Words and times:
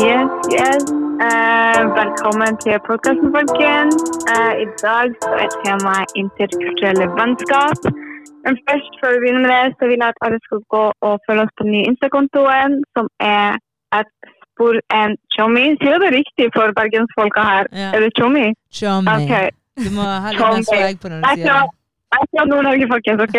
Yes, 0.00 0.28
yes. 0.58 0.82
Uh, 1.26 1.80
velkommen 2.00 2.52
til 2.64 2.74
podkasten, 2.88 3.28
folkens. 3.36 3.96
Uh, 4.32 4.52
I 4.64 4.66
dag 4.84 5.06
så 5.22 5.30
er 5.42 5.48
temaet 5.62 6.08
interkulturelle 6.22 7.06
vennskap. 7.18 7.80
Men 8.44 8.52
først, 8.66 8.92
før 9.00 9.10
vi 9.12 9.18
begynner 9.22 9.42
med 9.44 9.50
det, 9.56 9.66
så 9.76 9.82
vil 9.90 9.98
jeg 10.02 10.10
at 10.12 10.22
alle 10.24 10.38
skal 10.46 10.60
gå 10.74 10.84
og 11.06 11.14
følge 11.26 11.42
oss 11.44 11.54
på 11.56 11.62
den 11.66 11.72
nye 11.74 11.86
Insta-kontoen, 11.90 12.72
som 12.94 13.04
er 13.36 13.48
at 13.98 14.10
spor 14.50 14.74
en 15.00 15.12
chommy. 15.34 15.64
Sier 15.80 15.92
du 15.94 15.98
det 16.04 16.12
riktig 16.20 16.46
for 16.56 16.66
bergensfolka 16.80 17.40
her? 17.52 17.64
Ja. 17.82 17.90
Er 17.94 18.00
det 18.04 18.10
chommy? 18.20 18.46
Chommy. 18.78 19.14
Okay. 19.16 19.46
Du 19.84 19.88
må 19.98 20.04
ha 20.24 20.28
litt 20.32 20.68
swag 20.72 20.96
på 21.02 21.06
når 21.10 21.18
du 21.20 21.26
er 21.30 21.36
sier 21.36 21.52
det. 21.52 21.68
jeg 22.14 22.22
skal 22.28 22.40
fra 22.40 22.44
Nord-Norge, 22.52 22.86
folkens. 22.94 23.20
ok? 23.26 23.38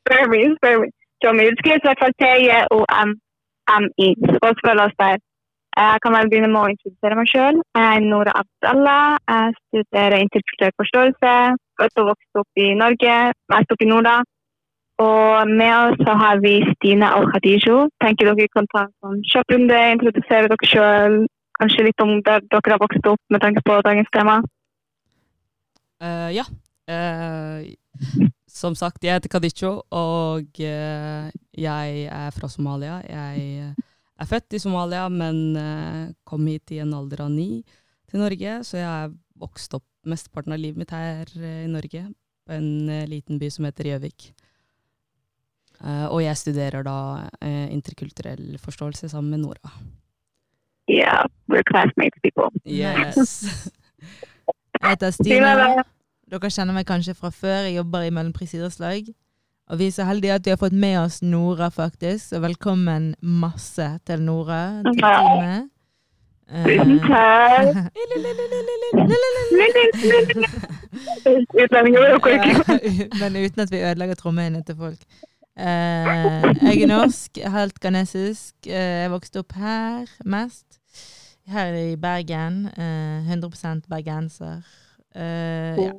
Spør 0.00 0.24
meg, 0.32 0.42
spør 0.58 0.74
meg. 0.82 0.90
Chommy. 1.22 1.42
Du 1.50 1.54
skriver 1.60 1.80
i 1.82 1.86
hvert 1.88 2.02
fall 2.02 2.14
T-J-O-M-M-I. 2.22 4.08
Og 4.44 4.50
følg 4.64 4.80
oss 4.88 4.98
der. 5.04 5.16
Jeg 5.76 6.00
kan 6.02 6.14
vel 6.16 6.30
begynne 6.30 6.48
med 6.48 6.62
å 6.62 6.70
introdusere 6.72 7.16
meg 7.18 7.28
sjøl. 7.28 7.58
Jeg 7.76 7.96
er 7.96 8.04
Nora 8.04 8.32
Abdallah. 8.40 9.18
Jeg 9.28 9.56
studerer 9.58 10.22
interkulturell 10.24 10.72
forståelse. 10.80 11.32
Født 11.76 12.00
og 12.00 12.08
vokst 12.10 12.40
opp 12.40 12.62
i 12.64 12.70
Norge, 12.80 13.16
mest 13.52 13.74
opp 13.74 13.84
i 13.84 13.88
Norda. 13.90 14.16
Og 15.04 15.50
med 15.60 15.72
oss 15.76 15.98
så 16.00 16.14
har 16.16 16.40
vi 16.40 16.54
Stine 16.70 17.10
og 17.18 17.28
Khadijo. 17.32 17.82
Tenker 18.00 18.30
dere 18.30 18.48
kan 18.54 18.68
ta 18.72 18.86
en 18.86 18.94
sånn 19.04 19.18
kjapp 19.28 19.52
runde, 19.52 19.80
introdusere 19.96 20.48
dere 20.52 20.70
sjøl. 20.70 21.16
Kanskje 21.60 21.84
litt 21.90 22.04
om 22.04 22.14
der 22.24 22.40
dere 22.52 22.72
har 22.72 22.80
vokst 22.80 23.08
opp 23.12 23.20
med 23.32 23.44
tanke 23.44 23.60
på 23.66 23.76
dagens 23.84 24.08
tema. 24.16 24.38
Uh, 26.00 26.30
ja. 26.32 26.46
Uh, 26.88 27.68
som 28.48 28.76
sagt, 28.78 29.04
jeg 29.04 29.18
heter 29.18 29.32
Khadijo 29.32 29.72
og 29.92 30.60
uh, 30.64 31.28
jeg 31.52 32.08
er 32.08 32.32
fra 32.32 32.48
Somalia. 32.48 33.02
Jeg 33.04 33.74
er 34.16 34.28
født 34.30 34.56
i 34.56 34.62
Somalia, 34.62 35.08
men 35.12 35.56
eh, 35.60 36.14
kom 36.24 36.46
hit 36.48 36.72
i 36.72 36.80
en 36.84 36.94
alder 36.96 37.26
av 37.26 37.32
ni 37.32 37.64
til 38.10 38.22
Norge, 38.22 38.58
så 38.64 38.78
jeg 38.78 38.88
er 38.88 39.14
vokst 39.40 39.74
opp 39.76 39.86
mesteparten 40.06 40.54
av 40.54 40.60
livet 40.62 40.80
mitt 40.80 40.94
her 40.94 41.28
eh, 41.40 41.64
i 41.64 41.70
Norge, 41.70 42.06
på 42.46 42.56
en 42.56 42.90
eh, 42.92 43.06
liten 43.10 43.40
by 43.42 43.50
som 43.52 43.66
heter 43.68 43.90
Gjøvik. 43.92 44.30
Eh, 45.82 46.06
og 46.06 46.22
jeg 46.24 46.40
studerer 46.40 46.86
da 46.86 46.98
interkulturell 47.74 48.56
forståelse 48.62 49.10
sammen 49.12 49.34
med 49.34 49.44
Nora. 49.44 49.74
Yeah, 50.88 51.26
we're 51.50 51.66
classmates, 51.66 52.20
people. 52.22 52.48
Yes. 52.64 53.42
Jeg 54.76 54.92
heter 54.92 55.10
Stine. 55.10 55.82
Dere 56.30 56.50
kjenner 56.52 56.76
meg 56.76 56.84
kanskje 56.86 57.14
fra 57.16 57.30
før. 57.32 57.64
Jeg 57.64 57.78
jobber 57.78 58.04
i 58.04 58.10
Møhlenpris 58.12 58.52
idrettslag. 58.54 59.08
Og 59.66 59.78
vi 59.78 59.86
er 59.86 59.94
så 59.94 60.04
heldige 60.06 60.34
at 60.34 60.46
vi 60.46 60.52
har 60.52 60.60
fått 60.60 60.72
med 60.72 60.98
oss 61.00 61.22
Nora, 61.22 61.68
faktisk. 61.74 62.28
Så 62.28 62.38
velkommen 62.40 63.14
masse 63.20 63.86
til 64.06 64.22
Nora, 64.22 64.82
til 64.86 65.00
teamet. 65.00 65.66
Tusen 65.66 65.72
Eh, 66.46 66.62
takk. 67.10 67.74
Ja, 71.58 73.18
men 73.20 73.36
uten 73.42 73.60
at 73.64 73.72
vi 73.72 73.82
ødelegger 73.82 74.14
trommehinnene 74.14 74.62
til 74.62 74.76
folk. 74.78 75.02
Eh, 75.58 75.66
jeg 76.62 76.82
er 76.82 76.86
norsk, 76.86 77.38
helt 77.50 77.80
ghanesisk. 77.82 78.54
Eh, 78.66 79.02
jeg 79.02 79.10
vokste 79.10 79.42
opp 79.42 79.58
her 79.58 80.06
mest. 80.24 80.78
Her 81.50 81.74
i 81.74 81.96
Bergen. 81.96 82.66
Eh, 82.78 83.26
100 83.26 83.82
bergenser. 83.90 84.62
Eh, 85.16 85.82
ja. 85.82 85.92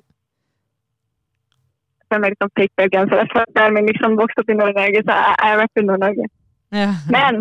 Jeg 2.11 2.23
meg 2.23 2.35
så 2.39 2.47
jeg 3.21 3.29
føler 3.35 3.73
meg 3.75 3.89
liksom 3.91 4.17
vokst 4.19 4.39
opp 4.41 4.51
i 4.51 4.57
Nord-Norge, 4.59 5.03
så 5.07 5.15
jeg, 5.21 5.35
jeg 5.43 5.59
rapper 5.61 5.87
Nord-Norge. 5.87 6.27
Ja. 6.75 6.91
Men 7.15 7.33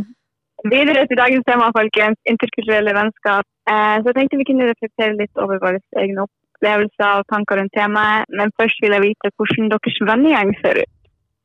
videre 0.72 1.06
til 1.06 1.20
dagens 1.22 1.46
tema, 1.48 1.70
folkens. 1.78 2.18
Interkulturelle 2.32 2.94
vennskap. 2.98 3.46
Eh, 3.70 3.96
så 4.00 4.10
jeg 4.10 4.16
tenkte 4.18 4.40
vi 4.40 4.48
kunne 4.50 4.70
reflektere 4.70 5.18
litt 5.20 5.42
over 5.42 5.62
våre 5.62 5.80
egne 6.02 6.26
opplevelser 6.26 7.20
og 7.20 7.28
tanker 7.32 7.60
rundt 7.60 7.74
temaet. 7.78 8.30
Men 8.38 8.54
først 8.60 8.82
vil 8.82 8.96
jeg 8.96 9.06
vite 9.08 9.32
hvordan 9.36 9.72
deres 9.74 10.02
vennegjeng 10.10 10.54
ser 10.62 10.82
ut. 10.82 10.92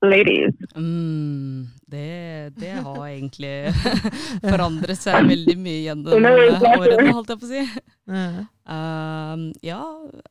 Ladies. 0.02 0.56
Mm, 0.76 1.70
det, 1.92 2.54
det 2.58 2.74
har 2.86 3.02
egentlig 3.06 3.54
forandret 4.52 5.00
seg 5.00 5.28
veldig 5.30 5.58
mye 5.60 5.82
gjennom 5.86 6.28
eh, 6.30 6.66
årene, 6.72 7.14
holdt 7.16 7.34
jeg 7.34 7.42
på 7.42 7.50
å 7.50 7.52
si. 7.52 7.64
Ja. 8.12 8.46
Um, 8.72 9.48
ja, 9.66 9.82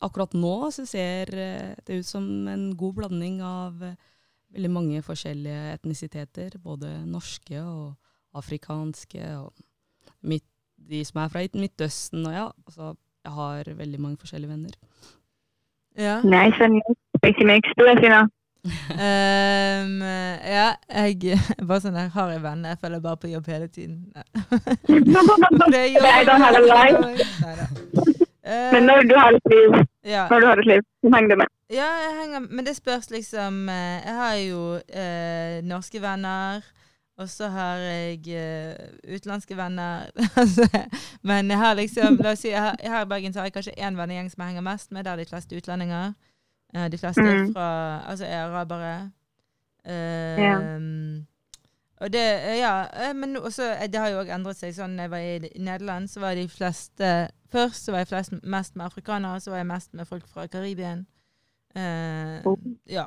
akkurat 0.01 0.37
nå 0.37 0.55
så 0.75 0.87
ser 0.89 1.33
eh, 1.35 1.75
det 1.87 2.01
ut 2.01 2.09
som 2.09 2.25
en 2.49 2.71
god 2.79 2.97
blanding 3.03 3.41
av 3.45 3.85
eh, 3.85 3.99
veldig 4.55 4.73
mange 4.73 5.03
forskjellige 5.07 5.75
etnisiteter. 5.77 6.57
Både 6.63 6.93
norske 7.07 7.61
og 7.61 8.41
afrikanske, 8.41 9.23
og 9.39 9.53
midt, 10.27 10.47
de 10.91 11.05
som 11.07 11.21
er 11.23 11.31
fra 11.33 11.45
Midtøsten. 11.55 12.27
Og 12.27 12.35
ja, 12.35 12.49
Så 12.73 12.95
jeg 13.25 13.37
har 13.37 13.73
veldig 13.77 14.01
mange 14.01 14.21
forskjellige 14.23 14.51
venner. 14.51 14.77
ja. 15.99 16.21
Nice 16.25 16.63
and 16.65 16.81
spicy 17.19 17.45
mix. 17.45 17.69
Du 17.79 17.85
er 17.85 18.01
Sina. 18.01 18.25
Ehm, 19.01 20.03
ja, 20.45 20.75
jeg 20.93 21.39
bare 21.69 21.81
sånn 21.81 21.97
der, 21.97 22.11
har 22.13 22.33
jeg 22.35 22.43
venner. 22.45 22.75
Jeg 22.75 22.81
følger 22.83 23.01
bare 23.05 23.21
på 23.23 23.31
jobb 23.33 23.47
hele 23.49 23.69
tiden. 23.73 24.11
Nei. 24.15 24.25
A 28.51 28.73
Men 28.73 28.83
når 28.89 29.03
du 29.09 29.15
har 29.17 29.33
et 29.37 29.49
liv, 29.53 29.79
ja. 30.05 30.27
når 30.31 30.41
du 30.41 30.47
har 30.47 30.59
et 30.59 30.67
liv, 30.67 30.83
så 31.05 31.15
henger 31.15 31.29
du 31.29 31.37
med. 31.43 31.49
ja, 31.71 31.89
jeg 32.05 32.13
henger 32.21 32.41
Men 32.51 32.67
det 32.67 32.77
spørs 32.77 33.11
liksom 33.11 33.69
eh, 33.69 33.99
Jeg 34.07 34.15
har 34.15 34.35
jo 34.35 34.63
eh, 34.89 35.61
norske 35.65 36.03
venner, 36.03 36.65
og 37.21 37.29
så 37.29 37.49
har 37.53 37.77
jeg 37.85 38.19
eh, 38.33 38.75
utenlandske 39.15 39.57
venner. 39.57 40.09
Altså, 40.37 40.67
men 41.23 41.51
jeg 41.51 41.59
har 41.59 41.75
liksom 41.75 42.17
La 42.25 42.33
oss 42.33 42.43
si, 42.45 42.49
jeg 42.51 42.61
har, 42.65 42.77
her 42.81 43.05
i 43.05 43.09
Bergen 43.09 43.33
så 43.33 43.41
har 43.41 43.47
jeg 43.51 43.53
kanskje 43.59 43.79
én 43.79 43.97
vennegjeng 43.97 44.31
som 44.33 44.43
jeg 44.43 44.55
henger 44.55 44.67
mest 44.67 44.91
med, 44.93 45.05
der 45.05 45.13
er 45.13 45.17
de 45.23 45.31
fleste 45.31 45.57
utlendinger. 45.57 46.13
Eh, 46.75 46.89
de 46.93 46.99
fleste 46.99 47.21
er 47.23 47.45
Mm. 47.45 47.53
fra 47.55 47.69
Altså 48.11 48.25
er 48.27 48.45
arabere. 48.45 49.11
Uh, 49.87 50.39
Ja. 50.43 50.57
Og 52.01 52.13
det 52.13 52.21
eh, 52.49 52.59
Ja, 52.59 52.85
eh, 53.09 53.15
men 53.15 53.37
også, 53.37 53.63
det 53.93 54.01
har 54.01 54.09
jo 54.09 54.21
òg 54.23 54.31
endret 54.35 54.57
seg. 54.57 54.73
Sånn, 54.75 54.99
jeg 54.99 55.11
var 55.11 55.19
i 55.19 55.39
Nederland, 55.59 56.09
så 56.09 56.21
var 56.21 56.35
de 56.35 56.49
fleste 56.49 57.29
Først 57.53 57.85
så 57.85 57.91
var 57.93 57.99
jeg 57.99 58.09
flest, 58.09 58.33
mest 58.45 58.77
med 58.77 58.87
afrikanere, 58.87 59.41
så 59.41 59.51
var 59.51 59.57
jeg 59.57 59.67
mest 59.67 59.95
med 59.95 60.07
folk 60.07 60.23
fra 60.29 60.47
Karibien. 60.47 61.07
Uh, 61.77 62.41
Oh. 62.47 62.59
ja. 62.89 63.07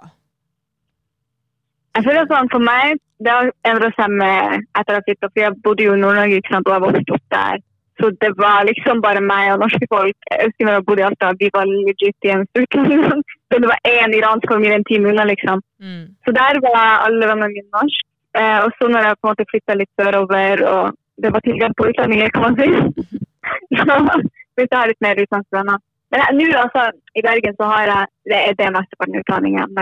Jeg 1.95 2.03
føler 2.03 2.25
sånn, 2.27 2.49
For 2.51 2.59
meg 2.59 2.97
det 3.23 3.31
har 3.31 3.51
endret 3.69 3.93
seg 3.95 4.09
med 4.11 4.63
etter 4.75 4.97
at 4.97 4.97
jeg 4.97 5.03
flytta, 5.07 5.29
for 5.31 5.39
jeg 5.45 5.53
bodde 5.63 5.83
jo 5.85 5.93
i 5.93 5.99
Nord-Norge 6.01 6.39
og 6.41 6.73
jeg 6.73 6.81
vokst 6.85 7.13
opp 7.15 7.25
der. 7.31 7.57
Så 8.01 8.09
det 8.23 8.31
var 8.37 8.65
liksom 8.65 9.01
bare 9.05 9.21
meg 9.21 9.51
og 9.53 9.59
norske 9.63 9.87
folk. 9.91 10.17
Jeg 10.31 10.47
husker 10.47 10.65
når 10.65 10.77
jeg 10.77 10.85
bodde 10.87 11.03
i 11.03 11.05
Alta, 11.07 11.29
vi 11.41 11.49
var 11.53 11.69
legit 11.69 12.27
i 12.27 12.31
en 12.33 12.47
uke. 12.57 12.85
Så 13.49 13.59
det 13.61 13.69
var 13.69 13.79
én 13.85 14.15
iransk 14.17 14.47
familie 14.49 14.79
en 14.79 14.87
time 14.89 15.11
unna, 15.11 15.27
liksom. 15.29 15.61
Mm. 15.83 16.05
Så 16.25 16.33
der 16.39 16.57
var 16.65 17.05
alle 17.05 17.27
vennene 17.29 17.51
mine 17.53 17.69
norske. 17.77 18.09
Eh, 18.39 18.59
og 18.65 18.69
så 18.77 18.87
når 18.89 19.05
jeg 19.05 19.17
på 19.17 19.27
en 19.27 19.31
måte 19.31 19.49
flytta 19.51 19.73
litt 19.77 19.91
sørover, 19.99 20.63
og 20.73 20.95
det 21.21 21.31
var 21.33 21.43
tilgang 21.45 21.73
på 21.77 21.85
utlendinger, 21.91 22.31
kan 22.33 22.45
man 22.47 22.55
si, 22.57 22.69
så 23.77 23.97
begynte 24.01 24.63
jeg 24.63 24.77
å 24.77 24.81
ha 24.81 24.89
litt 24.89 25.05
mer 25.05 25.21
utenlandske 25.21 25.57
venner. 25.59 25.83
Men 26.13 26.37
nå, 26.37 26.47
altså, 26.61 26.87
i 27.17 27.23
Bergen 27.25 27.55
så 27.57 27.67
har 27.69 27.85
jeg 27.89 28.31
det 28.31 28.39
er 28.39 28.57
det 28.57 28.71
mesteparten 28.73 29.15
av 29.17 29.23
utdanningen, 29.23 29.77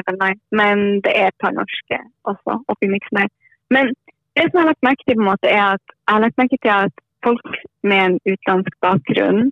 men 0.60 0.84
det 1.06 1.16
er 1.22 1.28
et 1.28 1.42
par 1.44 1.56
norske 1.56 2.00
også 2.32 2.60
oppi 2.72 2.88
miksen 2.92 3.24
her. 3.24 3.32
Men 3.76 3.92
det 4.36 4.46
som 4.48 4.60
jeg 4.60 4.64
har 4.64 4.70
lagt 4.72 4.88
merke 4.88 5.04
til, 5.06 5.18
på 5.18 5.24
en 5.24 5.32
måte, 5.32 5.48
er 5.52 5.64
at 5.76 5.84
jeg 5.92 6.14
har 6.14 6.24
lagt 6.24 6.40
merke 6.40 6.60
til 6.64 6.74
at 6.76 7.04
folk 7.26 7.58
med 7.88 8.06
en 8.06 8.18
utenlandsk 8.26 8.78
bakgrunn 8.84 9.52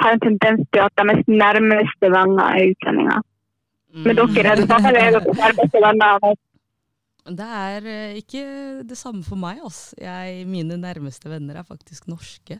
har 0.00 0.16
en 0.16 0.22
tendens 0.24 0.62
til 0.72 0.84
at 0.84 0.94
deres 1.00 1.26
nærmeste 1.28 2.12
venner 2.14 2.56
er 2.56 2.70
utlendinger. 2.72 3.26
Men 3.90 4.16
dere 4.16 4.52
er 4.52 4.60
det 4.60 4.68
samme, 4.70 4.94
eller 4.94 5.20
er 5.20 5.38
nærmeste 5.44 5.82
venner? 5.84 6.38
Det 7.30 7.46
er 7.46 7.86
eh, 7.86 8.18
ikke 8.22 8.44
det 8.88 8.96
samme 8.98 9.22
for 9.26 9.36
meg, 9.38 9.60
altså. 9.62 9.94
Jeg, 10.00 10.46
mine 10.48 10.78
nærmeste 10.80 11.30
venner 11.30 11.60
er 11.60 11.68
faktisk 11.68 12.08
norske. 12.08 12.58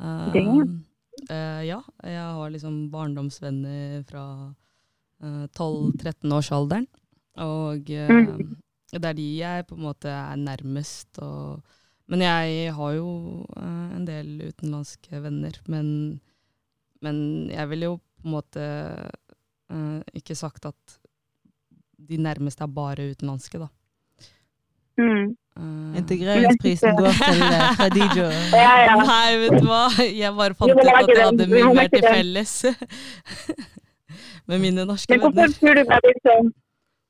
Uh, 0.00 0.36
uh, 0.36 0.64
eh, 1.30 1.62
ja, 1.66 1.80
jeg 2.04 2.26
har 2.36 2.52
liksom 2.52 2.90
barndomsvenner 2.92 4.02
fra 4.08 4.24
uh, 5.24 5.46
12-13-årsalderen. 5.56 6.86
Og 7.40 7.90
eh, 7.90 8.10
Mm. 8.10 8.56
det 8.92 9.04
er 9.04 9.12
de 9.12 9.28
jeg 9.38 9.66
på 9.66 9.76
en 9.76 9.82
måte 9.86 10.08
er 10.08 10.36
nærmest. 10.36 11.18
Og, 11.18 11.62
men 12.10 12.24
jeg 12.24 12.72
har 12.74 12.94
jo 12.96 13.10
eh, 13.54 13.90
en 13.96 14.06
del 14.06 14.30
utenlandske 14.48 15.20
venner. 15.22 15.58
Men, 15.70 15.86
men 17.04 17.20
jeg 17.52 17.70
vil 17.70 17.86
jo 17.86 17.92
på 18.00 18.26
en 18.26 18.34
måte 18.34 18.64
eh, 19.70 20.00
ikke 20.18 20.34
sagt 20.38 20.66
at 20.70 20.96
de 22.10 22.18
nærmeste 22.18 22.66
er 22.66 22.72
bare 22.74 23.12
utenlandske, 23.12 23.60
da. 23.62 23.68
Mm. 24.98 25.30
Eh, 25.60 26.00
Integreringsprisen 26.02 26.98
går 26.98 27.14
til 27.28 27.44
Khadija. 27.78 28.26
Ja, 28.58 28.74
ja. 28.88 28.98
Nei, 29.04 29.38
vet 29.44 29.60
du 29.60 29.70
hva? 29.70 29.84
Jeg 30.02 30.34
bare 30.42 30.58
fant 30.58 30.74
ut 30.74 30.82
at 30.82 31.14
jeg 31.14 31.22
hadde 31.22 31.48
mye 31.54 31.70
mer 31.78 31.94
til 31.94 32.06
felles 32.08 32.56
med 34.50 34.58
mine 34.58 34.82
norske 34.82 35.14
Men 35.14 35.28
hvorfor 35.28 35.56
tror 35.60 35.78
du 35.78 35.84
det 35.84 35.94
er 35.94 36.06
blitt 36.08 36.22
sånn? 36.26 36.52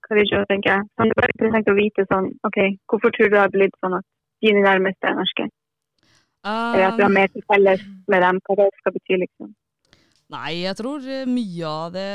Hva 0.04 0.16
tenker 0.18 0.48
tenke? 0.50 0.78
Sånn, 0.98 1.08
det 1.08 1.14
er 1.14 1.20
bare 1.22 1.34
interessant 1.38 1.68
å 1.70 1.74
vite 1.78 2.04
sånn, 2.10 2.32
ok, 2.48 2.64
hvorfor 2.90 3.12
tror 3.14 3.28
du 3.30 3.36
det 3.36 3.44
har 3.46 3.52
blitt 3.54 3.76
sånn 3.80 3.94
at 3.96 4.06
dine 4.44 4.62
nærmeste 4.64 5.08
er 5.08 5.18
norske? 5.18 5.48
Eller 6.46 6.86
at 6.88 6.96
du 6.96 7.04
har 7.04 7.12
mer 7.12 7.28
til 7.32 7.44
felles 7.50 7.82
med 8.08 8.22
dem, 8.24 8.40
hva 8.46 8.56
det 8.62 8.68
skal 8.78 8.94
bety, 8.96 9.18
liksom. 9.24 9.52
Nei, 10.30 10.62
jeg 10.62 10.76
tror 10.78 11.04
eh, 11.10 11.26
mye 11.26 11.68
av 11.68 11.94
det 11.94 12.08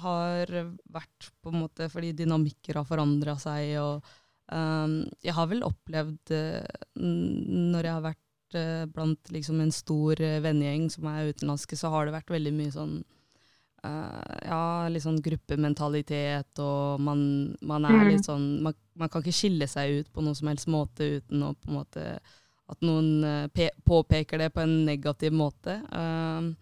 har 0.00 0.52
vært 0.94 1.30
på 1.44 1.52
en 1.52 1.60
måte 1.66 1.90
fordi 1.92 2.14
dynamikker 2.16 2.80
har 2.80 2.86
forandra 2.88 3.36
seg. 3.40 3.74
og 3.82 4.06
um, 4.48 5.02
Jeg 5.22 5.36
har 5.36 5.50
vel 5.50 5.64
opplevd, 5.66 6.32
eh, 6.32 6.86
når 6.96 7.88
jeg 7.88 7.96
har 7.98 8.06
vært 8.06 8.58
eh, 8.58 8.86
blant 8.88 9.34
liksom 9.34 9.60
en 9.60 9.74
stor 9.76 10.24
vennegjeng 10.46 10.88
som 10.94 11.10
er 11.12 11.34
utenlandske, 11.34 11.76
så 11.76 11.92
har 11.92 12.08
det 12.08 12.16
vært 12.16 12.32
veldig 12.32 12.54
mye 12.56 12.72
sånn 12.74 12.96
ja, 13.84 14.88
litt 14.88 15.04
sånn 15.04 15.20
gruppementalitet, 15.22 16.58
og 16.62 17.00
man, 17.00 17.20
man 17.60 17.84
er 17.84 18.04
Mm. 18.04 18.08
litt 18.12 18.24
sånn 18.24 18.62
man, 18.62 18.74
man 18.96 19.08
kan 19.12 19.22
ikke 19.22 19.36
skille 19.36 19.66
seg 19.68 20.00
ut 20.00 20.12
på 20.12 20.22
noen 20.24 20.34
som 20.38 20.48
helst 20.48 20.68
måte 20.72 21.08
uten 21.18 21.42
å 21.42 21.54
på 21.54 21.68
en 21.68 21.78
måte 21.80 22.06
At 22.66 22.80
noen 22.80 23.24
eh, 23.28 23.70
påpeker 23.84 24.38
det 24.40 24.46
på 24.54 24.62
en 24.62 24.86
negativ 24.86 25.34
måte. 25.36 25.82
Um, 25.92 26.54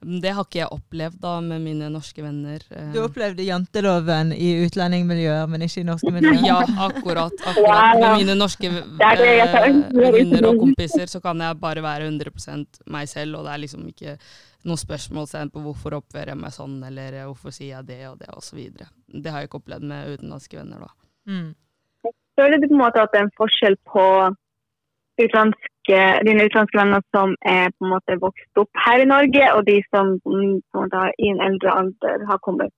det 0.00 0.32
har 0.36 0.44
ikke 0.44 0.58
jeg 0.60 0.68
opplevd 0.74 1.16
da 1.22 1.34
med 1.40 1.62
mine 1.64 1.88
norske 1.90 2.22
venner. 2.22 2.62
eh. 2.70 2.90
Du 2.92 3.00
opplevde 3.02 3.42
janteloven 3.46 4.32
i 4.32 4.50
utlendingmiljøer, 4.66 5.46
men 5.48 5.62
ikke 5.66 5.80
i 5.80 5.86
norske 5.88 6.12
miljøer? 6.16 6.42
Ja, 6.46 6.58
akkurat. 6.86 7.32
akkurat. 7.46 8.00
Med 8.00 8.18
mine 8.22 8.36
norske 8.38 8.68
jeg 8.68 8.82
eh, 9.00 9.80
venninner 9.96 10.50
og 10.50 10.60
kompiser 10.60 11.06
så 11.10 11.20
kan 11.24 11.40
jeg 11.40 11.58
bare 11.62 11.82
være 11.84 12.10
100% 12.10 12.82
meg 12.92 13.08
selv, 13.08 13.38
og 13.40 13.48
det 13.48 13.54
er 13.54 13.62
liksom 13.64 13.86
ikke 13.88 14.16
noe 14.66 14.80
spørsmålstegn 14.80 15.52
på 15.54 15.62
hvorfor 15.62 15.94
oppfører 16.00 16.32
jeg 16.34 16.40
meg 16.42 16.52
sånn, 16.54 16.80
eller 16.88 17.20
eh, 17.22 17.26
hvorfor 17.28 17.54
sier 17.54 17.76
jeg 17.78 17.86
det 17.92 18.00
og 18.10 18.18
det, 18.20 18.28
osv. 18.36 18.58
Det 18.66 19.30
har 19.32 19.40
jeg 19.44 19.48
ikke 19.50 19.60
opplevd 19.62 19.86
med 19.86 20.16
utenlandske 20.16 20.58
venner, 20.58 20.86
da. 20.88 20.90
Mm. 21.30 21.54
Føler 22.36 22.60
du 22.60 22.66
på 22.68 22.74
en 22.76 22.82
måte 22.82 23.00
at 23.00 23.14
det 23.14 23.20
er 23.22 23.28
en 23.30 23.36
forskjell 23.40 23.78
på 23.88 24.02
utenlandske, 25.16 25.70
dine 26.26 26.44
utenlandske 26.46 26.78
venner 26.80 27.02
som 27.14 27.34
er 27.46 27.70
på 27.76 27.86
en 27.86 27.92
måte 27.94 28.16
vokst 28.22 28.60
opp 28.62 28.70
her 28.86 29.02
i 29.04 29.08
Norge, 29.08 29.44
og 29.54 29.62
de 29.68 29.76
som 29.92 30.16
måte 30.26 31.02
i 31.22 31.28
en 31.32 31.40
eldre 31.44 31.70
alder 31.80 32.24
har 32.30 32.38
kommet 32.46 32.72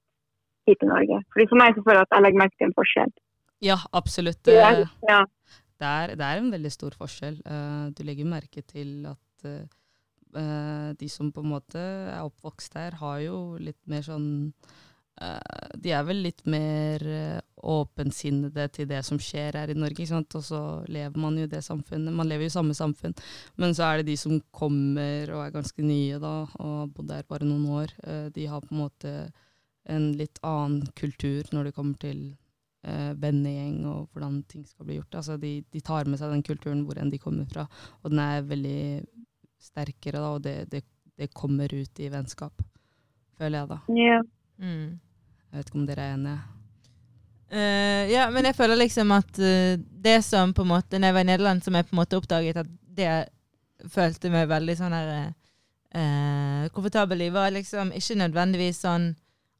hit 0.68 0.78
til 0.80 0.88
Norge? 0.92 1.22
Fordi 1.32 1.48
For 1.48 1.56
meg 1.62 1.74
så 1.78 1.84
føler 1.86 2.00
jeg 2.02 2.08
at 2.10 2.16
jeg 2.16 2.24
legger 2.26 2.42
merke 2.42 2.56
til 2.58 2.68
en 2.68 2.76
forskjell. 2.80 3.12
Ja, 3.70 3.78
absolutt. 3.92 4.42
Det 4.44 4.58
er- 4.58 4.86
Ja. 5.08 5.22
det, 5.80 5.86
er, 5.88 6.06
det 6.14 6.24
er 6.26 6.36
en 6.38 6.52
veldig 6.52 6.72
stor 6.72 6.90
forskjell. 6.98 7.40
Eh, 7.46 7.90
du 7.96 8.02
legger 8.04 8.24
merke 8.24 8.62
til 8.62 9.06
at 9.06 9.44
eh, 9.44 9.64
eh, 10.36 10.92
de 11.00 11.08
som 11.08 11.32
på 11.32 11.40
en 11.40 11.50
måte 11.54 11.78
er 11.78 12.20
oppvokst 12.22 12.74
her, 12.74 12.92
har 13.00 13.18
jo 13.20 13.56
litt 13.58 13.80
mer 13.86 14.02
sånn 14.02 14.52
eh, 14.52 14.76
De 15.82 15.90
er 15.94 16.04
vel 16.06 16.20
litt 16.22 16.44
mer 16.46 17.02
uh, 17.02 17.40
åpensinnede 17.58 18.68
til 18.74 18.88
det 18.90 19.00
som 19.06 19.18
skjer 19.18 19.56
her 19.58 19.72
i 19.72 19.76
Norge. 19.78 19.96
Ikke 19.98 20.12
sant? 20.12 20.36
Og 20.38 20.44
så 20.46 20.60
lever 20.86 21.18
man 21.18 21.38
jo 21.40 21.48
det 21.50 21.62
samfunnet. 21.66 22.14
Man 22.14 22.28
lever 22.30 22.46
jo 22.46 22.52
i 22.52 22.56
samme 22.56 22.76
samfunn. 22.76 23.16
Men 23.58 23.74
så 23.74 23.88
er 23.88 24.00
det 24.00 24.12
de 24.12 24.16
som 24.20 24.38
kommer 24.54 25.32
og 25.34 25.44
er 25.44 25.54
ganske 25.54 25.84
nye 25.84 26.20
da, 26.22 26.34
og 26.58 26.74
har 26.82 26.90
bodd 26.94 27.14
her 27.14 27.26
bare 27.28 27.48
noen 27.48 27.66
år. 27.80 27.94
eh, 28.04 28.28
de 28.34 28.46
har 28.46 28.62
på 28.62 28.74
en 28.74 28.82
måte 28.84 29.14
en 29.88 30.12
litt 30.18 30.38
annen 30.44 30.86
kultur 30.94 31.48
når 31.52 31.68
det 31.68 31.74
kommer 31.74 31.96
til 32.02 32.20
eh, 32.84 33.12
vennegjeng 33.18 33.80
og 33.88 34.12
hvordan 34.12 34.42
ting 34.50 34.66
skal 34.68 34.86
bli 34.86 34.98
gjort. 34.98 35.18
Altså 35.20 35.38
de, 35.40 35.52
de 35.72 35.80
tar 35.80 36.06
med 36.06 36.20
seg 36.20 36.32
den 36.34 36.44
kulturen 36.46 36.84
hvor 36.86 37.00
enn 37.00 37.10
de 37.10 37.20
kommer 37.22 37.48
fra, 37.50 37.66
og 38.02 38.12
den 38.12 38.22
er 38.22 38.46
veldig 38.46 38.80
sterkere, 39.58 40.20
da, 40.20 40.32
og 40.36 40.42
det, 40.44 40.56
det, 40.70 40.84
det 41.18 41.32
kommer 41.34 41.72
ut 41.72 42.00
i 42.00 42.10
vennskap, 42.12 42.62
føler 43.40 43.64
jeg 43.64 43.70
da. 43.72 43.80
Ja. 43.96 44.20
Mm. 44.58 44.98
Jeg 45.48 45.58
vet 45.58 45.68
ikke 45.70 45.78
om 45.80 45.86
dere 45.88 46.04
er 46.04 46.14
enige? 46.16 46.38
Uh, 47.48 48.04
ja, 48.12 48.26
men 48.30 48.44
jeg 48.44 48.56
føler 48.58 48.76
liksom 48.76 49.12
at 49.16 49.38
uh, 49.40 49.78
det 50.04 50.18
som 50.24 50.50
på 50.52 50.66
en 50.66 50.68
måte 50.68 50.98
Når 51.00 51.08
jeg 51.08 51.14
var 51.16 51.24
i 51.24 51.28
Nederland, 51.30 51.62
som 51.64 51.74
jeg 51.74 51.86
på 51.88 51.94
en 51.96 52.00
måte 52.02 52.18
oppdaget 52.20 52.60
at 52.60 52.68
det 52.98 53.12
følte 53.88 54.28
meg 54.28 54.50
veldig 54.50 54.74
sånn 54.76 54.92
her 54.92 55.08
uh, 55.96 56.68
komfortabel 56.74 57.24
i, 57.24 57.30
var 57.32 57.54
liksom 57.54 57.94
ikke 57.96 58.18
nødvendigvis 58.20 58.82
sånn 58.84 59.14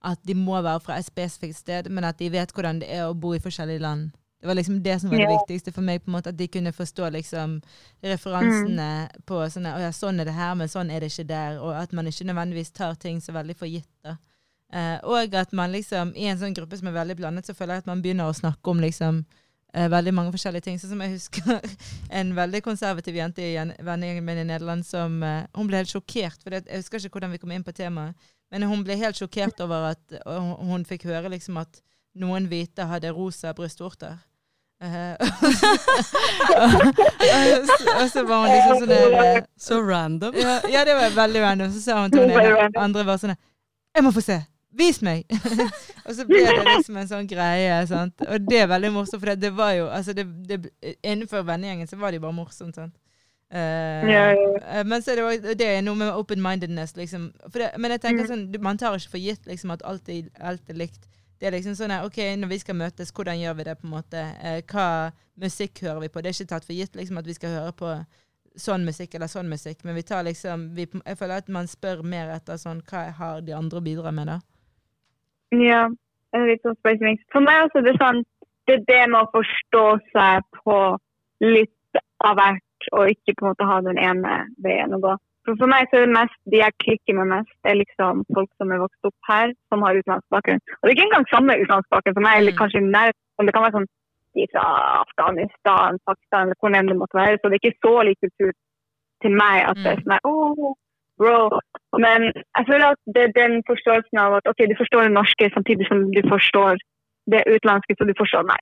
at 0.05 0.21
de 0.27 0.35
må 0.37 0.61
være 0.63 0.83
fra 0.85 0.99
et 0.99 1.07
spesifikt 1.09 1.57
sted, 1.59 1.89
men 1.91 2.05
at 2.05 2.19
de 2.21 2.29
vet 2.31 2.53
hvordan 2.55 2.83
det 2.83 2.91
er 2.93 3.07
å 3.09 3.17
bo 3.19 3.33
i 3.35 3.41
forskjellige 3.43 3.83
land. 3.83 4.11
Det 4.39 4.47
var 4.47 4.55
liksom 4.55 4.83
det 4.83 5.01
som 5.01 5.11
var 5.11 5.19
det 5.19 5.25
Ja. 5.27 5.39
viktigste 5.39 5.73
for 5.75 5.83
meg, 5.83 6.03
på 6.05 6.11
en 6.11 6.15
måte, 6.15 6.31
at 6.31 6.37
de 6.39 6.47
kunne 6.47 6.71
forstå 6.73 7.09
liksom 7.11 7.57
referansene 8.05 9.09
på 9.27 9.41
sånn 9.51 9.67
Å 9.67 9.81
ja, 9.83 9.91
sånn 9.91 10.21
er 10.21 10.29
det 10.29 10.35
her, 10.37 10.55
men 10.55 10.69
sånn 10.71 10.91
er 10.95 11.01
det 11.01 11.11
ikke 11.11 11.27
der. 11.27 11.59
Og 11.59 11.75
at 11.75 11.93
man 11.93 12.07
ikke 12.07 12.25
nødvendigvis 12.29 12.71
tar 12.71 12.95
ting 12.95 13.19
så 13.21 13.33
veldig 13.35 13.57
for 13.59 13.67
gitt. 13.67 13.89
Eh, 14.73 14.99
og 15.09 15.33
at 15.35 15.53
man 15.57 15.73
liksom, 15.73 16.11
i 16.17 16.27
en 16.29 16.39
sånn 16.41 16.53
gruppe 16.57 16.77
som 16.77 16.89
er 16.91 16.97
veldig 16.99 17.17
blandet, 17.17 17.47
så 17.49 17.55
føler 17.57 17.75
jeg 17.79 17.83
at 17.87 17.89
man 17.89 18.03
begynner 18.05 18.29
å 18.29 18.35
snakke 18.37 18.69
om 18.73 18.81
liksom 18.85 19.23
eh, 19.73 19.87
veldig 19.89 20.13
mange 20.13 20.33
forskjellige 20.35 20.67
ting. 20.67 20.77
Sånn 20.81 20.93
som 20.93 21.01
jeg 21.05 21.15
husker 21.15 21.61
en 22.21 22.35
veldig 22.37 22.61
konservativ 22.67 23.17
jente 23.17 23.41
i 23.47 23.55
gjen- 23.55 23.73
vennegjengen 23.81 24.27
min 24.29 24.43
i 24.45 24.49
Nederland 24.51 24.85
som 24.87 25.23
eh, 25.25 25.47
Hun 25.57 25.69
ble 25.71 25.81
helt 25.81 25.93
sjokkert, 25.95 26.43
for 26.45 26.51
det, 26.53 26.67
jeg 26.69 26.83
husker 26.85 27.01
ikke 27.01 27.17
hvordan 27.17 27.33
vi 27.37 27.41
kom 27.45 27.53
inn 27.57 27.65
på 27.65 27.73
temaet, 27.77 28.13
men 28.53 28.61
hun 28.69 28.85
ble 28.85 28.97
helt 29.01 29.17
sjokkert 29.17 29.61
over 29.65 29.79
at 29.95 30.05
og 30.25 30.37
hun, 30.41 30.55
hun 30.73 30.85
fikk 30.89 31.03
høre 31.11 31.29
liksom 31.33 31.57
at 31.61 31.81
noen 32.19 32.49
hvite 32.51 32.83
hadde 32.89 33.13
rosa 33.17 33.53
brystvorter. 33.57 34.15
Eh, 34.79 35.15
og 37.99 38.07
så 38.13 38.23
var 38.29 38.45
hun 38.45 38.53
liksom 38.53 38.77
sånn 38.83 38.93
der 38.93 39.17
eh, 39.23 39.41
Så 39.59 39.81
random. 39.83 40.33
ja, 40.39 40.53
ja, 40.71 40.85
det 40.87 40.95
var 40.99 41.11
veldig 41.17 41.41
random. 41.43 41.73
Så 41.75 41.81
sa 41.83 41.97
hun 42.03 42.13
til 42.15 42.31
hun 42.31 42.77
andre 42.79 43.03
var 43.09 43.19
sånn 43.21 43.35
Jeg 43.35 44.03
må 44.07 44.11
få 44.15 44.23
se! 44.25 44.39
Vis 44.77 45.01
meg! 45.01 45.25
og 46.07 46.13
så 46.15 46.27
ble 46.29 46.43
det 46.45 46.65
liksom 46.67 46.97
en 47.01 47.09
sånn 47.09 47.29
greie. 47.29 47.79
sant? 47.89 48.21
Og 48.29 48.41
det 48.49 48.59
er 48.63 48.67
veldig 48.69 48.91
morsomt, 48.93 49.23
for 49.23 49.35
det, 49.35 49.51
var 49.57 49.73
jo 49.79 49.87
altså 49.89 50.13
det, 50.13 50.27
det, 50.49 50.59
Innenfor 51.03 51.43
vennegjengen 51.49 51.89
så 51.89 51.97
var 51.97 52.13
det 52.13 52.21
jo 52.21 52.27
bare 52.27 52.37
morsomt. 52.37 52.77
sant? 52.77 52.95
Uh, 53.49 54.05
Ja, 54.05 54.25
ja, 54.37 54.49
eh, 54.61 54.85
men 54.85 55.01
så 55.01 55.15
er 55.15 55.17
det, 55.17 55.25
også, 55.25 55.55
det 55.57 55.67
er 55.73 55.81
noe 55.87 55.97
med 55.97 56.13
open-mindedness, 56.13 56.93
liksom. 56.99 57.31
For 57.49 57.63
det, 57.65 57.71
men 57.81 57.95
jeg 57.97 58.03
tenker 58.05 58.27
Mm. 58.27 58.29
sånn, 58.29 58.61
man 58.61 58.77
tar 58.79 58.95
ikke 58.99 59.15
for 59.15 59.19
gitt 59.25 59.47
liksom, 59.49 59.73
at 59.73 59.83
alt 59.89 60.09
er, 60.13 60.29
alt 60.41 60.69
er 60.69 60.77
likt. 60.77 61.09
Det 61.41 61.47
er 61.49 61.55
liksom 61.57 61.73
sånn 61.79 61.95
at, 61.95 62.05
OK, 62.05 62.19
når 62.37 62.49
vi 62.53 62.59
skal 62.59 62.77
møtes, 62.77 63.13
hvordan 63.15 63.41
gjør 63.41 63.57
vi 63.57 63.65
det? 63.65 63.77
på 63.81 63.87
en 63.89 63.95
måte? 63.97 64.25
Uh, 64.45 64.61
hva 64.69 65.13
musikk 65.41 65.81
hører 65.81 66.01
vi 66.05 66.09
på? 66.13 66.21
Det 66.21 66.29
er 66.29 66.37
ikke 66.37 66.53
tatt 66.53 66.65
for 66.69 66.75
gitt 66.77 66.95
liksom, 66.99 67.17
at 67.19 67.27
vi 67.27 67.39
skal 67.39 67.57
høre 67.57 67.73
på 67.73 67.95
sånn 68.59 68.85
musikk 68.85 69.15
eller 69.15 69.31
sånn 69.31 69.49
musikk, 69.49 69.85
men 69.85 69.95
vi 69.95 70.03
tar 70.03 70.25
liksom 70.27 70.75
vi, 70.75 70.85
Jeg 71.07 71.17
føler 71.17 71.37
at 71.41 71.49
man 71.49 71.67
spør 71.71 72.03
mer 72.03 72.33
etter 72.35 72.57
sånn 72.59 72.81
Hva 72.83 73.05
har 73.15 73.41
de 73.41 73.53
andre 73.55 73.79
å 73.79 73.85
bidra 73.85 74.11
med, 74.13 74.27
da? 74.27 74.41
Ja, 75.55 75.89
det 76.33 76.41
er 76.41 76.51
litt 76.51 76.65
sånn 76.67 76.77
spesifikt. 76.79 77.25
For 77.33 77.45
meg 77.45 77.65
også 77.67 77.83
det 77.85 77.95
er 77.95 78.03
sånn, 78.03 78.25
det 78.69 78.75
er 78.79 78.85
det 78.91 79.05
med 79.13 79.21
å 79.23 79.31
forstå 79.33 79.85
seg 80.13 80.45
på 80.61 80.77
litt 81.45 82.03
av 82.27 82.37
hvert, 82.37 82.91
og 82.93 83.09
ikke 83.15 83.35
på 83.39 83.47
en 83.47 83.51
måte 83.53 83.69
ha 83.69 83.81
den 83.87 83.99
ene 83.99 84.35
veien 84.65 84.93
å 84.95 85.01
gå. 85.01 85.15
For, 85.47 85.57
for 85.57 85.71
meg 85.71 85.89
så 85.89 85.97
er 85.97 86.07
det 86.07 86.17
mest, 86.19 86.37
de 86.53 86.61
jeg 86.61 86.77
klikker 86.85 87.17
med 87.17 87.31
mest, 87.33 87.55
er 87.65 87.79
liksom 87.81 88.25
folk 88.37 88.51
som 88.61 88.73
er 88.75 88.83
vokst 88.83 89.09
opp 89.09 89.31
her, 89.31 89.55
som 89.73 89.85
har 89.87 89.97
utenlandsk 89.97 90.29
bakgrunn. 90.35 90.61
Og 90.61 90.83
det 90.83 90.91
er 90.91 90.97
ikke 90.99 91.07
engang 91.09 91.29
samme 91.33 91.57
utenlandsk 91.57 91.89
bakgrunn 91.95 92.19
for 92.19 92.27
meg, 92.27 92.41
eller 92.43 92.53
Mm. 92.53 92.59
kanskje 92.61 92.83
nær, 92.85 93.13
men 93.39 93.47
det 93.47 93.55
kan 93.55 93.65
være 93.65 93.77
sånn 93.79 93.89
de 94.37 94.47
fra 94.53 94.65
Afghanistan, 95.05 95.99
Pakistan, 96.07 96.43
eller 96.43 96.59
hvor 96.61 96.77
enn 96.77 96.91
det 96.93 96.99
måtte 97.01 97.17
være. 97.17 97.39
Så 97.41 97.49
det 97.49 97.57
er 97.57 97.65
ikke 97.65 97.81
så 97.87 97.95
lik 98.05 98.21
kultur 98.21 98.53
til 99.23 99.33
meg 99.33 99.65
at 99.71 99.77
det 99.83 99.91
er 99.95 100.03
sånn 100.03 100.17
at, 100.19 100.29
«Åh, 100.29 100.75
bro. 101.21 101.37
Men 102.05 102.21
jeg 102.57 102.65
føler 102.71 102.87
at 102.95 103.01
det 103.15 103.23
er 103.27 103.33
den 103.43 103.53
forståelsen 103.71 104.17
av 104.25 104.39
at 104.39 104.45
ok, 104.51 104.61
du 104.71 104.77
forstår 104.83 105.03
det 105.07 105.15
norske 105.21 105.45
samtidig 105.57 105.85
som 105.91 105.99
du 106.17 106.23
forstår 106.35 106.73
det 107.33 107.43
utenlandske, 107.55 107.93
så 107.99 108.05
du 108.11 108.15
forstår 108.23 108.43
meg. 108.53 108.61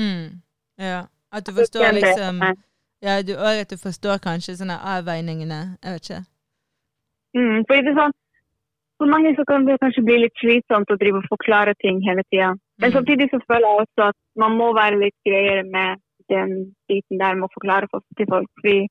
Mm. 0.00 0.26
Ja. 0.88 1.00
At 1.36 1.46
du 1.46 1.52
forstår 1.60 1.92
liksom 1.98 2.34
ja, 3.06 3.14
du, 3.26 3.32
Og 3.44 3.48
at 3.62 3.70
du 3.70 3.76
forstår 3.88 4.16
kanskje 4.28 4.56
sånne 4.60 4.76
avveiningene. 4.94 5.60
Jeg 5.84 5.92
vet 5.94 6.06
ikke. 6.08 6.22
Mm, 7.38 7.58
for 7.66 7.72
det 7.76 7.92
er 7.92 7.98
sånn, 8.02 8.14
For 8.98 9.06
mange 9.14 9.30
så 9.38 9.44
kan 9.46 9.62
det 9.66 9.76
kanskje 9.78 10.02
bli 10.08 10.16
litt 10.24 10.40
slitsomt 10.42 10.90
å 10.90 10.96
drive 10.98 11.20
og 11.20 11.26
forklare 11.30 11.74
ting 11.84 12.00
hele 12.02 12.24
tida. 12.32 12.48
Men 12.82 12.90
Mm. 12.90 12.94
samtidig 12.96 13.28
så 13.30 13.38
føler 13.46 13.66
jeg 13.68 13.80
også 13.84 14.00
at 14.10 14.18
man 14.42 14.56
må 14.60 14.72
være 14.74 14.98
litt 15.04 15.18
greiere 15.28 15.62
med 15.76 16.00
den 16.34 16.50
biten 16.88 17.20
der 17.22 17.34
med 17.38 17.46
å 17.46 17.54
forklare 17.56 17.86
folk 17.92 18.04
til 18.18 18.26
folk. 18.32 18.48
Fordi 18.58 18.88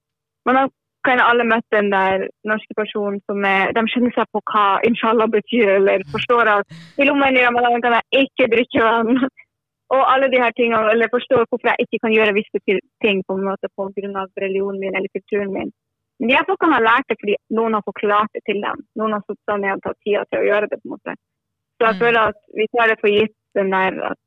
man 0.47 0.55
har 0.55 0.69
kan 1.07 1.21
alle 1.23 1.45
møtt 1.47 1.65
den 1.73 1.89
der 1.93 2.27
norske 2.51 2.75
personen 2.77 3.19
som 3.29 3.43
er 3.47 3.73
De 3.75 3.83
skjønner 3.91 4.13
seg 4.15 4.29
på 4.35 4.41
hva 4.51 4.67
inshallah 4.87 5.29
betyr, 5.31 5.73
eller 5.79 6.05
forstår 6.13 6.51
at 6.57 6.77
i 6.99 7.07
lommen 7.07 7.37
i 7.39 7.43
ramadan 7.47 7.83
kan 7.83 7.97
jeg 7.97 8.27
ikke 8.27 8.51
drikke 8.55 8.85
vann. 8.85 9.17
Og 9.95 10.01
alle 10.03 10.27
de 10.27 10.39
her 10.43 10.51
tingene, 10.51 10.91
eller 10.91 11.07
forstår 11.07 11.45
hvorfor 11.47 11.69
jeg 11.71 11.85
ikke 11.85 12.01
kan 12.03 12.11
gjøre 12.11 12.35
visse 12.35 12.59
ting 13.03 13.21
på 13.23 13.37
en 13.37 13.45
måte 13.47 13.69
av 13.71 14.27
religionen 14.43 14.81
min 14.83 14.97
eller 14.99 15.07
kulturen 15.15 15.53
min. 15.53 15.71
Men 16.19 16.33
de 16.33 16.41
folkene 16.49 16.75
har 16.75 16.83
lært 16.83 17.07
det 17.07 17.17
fordi 17.21 17.35
noen 17.55 17.77
har 17.77 17.85
forklart 17.85 18.33
det 18.35 18.43
til 18.49 18.59
dem. 18.65 18.83
Noen 18.99 19.15
har 19.15 19.23
satt 19.23 19.39
seg 19.47 19.61
ned 19.63 19.77
og 19.77 19.83
tatt 19.85 19.99
tida 20.03 20.25
til 20.27 20.41
å 20.41 20.47
gjøre 20.49 20.69
det. 20.71 20.79
på 20.81 20.89
en 20.89 20.95
måte. 20.95 21.15
Så 21.77 21.85
jeg 21.87 21.95
Mm. 21.95 22.01
føler 22.03 22.21
at 22.31 22.39
vi 22.57 22.65
tar 22.73 22.87
det 22.89 22.99
for 22.99 23.09
gitt 23.15 23.35
den 23.55 23.69
der 23.71 23.91
at 24.11 24.19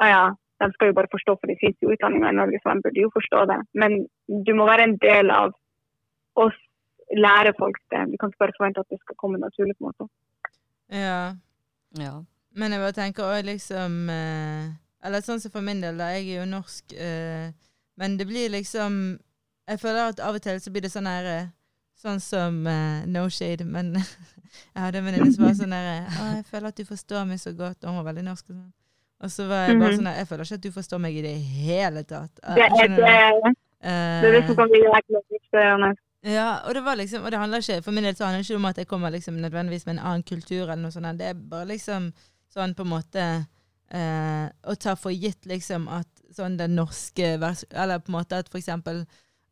ah 0.00 0.08
ja, 0.14 0.24
de 0.60 0.72
skal 0.72 0.88
jo 0.88 0.98
bare 0.98 1.14
forstå, 1.14 1.32
for 1.38 1.46
de 1.50 1.56
finnes 1.60 1.82
jo 1.82 1.92
utdanninger 1.94 2.28
i 2.28 2.38
Norge, 2.40 2.58
så 2.62 2.74
de 2.74 2.82
burde 2.84 3.02
jo 3.04 3.10
forstå 3.18 3.40
det. 3.52 3.60
Men 3.80 3.90
du 4.46 4.52
må 4.54 4.64
være 4.70 4.84
en 4.88 4.98
del 5.02 5.30
av 5.30 5.52
oss 6.44 6.56
lære 7.16 7.52
folk 7.58 7.78
det. 7.92 8.02
Vi 8.12 8.16
kan 8.20 8.30
ikke 8.32 8.42
bare 8.44 8.56
forvente 8.58 8.80
at 8.84 8.90
det 8.92 8.98
skal 9.00 9.16
komme 9.20 9.38
naturlig. 9.40 9.76
på 9.78 9.84
en 9.84 9.92
måte. 9.92 10.08
Ja. 10.92 11.34
Ja. 11.98 12.14
Men 12.58 12.72
jeg 12.72 12.80
bare 12.80 12.92
tenker 12.96 13.24
også 13.24 13.44
liksom 13.46 14.08
eh, 14.10 14.68
Eller 15.04 15.20
sånn 15.22 15.40
som 15.40 15.52
for 15.54 15.62
min 15.64 15.80
del, 15.80 15.96
da. 16.00 16.08
Jeg 16.16 16.26
er 16.32 16.40
jo 16.42 16.48
norsk. 16.50 16.92
eh, 16.96 17.50
men 17.98 18.16
det 18.18 18.26
blir 18.26 18.50
liksom 18.50 19.18
jeg 19.68 19.80
føler 19.82 20.08
at 20.14 20.20
av 20.24 20.34
og 20.38 20.40
til 20.42 20.60
så 20.64 20.70
blir 20.72 20.80
det 20.86 20.90
sånn 20.92 21.06
her 21.10 21.24
eh, 21.28 21.46
Sånn 21.98 22.20
som 22.22 22.62
No 23.10 23.24
shade, 23.28 23.64
men 23.66 23.88
jeg 24.74 24.78
hadde 24.82 24.98
en 25.00 25.04
venninne 25.08 25.32
som 25.34 25.44
var 25.48 25.54
sånn 25.58 25.72
der 25.74 26.06
Å, 26.06 26.26
jeg 26.36 26.44
føler 26.46 26.68
at 26.70 26.76
du 26.78 26.84
forstår 26.86 27.24
meg 27.26 27.40
så 27.42 27.50
godt. 27.58 27.82
Og 27.82 27.90
hun 27.90 27.98
var 27.98 28.06
veldig 28.12 28.22
norsk 28.28 28.44
og 28.50 28.54
sånn. 28.54 28.68
Og 29.18 29.32
så 29.34 29.46
var 29.50 29.64
jeg 29.66 29.80
bare 29.80 29.90
Mhm. 29.90 29.96
sånn 29.98 30.12
Jeg 30.14 30.28
føler 30.30 30.44
ikke 30.46 30.54
at 30.60 30.66
du 30.68 30.70
forstår 30.76 31.00
meg 31.02 31.16
i 31.18 31.22
det 31.26 31.34
hele 31.42 32.02
tatt. 32.06 32.38
Eh, 32.44 32.54
Det 32.54 32.64
er 32.64 32.70
det, 32.70 32.88
du? 32.88 33.02
det, 33.02 34.28
er 34.28 34.32
det 34.38 34.44
som 34.46 34.56
kan 34.62 34.70
bli 34.70 34.80
jækla 34.84 35.22
frustrerende. 35.28 35.90
Ja, 36.26 36.48
og 36.66 36.74
det 36.74 36.82
var 36.82 36.96
liksom, 36.98 37.22
og 37.24 37.30
det 37.30 37.38
handler 37.38 37.62
ikke, 37.62 37.82
for 37.82 37.94
min 37.94 38.04
del 38.08 38.16
så 38.16 38.26
handler 38.26 38.42
det 38.42 38.48
ikke 38.48 38.58
om 38.58 38.64
at 38.72 38.78
jeg 38.78 38.88
kommer 38.90 39.10
liksom 39.14 39.34
nødvendigvis 39.38 39.86
med 39.86 39.94
en 39.96 40.02
annen 40.02 40.24
kultur 40.26 40.64
eller 40.64 40.82
noe 40.82 40.94
sånt. 40.94 41.18
Det 41.18 41.30
er 41.30 41.38
bare 41.38 41.68
liksom 41.70 42.10
sånn 42.50 42.74
på 42.74 42.82
en 42.82 42.90
måte 42.90 43.24
eh, 43.94 44.46
å 44.66 44.74
ta 44.74 44.96
for 44.98 45.14
gitt 45.14 45.46
liksom 45.46 45.86
at 45.92 46.08
sånn 46.34 46.58
det 46.58 46.68
norske 46.68 47.30
Eller 47.38 48.02
på 48.02 48.10
en 48.10 48.18
måte 48.18 48.40
at 48.40 48.50
for 48.50 48.58
eksempel 48.58 49.04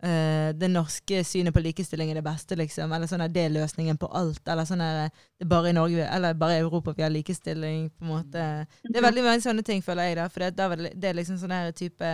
eh, 0.03 0.51
det 0.59 0.69
norske 0.73 1.23
synet 1.25 1.55
på 1.55 1.63
likestilling 1.65 2.11
er 2.11 2.19
det 2.19 2.27
beste, 2.27 2.59
liksom. 2.59 2.93
Eller 2.93 3.07
sånn 3.11 3.23
at 3.25 3.35
det 3.35 3.47
er 3.47 3.55
løsningen 3.55 4.01
på 4.01 4.11
alt. 4.11 4.43
Eller 4.49 4.67
sånn 4.69 4.83
at 4.85 5.15
det 5.39 5.47
er 5.47 5.53
bare 5.53 5.71
i 5.71 5.77
Norge, 5.77 6.09
eller 6.09 6.35
bare 6.35 6.59
i 6.59 6.65
Europa 6.65 6.97
vi 6.97 7.07
har 7.07 7.15
likestilling, 7.15 7.91
på 7.95 8.05
en 8.05 8.13
måte. 8.17 8.49
Det 8.83 8.99
er 8.99 9.07
veldig 9.07 9.25
mange 9.29 9.45
sånne 9.45 9.63
ting, 9.67 9.87
føler 9.87 10.11
jeg, 10.11 10.19
da. 10.19 10.27
For 10.33 10.49
det, 10.51 10.91
det 10.99 11.13
er 11.13 11.21
liksom 11.21 11.39
sånn 11.41 11.55
her 11.55 11.71
type 11.77 12.13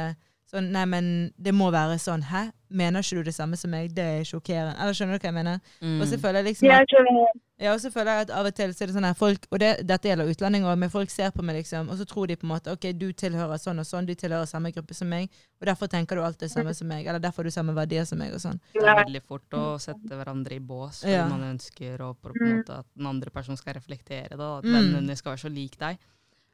Sånn, 0.53 0.67
nei, 0.69 0.83
men 0.85 1.07
det 1.41 1.55
må 1.57 1.71
være 1.73 1.95
sånn. 1.97 2.27
Hæ? 2.29 2.51
Mener 2.73 3.01
ikke 3.01 3.17
du 3.23 3.29
det 3.31 3.33
samme 3.35 3.57
som 3.57 3.71
meg? 3.73 3.95
Det 3.97 4.05
er 4.05 4.25
sjokkerende. 4.29 4.75
Eller 4.77 4.93
skjønner 4.97 5.17
du 5.17 5.23
hva 5.25 5.31
jeg 5.31 5.37
mener? 5.39 5.61
Og 5.81 6.05
så 6.09 6.17
Mm. 6.19 6.21
føler 6.21 6.43
jeg 6.43 6.45
liksom 6.45 6.71
at, 6.71 7.41
ja, 7.59 7.73
og 7.73 7.81
så 7.81 7.91
føler 7.93 8.11
jeg 8.13 8.21
at 8.27 8.31
av 8.31 8.47
og 8.47 8.55
til 8.55 8.69
så 8.75 8.83
er 8.83 8.87
det 8.87 8.95
sånn 8.97 9.05
her 9.09 9.15
folk, 9.15 9.47
og 9.51 9.59
det, 9.61 9.87
dette 9.87 10.09
gjelder 10.09 10.29
utlendinger 10.29 10.69
òg, 10.69 10.79
men 10.79 10.91
folk 10.91 11.09
ser 11.11 11.31
på 11.31 11.43
meg 11.43 11.57
liksom, 11.63 11.89
og 11.89 11.97
så 11.97 12.05
tror 12.05 12.27
de 12.29 12.37
på 12.37 12.45
en 12.45 12.51
måte 12.53 12.69
ok, 12.73 12.93
du 12.99 13.13
tilhører 13.13 13.57
sånn 13.61 13.79
og 13.81 13.87
sånn, 13.87 14.05
du 14.07 14.15
tilhører 14.15 14.47
samme 14.47 14.73
gruppe 14.75 14.95
som 14.95 15.09
meg, 15.09 15.31
og 15.61 15.67
derfor 15.69 15.87
tenker 15.89 16.17
du 16.17 16.23
alt 16.23 16.39
det 16.39 16.51
samme 16.51 16.75
som 16.75 16.89
meg, 16.89 17.07
eller 17.07 17.19
derfor 17.21 17.37
har 17.37 17.45
du 17.45 17.51
samme 17.51 17.73
verdier 17.75 18.05
som 18.05 18.19
meg, 18.19 18.35
og 18.35 18.41
sånn. 18.41 18.61
Det 18.75 18.83
er 18.85 19.05
veldig 19.07 19.23
fort 19.23 19.49
å 19.53 19.79
sette 19.81 20.11
hverandre 20.11 20.53
i 20.53 20.59
bås 20.61 21.01
fordi 21.01 21.13
Ja. 21.17 21.29
man 21.29 21.41
ønsker 21.57 21.97
å, 21.99 22.15
på 22.17 22.29
en 22.37 22.59
måte, 22.59 22.79
at 22.81 22.87
den 22.97 23.07
andre 23.07 23.31
personen 23.31 23.57
skal 23.57 23.73
reflektere 23.75 24.37
da, 24.37 24.59
at 24.59 24.65
Mm. 24.65 24.75
vennene 24.75 25.17
skal 25.17 25.33
være 25.33 25.49
så 25.49 25.55
lik 25.55 25.79
deg. 25.79 25.99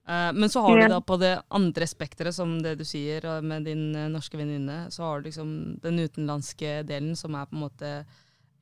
Eh, 0.09 0.31
men 0.33 0.49
så 0.51 0.63
har 0.65 0.79
du 0.79 0.89
da 0.89 1.01
på 1.05 1.19
det 1.21 1.35
andre 1.53 1.87
spekteret, 1.89 2.35
som 2.35 2.57
det 2.65 2.79
du 2.81 2.85
sier 2.89 3.27
med 3.45 3.69
din 3.69 3.91
eh, 3.93 4.09
norske 4.13 4.41
venninne, 4.41 4.87
så 4.95 5.05
har 5.05 5.21
du 5.21 5.29
liksom 5.29 5.51
den 5.83 6.01
utenlandske 6.01 6.81
delen 6.89 7.13
som 7.19 7.37
er 7.37 7.49
på 7.51 7.59
en 7.59 7.67
måte 7.67 7.93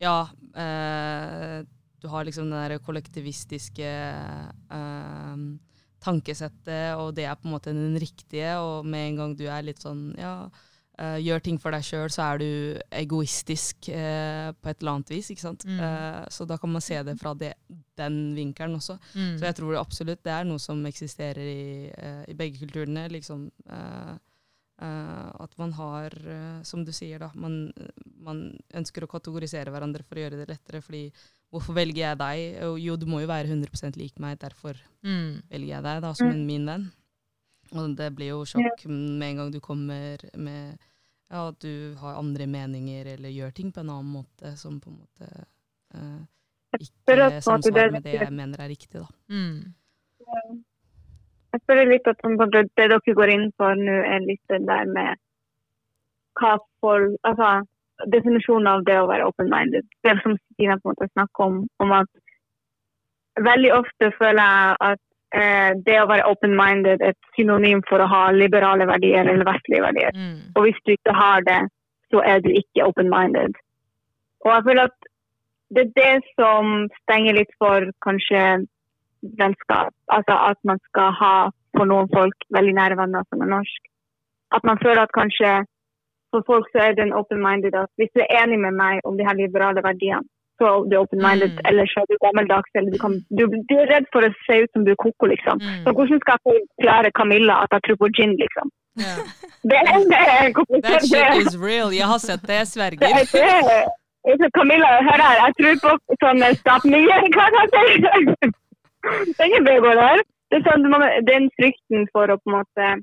Ja, 0.02 0.26
eh, 0.58 1.62
du 2.02 2.08
har 2.12 2.26
liksom 2.26 2.50
det 2.50 2.64
der 2.66 2.82
kollektivistiske 2.84 3.92
eh, 4.76 5.44
tankesettet, 6.02 6.96
og 6.98 7.14
det 7.16 7.24
er 7.26 7.38
på 7.38 7.48
en 7.48 7.54
måte 7.54 7.74
den 7.74 7.96
riktige, 7.98 8.56
og 8.58 8.86
med 8.86 9.10
en 9.10 9.20
gang 9.22 9.36
du 9.38 9.46
er 9.48 9.64
litt 9.64 9.82
sånn 9.82 10.10
ja, 10.18 10.50
eh, 10.98 11.18
gjør 11.24 11.42
ting 11.46 11.58
for 11.62 11.74
deg 11.74 11.86
sjøl, 11.86 12.10
så 12.12 12.26
er 12.32 12.42
du 12.42 12.50
egoistisk 12.90 13.90
eh, 13.94 14.50
på 14.50 14.70
et 14.70 14.82
eller 14.82 14.98
annet 14.98 15.14
vis. 15.14 15.30
ikke 15.32 15.46
sant? 15.46 15.66
Mm. 15.66 15.78
Eh, 15.78 16.22
så 16.32 16.46
da 16.48 16.58
kan 16.60 16.74
man 16.74 16.84
se 16.84 17.00
det 17.06 17.16
fra 17.22 17.34
det, 17.38 17.54
den 17.98 18.34
vinkelen 18.36 18.76
også. 18.78 18.98
Mm. 19.14 19.36
Så 19.38 19.48
jeg 19.48 19.56
tror 19.58 19.78
absolutt 19.80 20.22
det 20.26 20.32
er 20.34 20.44
noe 20.48 20.62
som 20.62 20.82
eksisterer 20.88 21.42
i, 21.42 21.90
uh, 21.92 22.24
i 22.28 22.34
begge 22.38 22.60
kulturene. 22.62 23.06
liksom 23.12 23.46
uh, 23.70 24.12
uh, 24.82 25.30
At 25.44 25.56
man 25.58 25.72
har, 25.78 26.16
som 26.64 26.84
du 26.84 26.92
sier, 26.92 27.18
da, 27.22 27.30
man, 27.34 27.72
man 28.20 28.44
ønsker 28.74 29.04
å 29.04 29.10
kategorisere 29.10 29.72
hverandre 29.74 30.04
for 30.04 30.16
å 30.18 30.26
gjøre 30.26 30.42
det 30.42 30.48
lettere. 30.52 30.82
fordi 30.82 31.10
hvorfor 31.50 31.76
velger 31.78 32.02
jeg 32.02 32.18
deg? 32.18 32.60
Jo, 32.82 32.96
du 33.00 33.06
må 33.06 33.20
jo 33.22 33.30
være 33.30 33.48
100% 33.48 33.96
lik 33.96 34.18
meg, 34.18 34.38
derfor 34.42 34.76
Mm. 35.06 35.42
velger 35.48 35.68
jeg 35.76 35.82
deg 35.84 36.00
da, 36.02 36.14
som 36.14 36.26
en 36.32 36.46
min 36.46 36.66
venn. 36.66 36.90
Og 37.72 37.96
det 37.96 38.08
blir 38.14 38.32
jo 38.32 38.44
sjokk 38.46 38.84
med 38.90 39.22
en 39.30 39.36
gang 39.36 39.50
du 39.52 39.60
kommer 39.60 40.18
med 40.34 40.78
ja, 41.30 41.48
at 41.48 41.58
du 41.62 41.94
har 41.98 42.18
andre 42.18 42.46
meninger 42.46 43.06
eller 43.16 43.28
gjør 43.34 43.54
ting 43.54 43.72
på 43.74 43.80
en 43.82 43.90
annen 43.90 44.12
måte 44.12 44.52
som 44.58 44.76
på 44.80 44.90
en 44.92 44.98
måte 45.00 45.28
eh, 45.94 46.20
ikke 46.80 47.42
samsvarer 47.42 47.84
det- 47.84 47.92
med 47.92 48.02
det 48.02 48.14
jeg 48.20 48.32
mener 48.32 48.58
er 48.60 48.68
riktig. 48.68 49.00
da. 49.00 49.06
Mm. 49.28 49.74
Jeg 51.52 51.60
føler 51.66 51.88
litt 51.90 52.06
at 52.06 52.18
det 52.20 52.70
dere 52.76 53.14
går 53.14 53.28
inn 53.32 53.52
for 53.56 53.74
nå, 53.74 53.96
er 54.14 54.20
litt 54.20 54.42
det 54.48 54.66
der 54.66 54.84
med 54.84 55.16
hva 56.40 56.58
for, 56.80 57.08
Altså 57.24 57.64
definisjonen 58.12 58.66
av 58.68 58.84
det 58.84 58.98
å 59.00 59.08
være 59.08 59.24
open-minded. 59.24 59.86
Det 60.04 60.18
som 60.22 60.36
Stina 60.52 60.76
på 60.76 60.90
en 60.90 60.94
måte 60.94 61.08
snakker 61.12 61.44
om, 61.44 61.68
om 61.80 61.92
at 61.92 62.08
veldig 63.40 63.72
ofte 63.72 64.10
føler 64.18 64.42
jeg 64.42 64.76
at 64.90 65.00
eh, 65.32 65.72
det 65.86 65.96
å 66.02 66.08
være 66.10 66.26
open-minded 66.28 67.00
er 67.00 67.14
et 67.14 67.30
synonym 67.38 67.82
for 67.88 68.04
å 68.04 68.10
ha 68.10 68.22
liberale 68.32 68.86
verdier 68.88 69.24
eller 69.24 69.48
vestlige 69.48 69.84
verdier. 69.84 70.12
Mm. 70.14 70.52
Og 70.54 70.66
hvis 70.66 70.80
du 70.84 70.92
ikke 70.92 71.16
har 71.16 71.40
det, 71.48 71.60
så 72.12 72.22
er 72.24 72.44
du 72.44 72.50
ikke 72.52 72.84
open-minded. 72.86 73.56
Og 74.44 74.52
jeg 74.52 74.66
føler 74.68 74.90
at 74.90 75.10
det 75.74 75.82
er 75.86 75.92
det 75.98 76.14
som 76.38 76.86
stenger 77.02 77.38
litt 77.40 77.52
for 77.62 77.88
kanskje 78.06 78.42
vennskap. 79.40 79.92
Altså 80.16 80.34
at 80.50 80.58
man 80.68 80.78
skal 80.88 81.14
ha 81.20 81.34
for 81.76 81.88
noen 81.90 82.08
folk 82.14 82.46
veldig 82.56 82.74
nære 82.78 82.98
venner 83.00 83.26
som 83.30 83.42
er 83.42 83.50
norsk. 83.56 83.82
At 84.56 84.62
man 84.68 84.78
føler 84.84 85.02
at 85.02 85.16
kanskje 85.16 85.64
for 86.34 86.44
folk 86.46 86.66
så 86.72 86.78
er 86.86 86.94
det 86.96 87.04
en 87.06 87.16
open-minded 87.20 87.74
at 87.82 87.90
hvis 87.98 88.12
du 88.14 88.22
er 88.22 88.32
enig 88.42 88.58
med 88.62 88.74
meg 88.82 89.02
om 89.08 89.18
de 89.18 89.26
her 89.26 89.36
liberale 89.38 89.82
verdiene, 89.82 90.26
så 90.58 90.64
er 90.70 90.86
du 90.90 90.94
open-minded, 91.02 91.52
Mm. 91.52 91.66
eller 91.68 91.84
så 91.92 91.96
er 92.02 92.06
du 92.10 92.16
gammeldags, 92.24 92.70
eller 92.74 92.90
du, 92.94 92.98
kan, 93.04 93.12
du, 93.38 93.42
du 93.70 93.74
er 93.82 93.90
redd 93.94 94.06
for 94.12 94.24
å 94.24 94.30
se 94.46 94.54
ut 94.62 94.70
som 94.72 94.84
du 94.86 94.90
er 94.94 95.00
koko, 95.04 95.28
liksom. 95.34 95.60
Mm. 95.60 95.82
Så 95.84 95.92
hvordan 95.96 96.20
skal 96.22 96.34
jeg 96.36 96.44
forklare 96.48 97.10
Camilla 97.18 97.54
at 97.64 97.76
jeg 97.76 97.82
tror 97.86 97.98
på 98.04 98.08
gin, 98.16 98.32
liksom? 98.44 98.72
Yeah. 99.04 99.20
Det, 99.70 99.78
det 100.12 100.20
er 100.32 100.46
That 100.86 101.04
shit 101.10 101.28
is 101.42 101.54
real. 101.68 101.92
Jeg 101.92 102.06
har 102.12 102.20
sett 102.28 102.42
det, 102.48 102.56
jeg 102.64 102.98
det 103.02 103.44
er 103.44 103.62
det. 103.72 103.82
Camilla, 104.56 104.90
hør 105.08 105.22
her. 105.26 105.36
Jeg 105.44 105.52
tror 105.58 105.98
på 106.20 106.30
stapninger. 106.62 107.20
Hva 107.36 107.46
kan 107.54 107.68
jeg 107.74 108.00
si? 108.04 108.48
Det 109.26 109.40
er 109.40 109.50
ikke 109.50 109.80
bra 109.84 109.94
der. 110.02 110.22
Det 110.50 110.58
er 110.58 110.64
sånn, 110.66 110.86
den 111.30 111.48
frykten 111.58 112.08
for 112.14 112.30
å 112.30 112.38
på 112.42 112.50
en 112.50 112.58
måte 112.60 112.96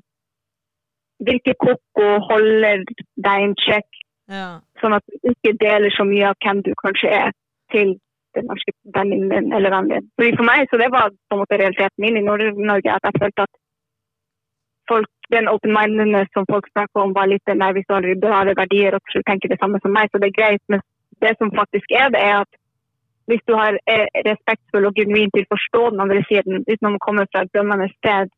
Hvilke 1.24 1.54
koko 1.62 2.06
holder 2.26 2.82
deg 3.24 3.42
in 3.44 3.52
check, 3.62 3.86
ja. 4.28 4.58
sånn 4.82 4.96
at 4.96 5.04
du 5.06 5.30
ikke 5.30 5.52
deler 5.60 5.92
så 5.94 6.04
mye 6.04 6.32
av 6.32 6.34
hvem 6.42 6.58
du 6.66 6.72
kanskje 6.80 7.12
er, 7.16 7.30
til 7.72 7.92
den 8.34 8.48
norske 8.50 8.74
vennen 8.96 9.30
din 9.30 9.54
eller 9.54 9.72
vennen 9.72 9.92
din. 9.92 10.08
Fordi 10.18 10.32
For 10.40 10.48
meg 10.48 10.66
så 10.68 10.80
det 10.82 10.90
var 10.92 11.12
på 11.14 11.36
en 11.36 11.42
måte 11.44 11.60
realiteten 11.60 12.04
min 12.04 12.18
i 12.18 12.24
Nord-Norge. 12.26 12.96
At 12.96 13.06
jeg 13.06 13.20
følte 13.22 13.46
at 13.46 13.54
folk, 14.90 15.10
den 15.36 15.48
open-mindedness 15.54 16.34
som 16.34 16.50
folk 16.50 16.66
snakker 16.72 17.04
om, 17.04 17.14
var 17.18 17.30
litt 17.30 17.46
der 17.46 17.76
hvis 17.76 17.86
du 17.88 17.94
har 17.94 18.04
liberale 18.04 18.56
verdier 18.58 18.98
og 18.98 19.16
tenker 19.30 19.54
det 19.54 19.60
samme 19.62 19.80
som 19.84 19.94
meg, 19.96 20.10
så 20.10 20.20
det 20.20 20.32
er 20.32 20.38
greit. 20.40 20.64
Men 20.68 20.82
det 21.24 21.34
som 21.40 21.50
faktisk 21.60 21.88
er 22.02 22.08
det, 22.14 22.20
er 22.30 22.36
at 22.44 22.52
hvis 23.28 23.42
du 23.48 23.54
har 23.56 23.72
eh, 23.92 24.06
respektfull 24.28 24.88
og 24.88 24.96
genuint 24.98 25.32
til 25.34 25.46
å 25.46 25.52
forstå 25.54 25.82
den 25.92 26.02
andre 26.04 26.22
siden, 26.30 26.64
uten 26.68 26.88
å 26.90 27.04
komme 27.06 27.24
fra 27.32 27.44
et 27.44 27.54
dømmende 27.56 27.88
sted, 27.98 28.28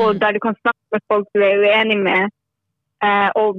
og 0.00 0.14
Mm. 0.14 0.20
der 0.20 0.32
du 0.32 0.40
kan 0.46 0.56
snakke 0.62 0.84
med 0.92 1.02
folk 1.10 1.26
du 1.34 1.40
er 1.44 1.58
uenig 1.66 1.98
med, 2.08 2.30
eh, 3.06 3.30
og 3.42 3.50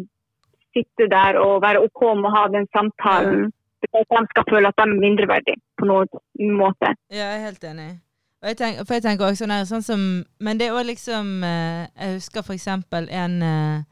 sitte 0.74 1.06
der 1.18 1.38
og 1.46 1.62
være 1.62 1.84
OK 1.86 2.02
med 2.18 2.30
å 2.30 2.36
ha 2.38 2.48
den 2.48 2.68
samtalen, 2.76 3.52
at 3.84 4.08
de 4.10 4.28
skal 4.32 4.46
føle 4.52 4.68
at 4.68 4.78
de 4.78 4.84
er 4.84 5.02
mindreverdige 5.06 5.60
på 5.78 5.86
noen 5.86 6.08
måte. 6.62 6.96
Ja, 7.12 7.26
jeg 7.32 7.36
er 7.36 7.46
helt 7.48 7.64
enig. 7.64 7.90
Og 8.42 8.48
jeg 8.48 8.58
tenker, 8.58 8.86
for 8.86 8.94
jeg 8.94 9.04
tenker 9.04 9.26
også 9.26 9.44
sånn 9.46 9.56
her, 9.56 9.66
sånn 9.66 9.86
som 9.86 10.02
Men 10.40 10.58
det 10.60 10.68
er 10.68 10.76
òg 10.76 10.86
liksom 10.86 11.44
eh, 11.48 11.88
Jeg 11.96 12.18
husker 12.18 12.50
eksempel 12.52 13.08
en 13.10 13.38
eh, 13.42 13.84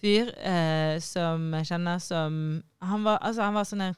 fyr 0.00 0.30
eh, 0.40 0.96
som 1.04 1.52
jeg 1.58 1.68
kjenner 1.68 1.98
som 2.00 2.62
Han 2.80 3.04
var, 3.04 3.18
altså, 3.20 3.42
han 3.42 3.54
var 3.54 3.68
sånn 3.68 3.84
her 3.84 3.94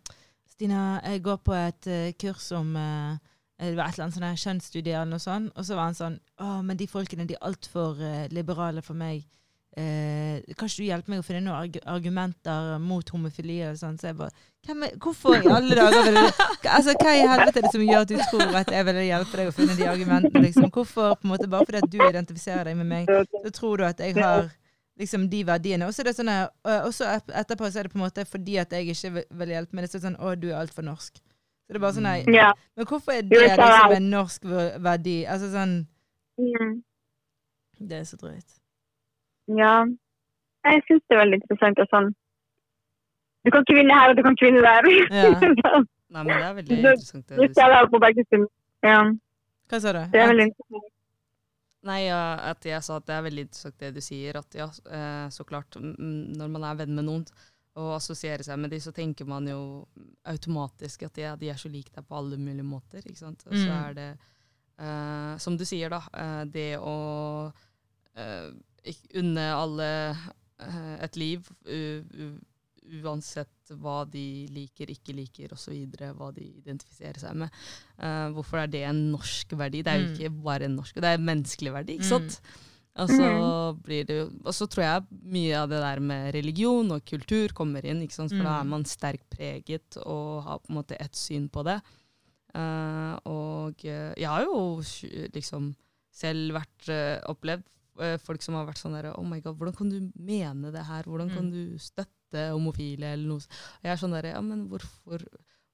Stina, 0.61 1.01
jeg 1.01 1.23
går 1.25 1.39
på 1.41 1.55
et 1.57 1.87
uh, 1.89 2.11
kurs 2.21 2.51
om 2.53 2.75
uh, 2.77 3.17
det 3.57 3.79
var 3.79 3.89
et 3.89 3.97
eller 3.97 4.11
annet 4.11 4.17
sånn 4.19 4.43
kjønnsstudie 4.43 4.93
eller 4.93 5.09
noe 5.15 5.23
sånt. 5.23 5.55
Og 5.57 5.65
så 5.65 5.77
var 5.79 5.89
han 5.89 5.97
sånn 5.97 6.19
Å, 6.37 6.59
men 6.61 6.77
de 6.77 6.85
folkene, 6.85 7.25
de 7.25 7.39
er 7.39 7.47
altfor 7.49 7.97
uh, 7.97 8.27
liberale 8.29 8.83
for 8.85 8.93
meg. 8.93 9.23
Uh, 9.73 10.37
kan 10.53 10.69
ikke 10.69 10.83
du 10.83 10.85
hjelpe 10.85 11.15
meg 11.15 11.23
å 11.23 11.25
finne 11.25 11.41
noen 11.47 11.57
arg 11.63 11.81
argumenter 11.89 12.77
mot 12.85 13.15
homofili? 13.15 13.57
og 13.71 13.81
sånn? 13.81 13.97
Så 13.97 14.11
jeg 14.11 14.19
bare 14.21 14.37
er, 14.69 14.99
Hvorfor 15.01 15.39
i 15.39 15.49
alle 15.49 15.81
dager 15.81 16.05
vil 16.11 16.19
du 16.19 16.25
altså, 16.27 16.93
Hva 16.93 17.17
i 17.17 17.25
helvete 17.25 17.63
er 17.63 17.65
det 17.65 17.75
som 17.79 17.89
gjør 17.89 18.05
at 18.05 18.13
du 18.13 18.21
tror 18.21 18.61
at 18.61 18.77
jeg 18.77 18.89
vil 18.91 19.03
hjelpe 19.07 19.41
deg 19.41 19.49
å 19.49 19.59
finne 19.63 19.81
de 19.81 19.89
argumentene? 19.89 20.45
Liksom? 20.45 20.69
Hvorfor, 20.77 21.17
på 21.17 21.25
en 21.25 21.33
måte, 21.39 21.49
Bare 21.49 21.71
fordi 21.71 21.81
at 21.87 21.93
du 21.97 22.01
identifiserer 22.05 22.69
deg 22.69 22.77
med 22.83 22.93
meg, 22.93 23.15
så 23.33 23.57
tror 23.63 23.81
du 23.81 23.89
at 23.89 24.05
jeg 24.05 24.21
har 24.21 24.53
liksom 25.01 25.25
de 25.33 25.41
verdiene. 25.49 25.87
Og 25.89 25.95
så 25.97 26.03
er 26.05 26.11
det 26.11 26.17
sånn 26.19 26.31
her, 26.31 26.49
og 26.85 26.93
etterpå 27.41 27.71
så 27.73 27.81
er 27.81 27.89
det 27.89 27.93
på 27.95 27.99
en 27.99 28.05
måte 28.07 28.25
fordi 28.29 28.59
at 28.63 28.73
jeg 28.77 28.93
ikke 28.93 29.11
vil, 29.17 29.27
vil 29.43 29.55
hjelpe 29.57 29.75
men 29.77 29.85
det, 29.87 29.91
er 29.91 29.99
det 29.99 30.05
sånn 30.07 30.19
Å, 30.21 30.35
du 30.39 30.49
er 30.53 30.59
altfor 30.61 30.87
norsk. 30.87 31.17
Så 31.21 31.75
det 31.75 31.79
er 31.81 31.85
bare 31.87 31.97
sånn 31.97 32.07
nei, 32.09 32.19
Ja. 32.35 32.51
Men 32.77 32.87
hvorfor 32.91 33.15
er 33.15 33.23
det 33.27 33.41
liksom 33.45 33.97
en 33.97 34.09
norsk 34.13 34.47
verdi? 34.85 35.17
Altså 35.31 35.51
sånn 35.55 35.75
ja. 36.41 36.71
Det 37.81 37.97
er 38.03 38.07
så 38.09 38.17
drøyt. 38.21 38.57
ja. 39.57 39.75
Jeg 40.69 40.83
syns 40.85 41.01
det 41.09 41.15
er 41.17 41.21
veldig 41.23 41.37
interessant. 41.41 41.79
Og 41.81 41.87
sånn. 41.89 42.09
Du 43.47 43.49
kan 43.55 43.63
ikke 43.65 43.77
vinne 43.79 43.95
her, 43.97 44.11
og 44.13 44.19
du 44.19 44.23
kan 44.27 44.35
ikke 44.37 44.51
vinne 44.51 44.61
der. 44.67 44.89
Ja. 45.09 45.31
Nei, 46.13 46.23
men 46.27 46.29
det 46.35 46.43
er 46.45 46.57
veldig 46.59 46.77
interessant. 46.77 47.23
det 47.31 47.39
Du 47.39 47.45
sier. 47.55 47.71
være 47.73 47.89
på 47.95 48.01
begge 48.03 48.25
sider. 48.29 48.45
Ja, 48.85 48.99
Hva 49.71 49.81
sa 49.81 49.93
du? 49.97 50.01
det 50.13 50.21
er 50.21 50.29
veldig 50.35 50.47
interessant. 50.51 50.91
Nei, 51.89 52.03
at 52.13 52.67
jeg 52.69 52.83
sa 52.85 52.99
at 53.01 53.07
det 53.09 53.15
er 53.17 53.23
veldig 53.25 53.43
interessant 53.47 53.79
det 53.81 53.95
du 53.97 54.01
sier. 54.05 54.37
At 54.37 54.57
ja, 54.59 54.67
eh, 54.69 55.29
så 55.33 55.47
klart, 55.49 55.79
når 55.81 56.51
man 56.53 56.67
er 56.69 56.75
venn 56.83 56.93
med 56.99 57.07
noen, 57.09 57.25
og 57.81 57.95
assosierer 57.97 58.43
seg 58.45 58.59
med 58.61 58.73
de, 58.75 58.81
så 58.83 58.93
tenker 58.93 59.25
man 59.31 59.47
jo 59.49 59.87
automatisk 60.29 61.07
at 61.07 61.15
de, 61.17 61.29
de 61.41 61.49
er 61.53 61.61
så 61.61 61.71
like 61.73 61.95
deg 61.95 62.05
på 62.05 62.19
alle 62.19 62.37
mulige 62.37 62.67
måter. 62.67 63.01
ikke 63.07 63.17
sant? 63.23 63.47
Og 63.47 63.55
så 63.55 63.71
Mm. 63.71 63.79
er 63.79 63.95
det, 63.95 64.11
uh, 64.83 65.39
som 65.39 65.57
du 65.57 65.65
sier, 65.65 65.89
da, 65.89 66.03
eh, 66.13 66.45
det 66.53 66.71
å 66.79 66.97
uh, 67.49 68.51
unne 69.15 69.47
alle 69.55 70.17
et 71.01 71.17
liv, 71.17 71.47
uansett 73.01 73.60
hva 73.79 74.05
de 74.11 74.47
liker, 74.51 74.87
ikke 74.91 75.15
liker 75.15 75.53
osv., 75.53 75.75
hva 76.17 76.33
de 76.35 76.49
identifiserer 76.63 77.19
seg 77.23 77.37
med. 77.37 77.51
Uh, 77.99 78.31
hvorfor 78.35 78.59
er 78.65 78.67
det 78.67 78.83
en 78.89 79.13
norsk 79.13 79.53
verdi? 79.57 79.83
Det 79.83 79.93
er 79.93 80.01
jo 80.01 80.09
Mm. 80.09 80.17
ikke 80.19 80.43
bare 80.43 80.65
en 80.65 80.77
norsk, 80.77 80.95
det 80.95 81.05
er 81.05 81.15
en 81.19 81.25
menneskelig 81.29 81.73
verdi, 81.73 81.93
ikke 81.99 82.09
Mm. 82.11 82.31
sant? 82.31 82.41
Og 82.97 83.09
så 83.09 83.27
blir 83.83 84.05
det 84.05 84.17
og 84.45 84.53
så 84.53 84.67
tror 84.67 84.83
jeg 84.83 85.07
mye 85.23 85.55
av 85.57 85.69
det 85.71 85.79
der 85.81 86.01
med 86.01 86.35
religion 86.35 86.91
og 86.91 87.05
kultur 87.07 87.49
kommer 87.55 87.85
inn, 87.87 88.03
ikke 88.03 88.13
sant? 88.13 88.31
for 88.31 88.43
da 88.43 88.59
er 88.61 88.65
Mm. 88.65 88.69
man 88.69 88.85
sterkt 88.85 89.31
preget 89.31 89.97
og 90.05 90.43
har 90.45 90.59
på 90.59 90.71
en 90.71 90.77
måte 90.83 90.97
ett 91.01 91.15
syn 91.15 91.49
på 91.49 91.63
det. 91.65 91.81
Uh, 92.53 93.15
og 93.31 93.85
eh, 93.85 94.13
jeg 94.19 94.27
har 94.27 94.43
jo 94.43 94.83
liksom 95.33 95.77
selv 96.11 96.57
vært 96.59 96.89
uh, 96.91 97.21
opplevd 97.31 97.63
folk 98.25 98.43
som 98.43 98.55
har 98.59 98.67
vært 98.69 98.81
sånn 98.81 98.95
der 98.97 99.11
Oh 99.15 99.25
my 99.27 99.41
god, 99.45 99.57
hvordan 99.61 99.77
kan 99.77 99.91
du 99.93 100.11
mene 100.17 100.73
det 100.75 100.85
her? 100.89 101.05
Hvordan 101.09 101.31
kan 101.35 101.47
Mm. 101.49 101.53
du 101.53 101.79
støtte 101.79 102.47
homofile 102.55 103.13
eller 103.15 103.27
noe? 103.29 103.41
jeg 103.83 103.93
er 103.93 104.01
sånn 104.01 104.13
der, 104.17 104.31
ja, 104.35 104.41
men 104.45 104.69
hvorfor 104.69 105.25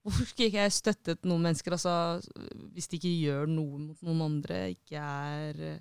Hvorfor 0.06 0.22
skulle 0.30 0.46
ikke 0.52 0.62
jeg 0.62 0.70
støttet 0.76 1.24
noen 1.26 1.42
mennesker, 1.42 1.72
altså, 1.74 2.22
hvis 2.70 2.86
de 2.92 2.96
ikke 3.00 3.10
gjør 3.26 3.48
noe 3.50 3.78
mot 3.88 4.02
noen 4.06 4.20
andre, 4.22 4.58
ikke 4.76 5.00
er 5.02 5.80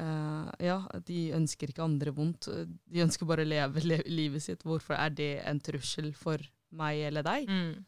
uh, 0.00 0.48
Ja, 0.58 0.78
de 1.04 1.18
ønsker 1.36 1.68
ikke 1.68 1.84
andre 1.84 2.14
vondt, 2.16 2.48
de 2.48 3.02
ønsker 3.04 3.28
bare 3.28 3.44
å 3.44 3.50
leve 3.50 3.82
leve 3.84 4.08
livet 4.08 4.42
sitt. 4.46 4.64
Hvorfor 4.64 4.96
er 4.96 5.10
det 5.12 5.42
en 5.44 5.60
trussel 5.60 6.14
for 6.16 6.40
meg 6.72 7.02
eller 7.10 7.22
deg? 7.28 7.44
Mm. 7.48 7.84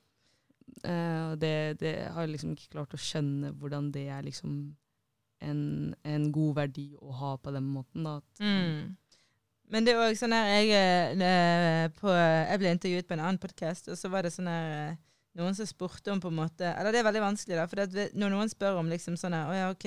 Uh, 0.84 1.32
det, 1.40 1.54
det 1.80 1.94
har 2.12 2.22
jeg 2.26 2.34
liksom 2.36 2.52
ikke 2.54 2.70
klart 2.76 2.94
å 2.94 3.00
skjønne 3.00 3.50
hvordan 3.56 3.88
det 3.92 4.04
er 4.12 4.22
liksom 4.28 4.76
en, 5.40 5.60
en 6.04 6.26
god 6.32 6.56
verdi 6.62 6.88
å 7.00 7.12
ha 7.20 7.36
på 7.40 7.52
den 7.54 7.68
måten. 7.72 8.06
Da. 8.06 8.18
Mm. 8.40 8.96
Men 9.70 9.86
det 9.86 9.94
er 9.94 10.02
òg 10.02 10.18
sånn 10.18 10.34
her 10.34 10.50
jeg, 10.58 11.20
eh, 11.22 11.86
på, 12.00 12.10
jeg 12.10 12.60
ble 12.62 12.74
intervjuet 12.74 13.08
på 13.08 13.16
en 13.16 13.24
annen 13.24 13.40
podkast, 13.42 13.90
og 13.92 13.98
så 13.98 14.10
var 14.10 14.26
det 14.26 14.34
sånn 14.34 14.50
her 14.50 14.74
eh, 14.74 14.98
noen 15.38 15.54
som 15.54 15.68
spurte 15.68 16.10
om 16.10 16.18
på 16.18 16.30
en 16.30 16.40
måte 16.40 16.66
Eller 16.66 16.90
det 16.90 17.00
er 17.00 17.06
veldig 17.06 17.22
vanskelig, 17.22 17.58
da. 17.60 17.66
For 17.70 18.10
når 18.18 18.32
noen 18.32 18.50
spør 18.50 18.80
om 18.80 18.90
liksom 18.90 19.14
sånn 19.20 19.36
her 19.36 19.50
Å 19.50 19.54
ja, 19.54 19.68
OK. 19.70 19.86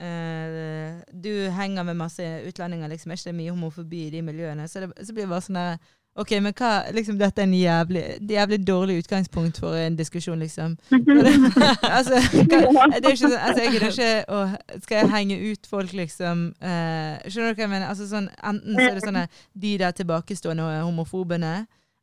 Uh, 0.00 1.00
du 1.12 1.32
henger 1.52 1.84
med 1.84 1.98
masse 2.00 2.24
utlendinger, 2.48 2.88
liksom. 2.88 3.12
Er 3.12 3.20
ikke 3.20 3.30
det 3.30 3.36
mye 3.36 3.54
homofobi 3.54 4.06
i 4.06 4.12
de 4.14 4.22
miljøene? 4.24 4.68
Så, 4.68 4.84
det, 4.84 4.92
så 5.04 5.16
blir 5.16 5.26
det 5.26 5.32
bare 5.32 5.44
sånn 5.44 5.60
her 5.60 5.90
OK, 6.18 6.32
men 6.42 6.54
hva 6.58 6.70
liksom 6.94 7.18
Dette 7.20 7.38
er 7.38 7.46
en 7.46 7.54
jævlig, 7.54 8.02
jævlig 8.30 8.58
dårlig 8.66 8.96
utgangspunkt 9.04 9.60
for 9.62 9.78
en 9.78 9.96
diskusjon, 9.96 10.40
liksom. 10.42 10.74
altså, 11.96 12.18
hva, 12.50 12.88
det 12.90 13.04
er 13.04 13.14
ikke 13.14 13.22
sånn, 13.22 13.36
altså, 13.38 13.62
jeg 13.62 13.72
gidder 13.76 13.94
ikke 13.94 14.10
å 14.34 14.40
Skal 14.82 14.96
jeg 14.98 15.12
henge 15.14 15.38
ut 15.46 15.70
folk, 15.70 15.94
liksom? 15.96 16.44
Uh, 16.58 17.14
skjønner 17.30 17.54
du 17.54 17.60
hva 17.60 17.66
jeg 17.66 17.72
mener? 17.76 17.86
Altså, 17.92 18.10
sånn, 18.10 18.28
enten 18.42 18.74
så 18.74 18.88
er 18.88 18.98
det 18.98 19.06
sånn 19.06 19.22
de 19.64 19.72
der 19.84 19.96
tilbakestående 20.02 20.68
homofobene, 20.82 21.54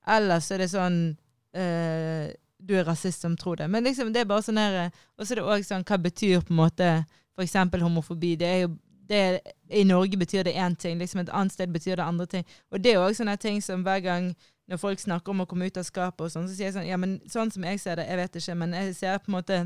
eller 0.08 0.44
så 0.44 0.56
er 0.56 0.64
det 0.64 0.72
sånn 0.72 1.00
uh, 1.60 2.26
Du 2.64 2.76
er 2.80 2.88
rasist 2.88 3.28
som 3.28 3.36
tror 3.38 3.60
det. 3.60 3.68
Men 3.70 3.84
liksom, 3.90 4.16
det 4.16 4.24
er 4.24 4.32
bare 4.32 4.46
sånn 4.46 4.62
her 4.62 4.88
Og 5.18 5.28
så 5.28 5.34
er 5.34 5.42
det 5.42 5.48
òg 5.52 5.68
sånn 5.68 5.84
Hva 5.88 6.00
betyr 6.02 6.48
på 6.48 6.56
en 6.56 6.62
måte 6.64 6.92
f.eks. 7.38 7.60
homofobi? 7.84 8.38
Det 8.40 8.48
er 8.48 8.62
jo 8.64 8.72
det, 9.10 9.40
I 9.70 9.84
Norge 9.88 10.18
betyr 10.20 10.44
det 10.44 10.56
én 10.56 10.76
ting, 10.76 11.00
liksom 11.00 11.22
et 11.22 11.34
annet 11.34 11.54
sted 11.54 11.74
betyr 11.74 11.96
det 11.96 12.06
andre 12.06 12.26
ting. 12.26 12.46
Og 12.72 12.84
det 12.84 12.94
er 12.94 13.04
òg 13.04 13.16
sånne 13.18 13.38
ting 13.42 13.62
som 13.64 13.84
hver 13.86 14.00
gang 14.04 14.32
når 14.68 14.82
folk 14.82 15.00
snakker 15.00 15.32
om 15.32 15.44
å 15.44 15.48
komme 15.48 15.68
ut 15.70 15.78
av 15.80 15.86
skapet, 15.88 16.26
og 16.26 16.32
sånn, 16.32 16.48
så 16.48 16.56
sier 16.56 16.68
jeg 16.68 16.76
sånn 16.76 16.88
Ja, 16.90 16.98
men 17.00 17.20
sånn 17.32 17.52
som 17.54 17.64
jeg 17.64 17.80
ser 17.80 18.00
det, 18.00 18.08
jeg 18.10 18.20
vet 18.20 18.40
ikke, 18.40 18.56
men 18.60 18.76
jeg 18.76 18.96
ser 18.98 19.22
på 19.24 19.32
en 19.32 19.38
måte 19.38 19.60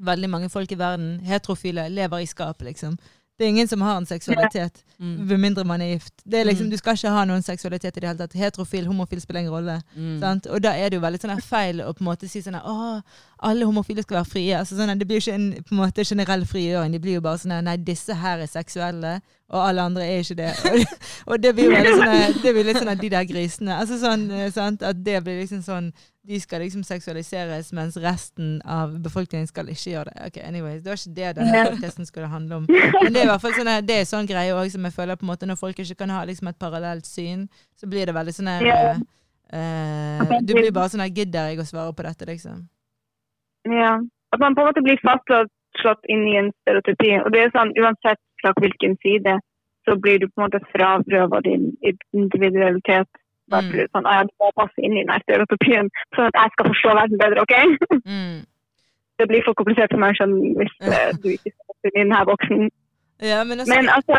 veldig 0.00 0.30
mange 0.32 0.50
folk 0.52 0.70
i 0.72 0.78
verden, 0.78 1.18
heterofile, 1.26 1.88
lever 1.92 2.22
i 2.22 2.28
skap, 2.30 2.62
liksom. 2.64 2.96
Det 3.40 3.46
er 3.46 3.54
ingen 3.54 3.68
som 3.70 3.80
har 3.80 3.96
en 3.96 4.04
seksualitet, 4.06 4.82
Mm. 5.00 5.16
med 5.28 5.38
mindre 5.40 5.62
man 5.64 5.80
er 5.80 5.94
gift. 5.94 6.12
Det 6.28 6.40
er 6.40 6.44
liksom, 6.44 6.66
Mm. 6.66 6.70
Du 6.70 6.76
skal 6.76 6.92
ikke 6.98 7.08
ha 7.14 7.22
noen 7.24 7.40
seksualitet 7.42 7.96
i 7.96 8.00
det 8.00 8.08
hele 8.10 8.18
tatt. 8.18 8.34
Heterofil, 8.36 8.84
homofil 8.86 9.20
spiller 9.22 9.40
ingen 9.40 9.52
rolle. 9.54 9.78
Mm. 9.96 10.18
Sant? 10.20 10.46
Og 10.52 10.60
da 10.60 10.74
er 10.76 10.90
det 10.90 10.98
jo 10.98 11.06
veldig 11.06 11.20
sånn 11.22 11.40
feil 11.40 11.80
å 11.80 11.94
på 11.96 12.02
en 12.04 12.08
måte 12.10 12.28
si 12.28 12.42
sånn 12.44 12.58
at 12.60 13.02
alle 13.40 13.64
homofile 13.64 14.02
skal 14.04 14.18
være 14.20 14.28
frie. 14.28 14.52
Altså 14.58 14.76
sånn 14.76 14.98
Det 14.98 15.06
blir 15.08 15.16
jo 15.16 15.24
ikke 15.30 15.34
en 15.38 15.52
på 15.64 15.72
en 15.72 15.78
måte 15.80 16.04
generell 16.04 16.44
frigjøring. 16.44 16.92
De 16.92 16.98
blir 17.00 17.14
jo 17.16 17.20
bare 17.24 17.38
sånn 17.40 17.52
at 17.56 17.64
Nei, 17.64 17.76
disse 17.78 18.12
her 18.14 18.38
er 18.44 18.46
seksuelle, 18.46 19.22
og 19.48 19.68
alle 19.70 19.80
andre 19.88 20.04
er 20.04 20.20
ikke 20.20 20.36
det. 20.36 20.52
Og, 20.70 20.86
og 21.32 21.40
det 21.42 21.54
blir 21.56 21.64
jo 21.64 21.70
veldig 21.78 21.96
sånn 21.96 22.14
at, 22.20 22.42
Det 22.42 22.52
blir 22.54 22.64
litt 22.68 22.76
sånn 22.76 22.92
at 22.92 23.00
de 23.00 23.08
der 23.08 23.24
grisene. 23.24 23.72
Altså 23.80 23.96
sånn, 24.04 24.30
eh, 24.30 24.50
sant? 24.52 24.82
At 24.82 25.02
det 25.02 25.24
blir 25.24 25.40
liksom 25.40 25.62
sånn 25.64 25.92
De 26.30 26.38
skal 26.38 26.60
liksom 26.62 26.84
seksualiseres, 26.86 27.72
mens 27.74 27.96
resten 27.98 28.60
av 28.62 28.92
befolkningen 29.02 29.48
skal 29.50 29.66
ikke 29.72 29.90
gjøre 29.96 30.12
det. 30.12 30.26
Ok, 30.28 30.36
anyways, 30.46 30.82
Det 30.84 30.92
var 30.92 31.00
ikke 31.00 31.14
det 31.16 31.30
denne 31.40 31.62
testen 31.82 32.06
skulle 32.06 32.28
handle 32.30 32.60
om. 32.60 32.66
Men 32.70 33.10
det 33.12 33.22
er 33.22 33.26
i 33.26 33.30
hvert 33.32 33.42
fall 33.42 33.56
sånn 33.56 33.70
det 33.88 33.96
er 33.98 34.06
sånn 34.06 34.28
greie 34.30 34.52
også, 34.54 34.76
som 34.76 34.86
jeg 34.86 34.94
føler 34.94 35.18
på 35.18 35.26
en 35.26 35.32
måte 35.32 35.48
når 35.50 35.58
folk 35.58 35.80
ikke 35.82 35.96
kan 36.04 36.12
ha 36.14 36.20
liksom 36.28 36.52
et 36.52 36.58
parallelt 36.62 37.08
syn, 37.08 37.48
så 37.74 37.90
blir 37.90 38.06
det 38.06 38.14
veldig 38.14 38.34
sånn 38.36 38.50
her 38.52 38.62
Ja. 38.68 38.78
eh, 39.50 40.20
eh, 40.22 40.38
Du 40.46 40.54
blir 40.54 40.70
bare 40.70 40.92
sånn 40.92 41.02
her 41.02 41.10
Gidder 41.10 41.50
jeg 41.50 41.58
å 41.58 41.66
svare 41.66 41.92
på 41.98 42.06
dette, 42.06 42.28
liksom? 42.30 42.68
Ja. 43.66 43.98
At 44.32 44.38
man 44.40 44.54
på 44.54 44.62
en 44.62 44.70
måte 44.70 44.82
blir 44.86 45.02
fastslått 45.02 46.06
inn 46.08 46.22
i 46.30 46.36
en 46.38 46.52
stereotypi. 46.62 47.10
Og 47.24 47.32
det 47.34 47.40
er 47.42 47.50
sånn, 47.56 47.74
Uansett 47.74 48.22
fra 48.40 48.52
hvilken 48.60 48.94
side, 49.02 49.40
så 49.88 49.96
blir 49.98 50.20
du 50.22 50.28
på 50.28 50.38
en 50.38 50.46
måte 50.46 50.62
frarøva 50.70 51.42
din 51.42 51.72
individualitet. 52.14 53.08
Bare 53.50 53.62
Mm. 53.66 53.86
sånn, 53.94 54.06
«Ah, 54.06 54.14
ja, 54.18 54.22
du 54.24 54.32
må 54.40 54.50
passe 54.56 54.78
inn 54.78 54.96
i 54.96 55.04
den 55.04 55.20
stereotypien, 55.26 55.88
sånn 56.14 56.28
at 56.30 56.36
jeg 56.40 56.50
skal 56.54 56.66
forstå 56.70 56.90
verden 57.00 57.18
bedre. 57.18 57.40
ok? 57.42 57.54
Mm. 58.06 58.46
Det 59.18 59.26
blir 59.28 59.42
for 59.44 59.52
komplisert 59.58 59.90
for 59.92 60.00
meg 60.00 60.14
skjønner, 60.16 60.54
hvis 60.56 60.72
eh, 60.80 61.10
du 61.22 61.28
ikke 61.34 61.50
skal 61.52 61.66
passe 61.68 61.90
inn 61.90 61.98
i 61.98 62.04
denne 62.04 62.20
boksen. 62.30 62.70
Ja, 63.20 63.44
men 63.44 63.60
altså, 63.60 63.74
Men 63.74 63.88
altså 63.92 64.16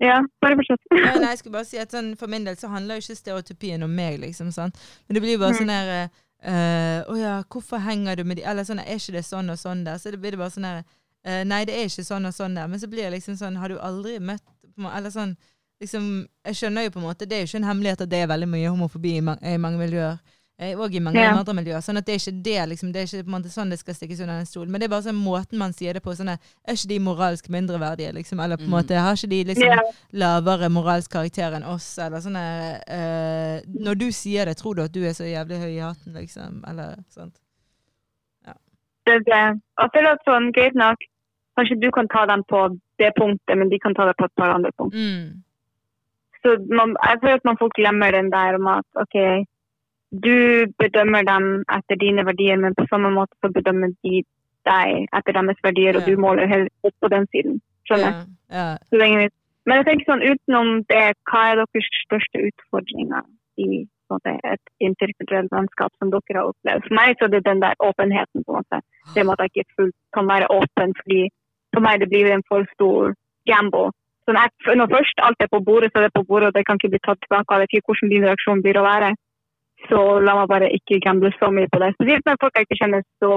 Ja, 0.00 0.18
bare 0.42 0.56
fortsett. 0.58 0.82
ja, 0.92 1.14
nei, 1.22 1.30
jeg 1.32 1.38
skulle 1.38 1.52
bare 1.56 1.64
si 1.64 1.78
at 1.80 1.88
sånn, 1.94 2.10
For 2.18 2.26
min 2.28 2.44
del 2.44 2.56
så 2.60 2.68
handler 2.68 2.98
jo 2.98 3.04
ikke 3.06 3.16
stereotypien 3.16 3.82
om 3.86 3.94
meg, 3.96 4.18
liksom. 4.20 4.50
sant? 4.52 4.74
Men 5.08 5.14
det 5.16 5.22
blir 5.24 5.38
bare 5.40 5.54
Mm. 5.54 5.58
sånn 5.62 5.72
her 5.72 6.10
uh, 6.44 7.12
oh 7.12 7.16
ja, 7.18 7.42
hvorfor 7.48 7.78
henger 7.80 8.16
du 8.16 8.24
med 8.24 8.36
de 8.36 8.42
Eller 8.44 8.64
sånn, 8.68 8.80
er 8.84 8.98
ikke 9.00 9.12
det 9.16 9.24
sånn 9.24 9.48
og 9.50 9.56
sånn 9.56 9.84
der? 9.84 9.96
Så 9.96 10.10
det 10.12 10.20
blir 10.20 10.32
det 10.36 10.38
bare 10.42 10.50
sånn 10.52 10.68
her 10.68 10.82
uh, 11.24 11.44
Nei, 11.48 11.64
det 11.64 11.72
er 11.78 11.88
ikke 11.88 12.04
sånn 12.04 12.26
og 12.28 12.34
sånn 12.36 12.54
der. 12.54 12.66
Men 12.68 12.78
så 12.78 12.86
blir 12.90 13.08
det 13.08 13.12
liksom 13.16 13.38
sånn 13.40 13.56
Har 13.56 13.68
du 13.72 13.78
aldri 13.80 14.18
møtt 14.20 14.44
Eller 14.76 15.08
sånn 15.10 15.36
liksom, 15.84 16.06
Jeg 16.44 16.54
skjønner 16.58 16.84
jo 16.88 16.90
på 16.96 17.00
en 17.02 17.08
måte 17.08 17.26
Det 17.28 17.32
er 17.36 17.44
jo 17.44 17.50
ikke 17.52 17.60
en 17.62 17.70
hemmelighet 17.72 18.00
at 18.04 18.10
det 18.10 18.18
er 18.24 18.26
veldig 18.32 18.48
mye 18.48 18.70
homofobi 18.72 19.18
i, 19.18 19.20
man, 19.20 19.38
i 19.44 19.56
mange 19.60 19.78
miljøer. 19.78 20.18
eh, 20.58 20.74
Og 20.78 20.94
i 20.94 21.00
mange 21.02 21.18
Ja. 21.20 21.32
andre 21.34 21.52
miljøer. 21.54 21.82
Sånn 21.82 21.98
at 21.98 22.06
det 22.06 22.14
er 22.14 22.20
ikke 22.22 22.42
det 22.46 22.68
liksom, 22.70 22.92
det 22.92 23.00
er 23.02 23.06
ikke 23.08 23.24
på 23.26 23.30
en 23.32 23.36
måte 23.42 23.50
sånn 23.50 23.70
det 23.70 23.78
skal 23.80 23.94
stikkes 23.94 24.20
under 24.22 24.38
en 24.38 24.46
stol. 24.46 24.68
Men 24.68 24.80
det 24.80 24.86
er 24.86 24.92
bare 24.94 25.02
sånn 25.02 25.18
måten 25.18 25.58
man 25.58 25.72
sier 25.74 25.92
det 25.94 26.02
på. 26.02 26.14
Sånn, 26.14 26.28
er 26.30 26.38
ikke 26.76 26.88
de 26.92 26.98
moralsk 27.00 27.48
mindreverdige, 27.50 28.12
liksom? 28.14 28.38
Eller 28.40 28.56
på 28.56 28.62
en 28.62 28.70
Mm. 28.70 28.76
måte 28.78 28.94
har 29.00 29.14
ikke 29.18 29.28
de 29.30 29.44
liksom 29.50 29.66
Ja. 29.66 29.82
lavere 30.12 30.68
moralsk 30.70 31.10
karakter 31.10 31.52
enn 31.58 31.64
oss, 31.66 31.98
eller 31.98 32.18
sånn 32.20 32.36
eh, 32.36 33.60
Når 33.66 33.94
du 33.98 34.06
sier 34.12 34.44
det, 34.46 34.56
tror 34.56 34.74
du 34.76 34.82
at 34.82 34.92
du 34.92 35.02
er 35.04 35.12
så 35.12 35.24
jævlig 35.26 35.58
høy 35.58 35.72
i 35.76 35.80
hatten, 35.82 36.12
liksom? 36.14 36.62
Eller 36.68 36.96
sånt. 37.10 37.34
Det 39.06 39.12
er 39.12 39.20
det. 39.20 39.60
Og 39.82 39.90
så 39.92 39.98
er 40.00 40.06
det 40.06 40.18
sånn, 40.26 40.46
greit 40.56 40.74
nok, 40.74 40.96
kanskje 41.58 41.76
du 41.80 41.90
kan 41.92 42.06
ta 42.08 42.24
dem 42.26 42.42
på 42.48 42.60
det 42.98 43.10
punktet, 43.18 43.58
men 43.58 43.68
de 43.68 43.78
kan 43.78 43.92
ta 43.94 44.06
det 44.08 44.16
på 44.16 44.24
et 44.24 44.34
par 44.38 44.54
andre 44.54 44.70
punkt. 44.78 44.94
Mm. 44.94 45.42
Så 46.44 46.54
man, 46.68 46.96
jeg 47.08 47.20
føler 47.22 47.40
at 47.40 47.48
man 47.48 47.58
folk 47.60 47.74
glemmer 47.78 48.12
den 48.12 48.30
der 48.32 48.58
om 48.60 48.66
at 48.68 48.88
ok, 49.02 49.16
du 50.24 50.36
bedømmer 50.78 51.22
dem 51.26 51.46
etter 51.76 51.96
dine 51.98 52.24
verdier, 52.28 52.58
men 52.60 52.76
på 52.78 52.84
samme 52.90 53.10
måte 53.10 53.34
så 53.40 53.50
bedømmer 53.54 53.94
de 54.04 54.20
deg 54.68 55.08
etter 55.16 55.32
deres 55.38 55.62
verdier, 55.64 55.96
og 55.96 56.02
Ja. 56.04 56.10
du 56.12 56.20
måler 56.20 56.46
helt 56.46 56.72
opp 56.84 56.94
på 57.00 57.08
den 57.08 57.26
siden. 57.32 57.60
Skjønner? 57.88 58.20
Ja, 58.50 58.76
ja. 58.92 59.16
Vits. 59.22 59.34
Men 59.66 59.80
jeg 59.80 59.86
tenker 59.88 60.06
sånn, 60.10 60.24
utenom 60.28 60.68
det, 60.92 61.04
hva 61.30 61.40
er 61.50 61.60
deres 61.62 61.88
største 62.04 62.40
utfordringer 62.48 63.24
i 63.56 63.86
måte, 64.12 64.36
et 64.44 64.60
interkulturelt 64.80 65.52
vennskap 65.52 65.92
som 65.98 66.10
dere 66.12 66.36
har 66.36 66.50
opplevd? 66.52 66.84
For 66.88 66.94
meg 67.00 67.16
så 67.16 67.24
er 67.24 67.32
det 67.34 67.44
den 67.48 67.62
der 67.64 67.74
åpenheten, 67.80 68.44
på 68.44 68.52
en 68.52 68.60
måte. 68.60 68.80
Det 69.14 69.24
med 69.24 69.32
at 69.40 69.44
jeg 69.48 69.64
ikke 69.64 69.76
fullt 69.80 69.96
kan 70.16 70.28
være 70.28 70.50
åpen, 70.52 70.92
fordi 71.00 71.20
for 71.72 71.80
meg 71.80 72.00
det 72.00 72.10
blir 72.12 72.32
en 72.32 72.44
for 72.48 72.68
stor 72.76 73.14
gamble. 73.48 73.90
Sånn, 74.24 74.38
jeg, 74.40 74.76
når 74.80 74.88
først 74.96 75.18
alt 75.26 75.36
er 75.44 75.50
på 75.52 75.60
bordet, 75.64 75.90
så 75.92 75.98
er 76.00 76.06
det 76.08 76.14
på 76.16 76.24
bordet, 76.28 76.48
og 76.48 76.54
det 76.56 76.64
kan 76.66 76.78
ikke 76.80 76.92
bli 76.94 77.00
tatt 77.04 77.20
tilbake. 77.20 77.52
Jeg 77.54 77.60
vet 77.64 77.74
ikke 77.76 77.88
hvordan 77.92 78.12
din 78.14 78.24
reaksjon 78.28 78.62
blir 78.64 78.78
å 78.80 78.84
være. 78.86 79.10
Så 79.88 79.98
la 80.24 80.34
meg 80.38 80.48
bare 80.48 80.68
ikke 80.72 81.00
gamble 81.04 81.28
så 81.36 81.50
mye 81.52 81.68
på 81.68 81.78
det. 81.82 81.90
Spesielt 81.98 82.24
når 82.24 82.38
folk 82.40 82.54
jeg 82.56 82.64
ikke 82.66 82.78
kjenner 82.80 83.02
så 83.20 83.32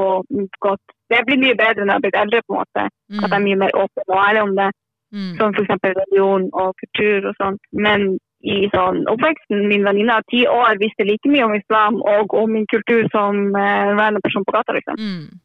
godt. 0.63 0.83
Det 1.11 1.19
blir 1.27 1.41
mye 1.41 1.57
bedre 1.59 1.83
når 1.83 1.91
jeg 1.91 1.97
har 1.97 2.05
blitt 2.05 2.21
eldre, 2.23 2.41
på 2.47 2.53
en 2.55 2.61
måte. 2.61 2.83
At 2.87 3.27
jeg 3.27 3.33
er 3.33 3.39
Mm. 3.39 3.47
mye 3.47 3.59
mer 3.63 3.71
åpen 3.83 4.03
og 4.13 4.21
ærlig 4.27 4.41
om 4.47 4.53
det 4.55 4.69
Mm. 5.11 5.33
som 5.37 5.51
f.eks. 5.55 5.83
religion 5.83 6.49
og 6.53 6.75
kultur 6.81 7.27
og 7.29 7.35
sånt. 7.41 7.61
Men 7.73 8.19
i 8.43 8.69
sånn 8.75 9.03
oppveksten, 9.11 9.67
min 9.67 9.83
venninne 9.83 10.13
av 10.15 10.23
ti 10.31 10.45
år 10.47 10.77
visste 10.79 11.03
like 11.03 11.27
mye 11.27 11.43
om 11.43 11.55
islam 11.55 11.95
og 12.01 12.33
om 12.33 12.49
min 12.51 12.65
kultur 12.67 13.03
som 13.11 13.35
en 13.55 13.97
random 13.99 14.21
person 14.21 14.45
på 14.45 14.51
gata, 14.55 14.71
liksom. 14.73 14.95
Mm. 14.95 15.39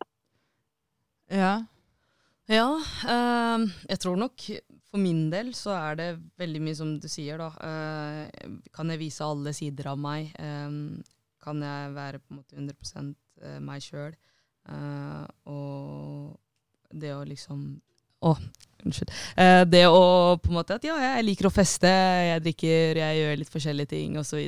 Ja. 1.31 1.55
Ja, 2.49 2.69
ehm, 3.09 3.71
jeg 3.89 3.99
tror 4.03 4.17
nok 4.17 4.35
for 4.93 5.01
min 5.01 5.31
del 5.33 5.55
så 5.57 5.73
er 5.79 5.97
det 5.97 6.09
veldig 6.41 6.61
mye 6.61 6.77
som 6.77 6.93
du 7.01 7.09
sier, 7.09 7.41
da. 7.41 7.49
Eh, 7.65 8.59
kan 8.77 8.93
jeg 8.93 9.01
vise 9.01 9.25
alle 9.25 9.55
sider 9.57 9.89
av 9.95 10.01
meg? 10.01 10.35
Eh, 10.37 10.75
kan 11.43 11.65
jeg 11.65 11.95
være 11.97 12.21
på 12.21 12.35
en 12.35 12.43
måte 12.43 12.59
100 12.61 13.15
eh, 13.41 13.59
meg 13.65 13.83
sjøl? 13.85 14.19
Eh, 14.69 15.25
og 15.49 16.37
det 16.93 17.15
å 17.17 17.25
liksom 17.25 17.65
Å, 18.23 18.35
unnskyld. 18.83 19.15
Eh, 19.43 19.63
det 19.71 19.85
å 19.91 20.03
på 20.43 20.53
en 20.53 20.59
måte 20.59 20.77
at 20.79 20.85
ja, 20.87 20.99
jeg 21.03 21.27
liker 21.27 21.49
å 21.49 21.55
feste, 21.55 21.91
jeg 22.29 22.45
drikker, 22.45 23.01
jeg 23.03 23.23
gjør 23.23 23.41
litt 23.41 23.55
forskjellige 23.55 23.93
ting 23.95 24.19
osv. 24.21 24.43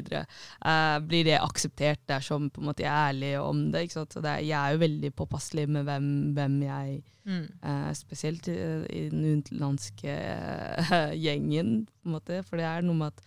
Uh, 0.65 0.99
blir 1.07 1.27
det 1.31 1.41
akseptert 1.41 2.03
dersom 2.11 2.51
på 2.55 2.63
en 2.63 2.71
måte 2.71 2.87
jeg 2.87 2.93
er 2.93 3.11
ærlig 3.15 3.35
om 3.43 3.67
det? 3.75 3.87
ikke 3.87 4.01
sant? 4.01 4.15
Så 4.15 4.23
det, 4.25 4.39
jeg 4.47 4.59
er 4.59 4.77
jo 4.77 4.85
veldig 4.85 5.13
påpasselig 5.19 5.67
med 5.79 5.91
hvem, 5.91 6.09
hvem 6.39 6.63
jeg 6.69 7.03
Mm. 7.25 7.49
Eh, 7.63 7.93
spesielt 7.97 8.49
i, 8.49 8.57
i 8.91 9.09
den 9.09 9.25
utenlandske 9.39 10.13
eh, 10.13 11.13
gjengen, 11.25 11.87
på 11.87 12.09
en 12.09 12.17
måte. 12.19 12.43
For 12.45 12.61
det 12.61 12.67
er 12.69 12.85
noe 12.85 12.99
med 12.99 13.13
at 13.13 13.23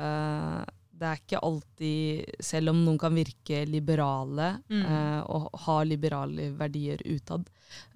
eh, 0.00 0.62
det 0.94 1.06
er 1.10 1.18
ikke 1.20 1.40
alltid 1.42 2.36
Selv 2.44 2.70
om 2.70 2.84
noen 2.84 2.98
kan 3.02 3.14
virke 3.16 3.64
liberale 3.66 4.50
Mm. 4.70 4.82
eh, 4.84 5.20
og 5.34 5.48
ha 5.66 5.76
liberale 5.84 6.50
verdier 6.58 7.00
utad, 7.04 7.48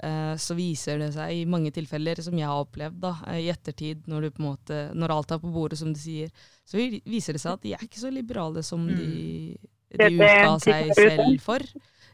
eh, 0.02 0.34
så 0.36 0.54
viser 0.58 0.98
det 0.98 1.12
seg 1.14 1.32
i 1.32 1.44
mange 1.46 1.70
tilfeller, 1.74 2.20
som 2.22 2.34
jeg 2.38 2.46
har 2.46 2.64
opplevd 2.64 3.00
da, 3.00 3.12
eh, 3.28 3.40
i 3.46 3.50
ettertid, 3.52 4.06
når, 4.10 4.20
du 4.22 4.30
på 4.30 4.42
måte, 4.42 4.80
når 4.94 5.14
alt 5.14 5.30
er 5.32 5.38
på 5.38 5.52
bordet, 5.52 5.78
som 5.78 5.92
du 5.92 5.98
sier, 6.00 6.30
så 6.66 6.76
viser 7.06 7.32
det 7.38 7.40
seg 7.40 7.52
at 7.52 7.62
de 7.62 7.74
er 7.74 7.86
ikke 7.86 8.00
så 8.02 8.10
liberale 8.12 8.62
som 8.62 8.86
Mm. 8.88 8.96
de, 8.96 9.58
de 9.98 10.10
utga 10.18 10.58
seg 10.60 10.92
selv 10.94 11.40
for 11.40 11.60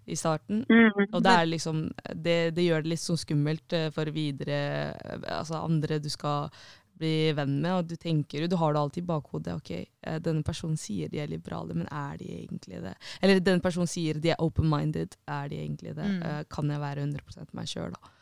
i 0.06 0.14
starten. 0.20 0.66
Mm. 0.68 1.06
Og 1.14 1.22
det 1.24 1.32
er 1.32 1.46
liksom 1.48 1.78
Det, 2.14 2.54
det 2.54 2.64
gjør 2.66 2.82
det 2.84 2.90
litt 2.92 3.00
sånn 3.00 3.16
skummelt 3.16 3.72
eh, 3.72 3.88
for 3.90 4.04
videre 4.12 4.92
eh, 4.92 5.18
Altså 5.32 5.64
andre 5.64 5.98
du 5.98 6.10
skal 6.12 6.50
bli 6.98 7.32
venn 7.36 7.56
med, 7.62 7.72
og 7.74 7.88
du 7.90 7.96
tenker 8.00 8.44
jo 8.44 8.48
Du 8.50 8.56
har 8.60 8.72
det 8.74 8.80
alltid 8.80 9.02
i 9.02 9.06
bakhodet. 9.06 9.56
Ok, 9.58 9.70
eh, 9.74 10.18
denne 10.22 10.44
personen 10.46 10.76
sier 10.80 11.10
de 11.10 11.20
er 11.22 11.30
liberale, 11.30 11.74
men 11.74 11.88
er 11.90 12.16
de 12.20 12.30
egentlig 12.38 12.82
det? 12.84 12.94
Eller 13.20 13.40
denne 13.40 13.64
personen 13.64 13.90
sier 13.90 14.20
de 14.22 14.30
er 14.34 14.42
open-minded, 14.42 15.16
er 15.28 15.48
de 15.48 15.60
egentlig 15.62 15.94
det? 15.96 16.08
Mm. 16.16 16.22
Eh, 16.22 16.42
Kan 16.50 16.70
jeg 16.70 16.80
være 16.80 17.06
100 17.06 17.46
meg 17.52 17.70
sjøl, 17.70 17.92
da? 17.94 18.12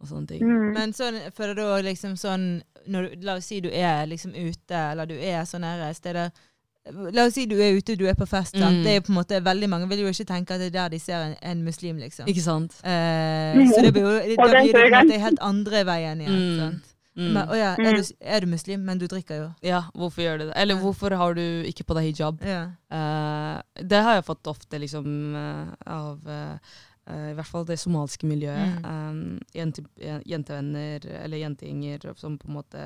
Og 0.00 0.06
sånne 0.06 0.28
ting. 0.30 0.44
Mm. 0.46 0.68
Men 0.76 0.92
sånn, 0.94 1.18
for 1.34 1.54
da 1.58 1.80
liksom 1.82 2.14
sånn 2.16 2.62
når, 2.86 3.10
du- 3.10 3.26
La 3.26 3.34
oss 3.34 3.46
si 3.50 3.60
du 3.60 3.68
er 3.68 4.06
liksom 4.06 4.34
ute, 4.34 4.74
eller 4.92 5.06
du 5.06 5.14
er 5.14 5.42
sånne 5.44 5.74
nære 5.76 5.94
steder 5.94 6.30
La 7.12 7.26
oss 7.26 7.34
si 7.34 7.44
du 7.44 7.58
er 7.60 7.76
ute, 7.76 7.96
du 7.96 8.06
er 8.08 8.14
på 8.16 8.24
fest. 8.26 8.54
Mm. 8.54 8.82
Det 8.84 8.92
er 8.96 9.00
på 9.04 9.12
en 9.12 9.18
måte 9.18 9.42
Veldig 9.44 9.68
mange 9.68 9.88
vil 9.90 10.06
jo 10.06 10.12
ikke 10.12 10.24
tenke 10.24 10.54
at 10.54 10.62
det 10.62 10.70
er 10.70 10.76
der 10.78 10.88
de 10.94 10.98
ser 10.98 11.20
en, 11.20 11.34
en 11.42 11.64
muslim, 11.64 11.98
liksom. 11.98 12.28
Ikke 12.30 12.40
sant? 12.44 12.78
Eh, 12.80 13.58
så 13.74 13.82
det 13.84 13.92
blir 13.92 14.06
jo 14.06 14.36
det 15.10 15.20
helt 15.20 15.42
andre 15.44 15.84
veien 15.84 16.22
igjen. 16.24 16.38
Mm. 16.38 16.62
sant? 16.62 16.94
Mm. 17.18 17.32
Men, 17.34 17.52
ja, 17.58 17.72
er, 17.74 17.98
du, 17.98 18.10
er 18.20 18.44
du 18.44 18.46
muslim, 18.46 18.84
men 18.86 19.00
du 19.00 19.08
drikker 19.10 19.40
jo? 19.40 19.46
Ja, 19.66 19.82
hvorfor 19.90 20.22
gjør 20.22 20.38
du 20.38 20.44
det? 20.48 20.52
Eller 20.60 20.78
hvorfor 20.78 21.16
har 21.18 21.34
du 21.34 21.42
ikke 21.66 21.86
på 21.88 21.96
deg 21.98 22.12
hijab? 22.12 22.44
Ja. 22.46 22.60
Uh, 22.94 23.82
det 23.82 24.02
har 24.06 24.18
jeg 24.18 24.28
fått 24.28 24.50
ofte 24.50 24.78
liksom 24.78 25.08
uh, 25.34 25.72
av 25.82 26.30
eh, 26.30 26.76
eh, 27.10 27.30
i 27.32 27.34
hvert 27.34 27.50
fall 27.50 27.66
det 27.66 27.78
somaliske 27.82 28.28
miljøet. 28.30 28.78
Mm. 28.78 28.86
Um, 28.86 29.40
jente, 29.54 29.84
jentevenner 30.30 31.08
eller 31.24 31.42
jentegjenger 31.42 32.12
som 32.20 32.38
på 32.38 32.50
en 32.50 32.60
måte 32.60 32.84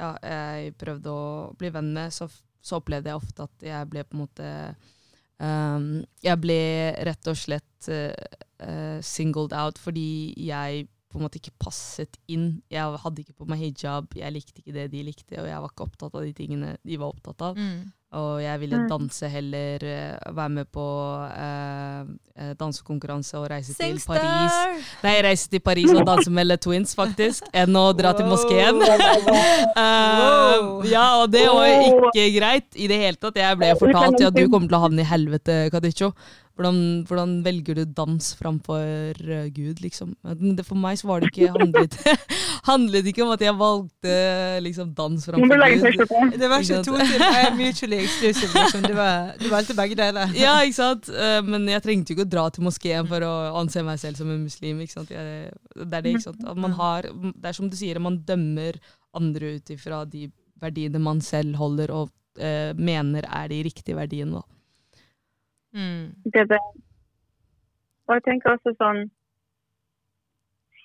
ja, 0.00 0.14
jeg 0.24 0.74
prøvde 0.80 1.12
å 1.12 1.24
bli 1.58 1.70
venn 1.74 1.92
med, 1.94 2.14
så, 2.14 2.28
så 2.62 2.80
opplevde 2.80 3.12
jeg 3.12 3.20
ofte 3.20 3.46
at 3.46 3.66
jeg 3.70 3.90
ble 3.92 4.04
på 4.06 4.16
en 4.16 4.22
måte 4.22 4.52
um, 5.38 5.90
Jeg 6.24 6.40
ble 6.42 6.62
rett 7.10 7.30
og 7.30 7.38
slett 7.38 7.90
uh, 7.92 8.14
eh, 8.60 8.98
singled 9.04 9.54
out 9.56 9.80
fordi 9.80 10.32
jeg 10.40 10.88
på 11.10 11.18
en 11.18 11.24
måte 11.26 11.40
ikke 11.40 11.52
passet 11.58 12.16
inn. 12.30 12.62
Jeg 12.70 12.98
hadde 13.02 13.24
ikke 13.24 13.34
på 13.40 13.46
meg 13.50 13.58
hijab, 13.58 14.12
jeg 14.14 14.32
likte 14.32 14.62
ikke 14.62 14.72
det 14.76 14.90
de 14.92 15.02
likte, 15.02 15.40
og 15.42 15.48
jeg 15.50 15.58
var 15.64 15.72
ikke 15.72 15.86
opptatt 15.88 16.14
av 16.14 16.22
de 16.22 16.32
tingene 16.32 16.76
de 16.86 16.96
var 17.02 17.10
opptatt 17.10 17.42
av. 17.50 17.56
Mm. 17.58 17.88
Og 18.12 18.40
jeg 18.42 18.58
ville 18.58 18.78
Mm. 18.78 18.88
danse 18.90 19.28
heller, 19.30 19.84
eh, 19.86 20.32
være 20.34 20.48
med 20.50 20.66
på 20.74 20.84
eh, 21.30 22.00
eh, 22.42 22.54
dansekonkurranse 22.58 23.38
og 23.38 23.50
reise 23.52 23.74
til! 23.78 24.00
Paris. 24.06 24.56
Nei, 25.04 25.14
reise 25.22 25.48
til 25.50 25.60
Paris 25.60 25.90
og 25.94 26.02
danse 26.06 26.30
med 26.30 26.46
Le 26.48 26.56
Twins, 26.56 26.94
faktisk, 26.98 27.46
enn 27.54 27.70
å 27.78 27.92
dra 27.94 28.12
til 28.12 28.26
Wow. 28.26 28.34
moskeen. 28.34 28.82
uh, 29.76 30.82
ja, 30.94 31.06
og 31.22 31.30
det 31.32 31.46
var 31.46 31.70
ikke 31.86 32.26
greit 32.38 32.76
i 32.76 32.86
det 32.90 32.98
hele 33.02 33.16
tatt. 33.20 33.38
Jeg 33.40 33.58
ble 33.60 33.74
fortalt 33.78 34.20
at 34.26 34.34
du 34.36 34.46
kommer 34.48 34.68
til 34.70 34.78
å 34.78 34.84
havne 34.86 35.04
i 35.04 35.10
helvete, 35.10 35.70
Kadicho. 35.70 36.12
Hvordan, 36.60 36.80
hvordan 37.08 37.30
velger 37.40 37.78
du 37.78 37.84
dans 37.96 38.26
framfor 38.36 39.16
eh, 39.24 39.46
Gud, 39.48 39.78
liksom? 39.80 40.10
Men 40.28 40.58
det, 40.58 40.66
for 40.68 40.76
meg 40.76 40.98
så 41.00 41.08
var 41.08 41.22
det 41.22 41.30
ikke 41.30 41.48
handlet, 41.54 41.96
handlet 42.68 43.08
ikke 43.08 43.24
om 43.24 43.32
at 43.32 43.40
jeg 43.46 43.56
valgte 43.56 44.16
liksom, 44.66 44.90
dans 44.98 45.24
framfor 45.24 45.64
Gud. 45.64 46.36
Det 46.36 46.50
var 46.52 46.60
ikke 46.60 46.82
to 46.84 46.98
til 47.00 47.24
mutually 47.56 48.02
exclusive. 48.04 48.52
Liksom. 48.52 48.84
Det 48.84 48.92
var, 48.98 49.32
du 49.40 49.48
valgte 49.48 49.78
begge 49.78 49.96
deler. 50.02 50.36
Ja, 50.44 50.58
ikke 50.66 50.76
sant? 50.82 51.08
Eh, 51.08 51.40
Men 51.48 51.64
jeg 51.72 51.80
trengte 51.86 52.12
jo 52.12 52.18
ikke 52.18 52.28
å 52.28 52.32
dra 52.36 52.44
til 52.52 52.68
moskeen 52.68 53.08
for 53.08 53.24
å 53.24 53.32
anse 53.64 53.80
meg 53.86 53.96
selv 54.04 54.20
som 54.20 54.28
en 54.28 54.44
muslim. 54.44 54.84
ikke 54.84 54.98
sant? 54.98 55.16
Jeg, 55.16 55.48
det 55.80 55.88
er 55.88 56.04
det, 56.04 56.14
ikke 56.18 56.26
sant? 56.28 56.44
At 56.44 56.60
man 56.60 56.76
har, 56.76 57.08
det 57.08 57.54
er 57.54 57.56
som 57.56 57.72
du 57.72 57.80
sier, 57.80 58.04
man 58.04 58.20
dømmer 58.28 58.76
andre 59.16 59.56
ut 59.56 59.72
ifra 59.72 60.04
de 60.04 60.28
verdiene 60.60 61.00
man 61.00 61.24
selv 61.24 61.56
holder 61.56 61.96
og 61.96 62.12
eh, 62.36 62.76
mener 62.76 63.24
er 63.24 63.48
de 63.48 63.64
riktige 63.64 63.96
verdiene. 63.96 64.42
Da. 64.44 64.59
Mm. 65.74 66.14
Det 66.34 66.48
det. 66.50 66.58
Og 68.08 68.16
jeg 68.16 68.22
tenker 68.26 68.56
også 68.56 68.74
sånn 68.78 69.08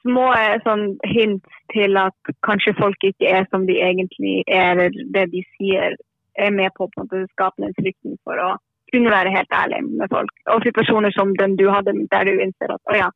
Små 0.06 0.28
eh, 0.38 0.60
sånn 0.62 1.00
hint 1.10 1.48
til 1.74 1.98
at 1.98 2.30
kanskje 2.46 2.76
folk 2.78 3.06
ikke 3.08 3.26
er 3.26 3.48
som 3.50 3.64
de 3.66 3.80
egentlig 3.82 4.44
er, 4.46 4.76
eller 4.76 4.94
det 5.16 5.24
de 5.32 5.42
sier, 5.56 5.96
er 6.38 6.52
med 6.54 6.70
på 6.78 6.86
å 6.86 7.06
skape 7.32 7.64
den 7.64 7.74
frykten 7.80 8.14
for 8.22 8.38
å 8.38 8.52
kunne 8.94 9.10
være 9.10 9.34
helt 9.34 9.56
ærlig 9.58 9.80
med 9.88 10.12
folk. 10.14 10.30
Og 10.54 10.62
situasjoner 10.68 11.16
som 11.16 11.34
den 11.40 11.56
du 11.58 11.66
hadde, 11.74 11.96
der 12.12 12.30
du 12.30 12.36
innser 12.38 12.76
at 12.76 12.94
å 12.94 13.00
ja, 13.00 13.10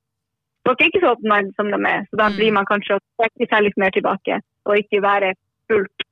folk 0.66 0.82
er 0.82 0.90
ikke 0.90 1.04
så 1.04 1.14
åpenbare 1.14 1.54
som 1.60 1.70
de 1.70 1.80
er. 1.92 2.08
Så 2.10 2.18
da 2.18 2.30
Mm. 2.30 2.36
blir 2.40 2.52
man 2.58 2.66
kanskje 2.66 2.98
å 2.98 3.04
trekke 3.22 3.50
seg 3.52 3.64
litt 3.68 3.78
mer 3.78 3.94
tilbake, 3.94 4.42
og 4.66 4.78
ikke 4.82 5.06
være 5.06 5.36
fullt 5.70 6.08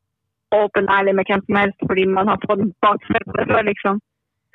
åpen 0.53 0.85
ærlig 0.93 1.15
med 1.15 1.25
hvem 1.25 1.41
som 1.45 1.55
helst 1.55 1.79
fordi 1.89 2.05
man 2.05 2.27
har 2.27 2.37
fått 2.45 2.61
det 2.61 3.47
før, 3.49 3.63
liksom. 3.65 3.99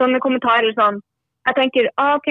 Sånne 0.00 0.20
kommentarer 0.24 0.72
sånn 0.76 1.00
jeg 1.42 1.56
tenker 1.56 1.88
ah, 1.98 2.14
ok, 2.20 2.28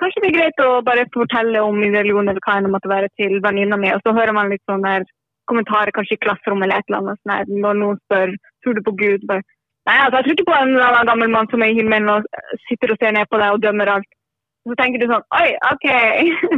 kanskje 0.00 0.20
det 0.22 0.28
er 0.30 0.34
greit 0.36 0.58
å 0.60 0.82
bare 0.84 1.06
fortelle 1.14 1.62
om 1.64 1.78
min 1.80 1.94
religion 1.96 2.28
eller 2.28 2.42
hva 2.44 2.58
enn 2.58 2.66
det 2.68 2.72
måtte 2.74 2.90
være 2.92 3.08
til 3.16 3.38
venninna 3.44 3.78
mi, 3.80 3.88
og 3.94 4.02
så 4.04 4.12
hører 4.12 4.36
man 4.36 4.52
litt 4.52 4.60
sånne 4.68 4.98
kommentarer 5.48 5.94
kanskje 5.96 6.18
i 6.18 6.20
klasserommet 6.24 6.68
eller 6.68 6.82
et 6.82 6.90
eller 6.90 7.00
annet 7.00 7.22
sånn 7.22 7.32
her, 7.34 7.54
når 7.64 7.78
noen 7.80 8.00
spør 8.04 8.34
tror 8.62 8.76
du 8.76 8.82
på 8.84 8.94
Gud. 9.00 9.24
Bare, 9.30 9.42
Nei, 9.88 9.96
altså, 9.96 10.20
jeg 10.20 10.26
tror 10.26 10.36
ikke 10.36 10.50
på 10.50 10.58
en 10.58 10.74
eller 10.74 10.86
annen 10.90 11.08
gammel 11.08 11.32
mann 11.32 11.48
som 11.50 11.64
er 11.64 11.72
i 11.72 11.78
himmelen 11.78 12.12
og 12.12 12.26
sitter 12.68 12.92
og 12.92 13.00
ser 13.00 13.16
ned 13.16 13.30
på 13.30 13.40
deg 13.40 13.54
og 13.54 13.62
dømmer 13.64 13.94
alt. 13.94 14.10
Så 14.68 14.76
tenker 14.76 15.00
du 15.00 15.08
sånn 15.08 15.24
Oi, 15.40 15.48
OK. 15.72 15.86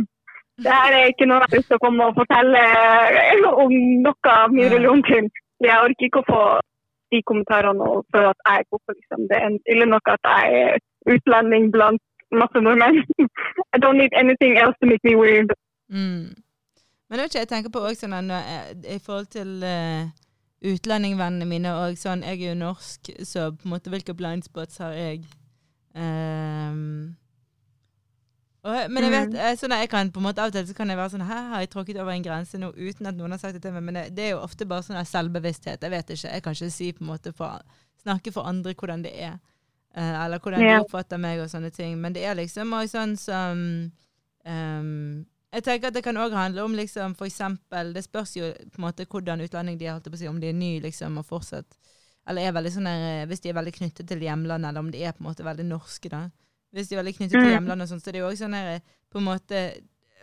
Det 0.62 0.74
her 0.74 0.94
er 0.94 1.08
ikke 1.10 1.26
noe 1.26 1.38
jeg 1.38 1.46
har 1.46 1.54
lyst 1.56 1.70
til 1.70 1.78
å 1.78 1.82
komme 1.82 2.06
og 2.10 2.18
fortelle 2.18 2.60
om 3.62 3.72
noe 4.04 4.34
av 4.34 4.52
min 4.52 4.68
religion 4.74 5.00
til. 5.06 5.30
Jeg 5.64 5.86
orker 5.86 6.08
ikke 6.08 6.20
å 6.20 6.28
få 6.28 6.42
de 7.12 7.20
kommentarene 7.30 7.82
og 7.92 7.98
føle 8.12 8.28
at 8.34 8.40
jeg 8.48 8.68
hvorfor 8.68 8.92
liksom. 8.98 9.20
Det 9.30 9.36
er 9.44 9.50
ille 9.72 9.86
nok 9.94 10.06
at 10.14 10.22
jeg 10.32 10.44
er 10.62 10.72
utlending 11.12 11.64
blant 11.76 12.02
masse 12.40 12.58
nordmenn. 12.66 12.98
I 13.74 13.76
don't 13.82 13.98
need 14.02 14.14
anything 14.22 14.54
else 14.62 14.76
to 14.80 14.86
make 14.92 15.04
me 15.08 15.14
weird. 15.22 15.50
Mm. 15.96 16.26
Men 17.06 17.12
det 17.12 17.20
er 17.20 17.30
ikke, 17.30 17.44
jeg 17.44 17.52
tenker 17.52 17.70
på 17.70 17.84
også 17.88 18.08
sånn 18.08 18.30
i 18.96 18.98
forhold 19.06 19.28
til 19.36 19.50
uh, 19.60 20.02
utlendingvennene 20.72 21.48
mine 21.48 21.74
og 21.76 21.98
sånn, 22.00 22.22
jeg 22.24 22.40
er 22.40 22.52
jo 22.52 22.60
norsk, 22.62 23.10
så 23.28 23.50
på 23.52 23.66
en 23.66 23.74
måte 23.74 23.92
hvilke 23.92 24.14
blind 24.16 24.46
spots 24.46 24.80
har 24.80 24.94
jeg? 24.96 25.26
Og, 25.92 27.12
men 28.94 29.02
jeg 29.02 29.10
vet, 29.10 29.32
eh, 29.42 29.56
sånn 29.58 29.72
jeg 29.74 29.88
kan 29.90 30.10
på 30.14 30.20
en 30.20 30.26
måte 30.28 30.38
av 30.42 30.52
og 30.52 30.54
til 30.54 30.66
så 30.68 30.74
kan 30.78 30.90
jeg 30.92 30.98
være 31.00 31.10
sånn 31.16 31.24
Her 31.26 31.48
har 31.50 31.62
jeg 31.64 31.70
tråkket 31.72 31.96
over 31.98 32.12
en 32.14 32.22
grense 32.22 32.58
nå 32.62 32.68
uten 32.76 33.08
at 33.10 33.16
noen 33.18 33.34
har 33.34 33.40
sagt 33.42 33.56
det 33.58 33.62
til 33.64 33.72
meg. 33.74 33.82
Men 33.88 33.94
det, 33.98 34.04
det 34.14 34.26
er 34.28 34.30
jo 34.36 34.42
ofte 34.44 34.66
bare 34.70 34.84
sånn 34.86 35.00
selvbevissthet. 35.04 35.82
Jeg 35.82 35.90
vet 35.90 36.12
ikke. 36.14 36.28
Jeg 36.36 36.42
kan 36.44 36.54
ikke 36.54 36.70
si 36.70 36.92
på 36.94 37.02
en 37.02 37.10
måte 37.10 37.32
for, 37.34 37.58
snakke 38.04 38.30
for 38.34 38.46
andre 38.46 38.74
hvordan 38.78 39.02
det 39.02 39.14
er. 39.18 39.40
eh, 39.94 40.24
eller 40.24 40.38
hvordan 40.38 40.60
de 40.60 40.78
oppfatter 40.84 41.18
meg 41.18 41.40
og 41.42 41.50
sånne 41.50 41.70
ting. 41.74 41.98
Men 42.00 42.14
det 42.14 42.22
er 42.24 42.38
liksom 42.38 42.72
også 42.72 42.92
sånn 42.98 43.16
som 43.20 43.64
um, 44.46 45.26
Jeg 45.52 45.64
tenker 45.66 45.88
at 45.90 45.94
det 45.98 46.04
kan 46.06 46.16
òg 46.16 46.32
handle 46.32 46.62
om 46.64 46.74
liksom 46.78 47.14
for 47.18 47.26
eksempel 47.28 47.90
Det 47.92 48.04
spørs 48.06 48.36
jo 48.38 48.52
på 48.72 48.80
en 48.80 48.86
måte 48.86 49.04
hvordan 49.06 49.42
utlending 49.44 49.76
de 49.78 49.86
er, 49.86 49.92
holdt 49.98 50.08
på 50.08 50.16
å 50.16 50.20
si, 50.22 50.28
om 50.30 50.38
de 50.40 50.48
er 50.48 50.56
ny 50.56 50.78
liksom 50.80 51.18
og 51.20 51.26
fortsatt 51.28 51.76
Eller 52.28 52.46
er 52.48 52.54
veldig 52.56 52.72
sånn 52.72 52.88
der, 52.88 53.26
hvis 53.28 53.40
de 53.44 53.50
er 53.50 53.58
veldig 53.58 53.74
knyttet 53.76 54.08
til 54.08 54.22
hjemlandet, 54.22 54.70
eller 54.70 54.80
om 54.86 54.90
de 54.94 55.02
er 55.04 55.12
på 55.12 55.24
en 55.24 55.28
måte 55.28 55.44
veldig 55.44 55.66
norske, 55.66 56.08
da. 56.12 56.22
Hvis 56.72 56.88
de 56.88 56.94
er 56.96 57.02
veldig 57.02 57.14
knyttet 57.16 57.36
til 57.36 57.44
Mm. 57.46 57.52
hjemlandet 57.52 57.84
og 57.84 57.88
sånn, 57.92 58.00
så 58.02 58.08
er 58.08 58.12
det 58.12 58.20
jo 58.22 58.28
òg 58.30 58.38
sånn 58.40 58.54
her 58.56 58.80
på 59.12 59.18
en 59.18 59.24
måte 59.28 59.62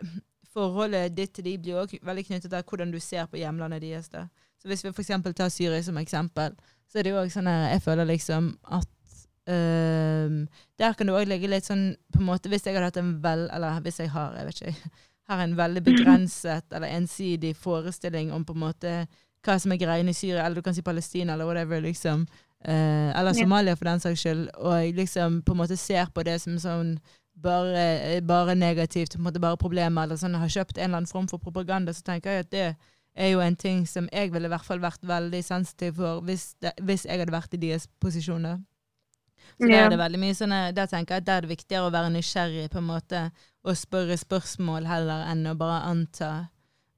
Forholdet 0.50 1.14
ditt 1.14 1.32
til 1.32 1.44
de 1.44 1.58
blir 1.62 1.76
også 1.78 2.00
veldig 2.02 2.24
knyttet 2.26 2.50
til 2.50 2.62
hvordan 2.66 2.90
du 2.90 2.98
ser 2.98 3.26
på 3.30 3.38
hjemlandet 3.38 3.82
deres. 3.84 4.08
da. 4.10 4.24
Så 4.58 4.66
hvis 4.66 4.82
vi 4.82 4.90
eksempel 4.90 5.32
tar 5.34 5.48
Syria 5.48 5.82
som 5.82 5.96
eksempel, 5.98 6.56
så 6.90 6.98
er 6.98 7.02
det 7.06 7.12
jo 7.12 7.20
òg 7.22 7.30
sånn 7.30 7.46
her 7.46 7.70
Jeg 7.70 7.82
føler 7.82 8.04
liksom 8.04 8.56
at 8.64 8.88
Um, 9.48 10.48
Der 10.78 10.92
kan 10.92 11.06
du 11.06 11.14
òg 11.16 11.26
legge 11.26 11.48
litt 11.48 11.64
sånn 11.64 11.96
på 12.12 12.20
en 12.20 12.26
måte 12.28 12.50
Hvis 12.52 12.66
jeg 12.66 12.74
hadde 12.76 12.90
hatt 12.90 12.98
en 13.00 13.14
vel 13.24 13.48
Eller 13.50 13.80
hvis 13.80 13.96
jeg 13.98 14.10
har, 14.12 14.34
jeg 14.36 14.46
vet 14.46 14.60
ikke 14.60 14.90
har 15.30 15.40
en 15.42 15.56
veldig 15.56 15.82
begrenset 15.86 16.72
eller 16.76 16.88
ensidig 16.88 17.54
forestilling 17.56 18.32
om 18.32 18.44
på 18.44 18.52
en 18.52 18.60
måte 18.60 18.92
hva 19.46 19.56
som 19.58 19.72
er 19.72 19.78
greiene 19.80 20.10
i 20.10 20.14
Syria, 20.18 20.44
eller 20.44 20.60
du 20.60 20.62
kan 20.66 20.74
si 20.74 20.82
Palestina, 20.82 21.32
eller 21.32 21.46
whatever, 21.46 21.80
liksom. 21.80 22.26
Eh, 22.64 23.18
eller 23.18 23.32
Somalia, 23.32 23.76
for 23.76 23.88
den 23.88 24.00
saks 24.00 24.20
skyld. 24.20 24.48
Og 24.58 24.94
liksom 24.94 25.42
på 25.42 25.56
en 25.56 25.62
måte 25.62 25.76
ser 25.80 26.10
på 26.14 26.24
det 26.26 26.38
som 26.42 26.58
sånn 26.60 26.94
bare, 27.40 28.20
bare 28.26 28.54
negativt, 28.54 29.14
på 29.14 29.20
en 29.20 29.28
måte 29.30 29.40
bare 29.40 29.60
problemer, 29.60 30.04
eller 30.04 30.20
sånn, 30.20 30.36
har 30.36 30.52
kjøpt 30.52 30.78
en 30.78 30.90
eller 30.90 31.02
annen 31.02 31.10
form 31.10 31.28
for 31.30 31.40
propaganda, 31.40 31.94
så 31.96 32.04
tenker 32.04 32.36
jeg 32.36 32.46
at 32.46 32.50
det 32.52 32.66
er 33.20 33.32
jo 33.32 33.40
en 33.40 33.56
ting 33.56 33.86
som 33.88 34.08
jeg 34.12 34.32
ville 34.32 34.48
i 34.48 34.52
hvert 34.52 34.66
fall 34.66 34.82
vært 34.82 35.02
veldig 35.06 35.40
sensitiv 35.44 35.96
for 35.98 36.20
hvis, 36.26 36.52
det, 36.62 36.74
hvis 36.84 37.06
jeg 37.08 37.18
hadde 37.22 37.34
vært 37.34 37.56
i 37.56 37.62
deres 37.62 37.88
posisjoner. 38.00 38.60
Så 39.56 39.68
yeah. 39.68 39.86
er 39.86 39.90
det 39.92 39.98
veldig 40.00 40.20
mye 40.20 40.36
sånn, 40.36 40.54
Der 40.76 40.88
tenker 40.88 41.16
jeg 41.16 41.24
at 41.24 41.26
det 41.26 41.34
er 41.34 41.44
det 41.44 41.50
viktigere 41.50 41.88
å 41.88 41.92
være 41.92 42.12
nysgjerrig 42.14 42.68
på 42.72 42.80
en 42.80 42.90
måte, 42.92 43.22
og 43.64 43.76
spørre 43.76 44.16
spørsmål 44.20 44.86
heller 44.88 45.26
enn 45.32 45.48
å 45.50 45.56
bare 45.58 45.82
anta. 45.88 46.30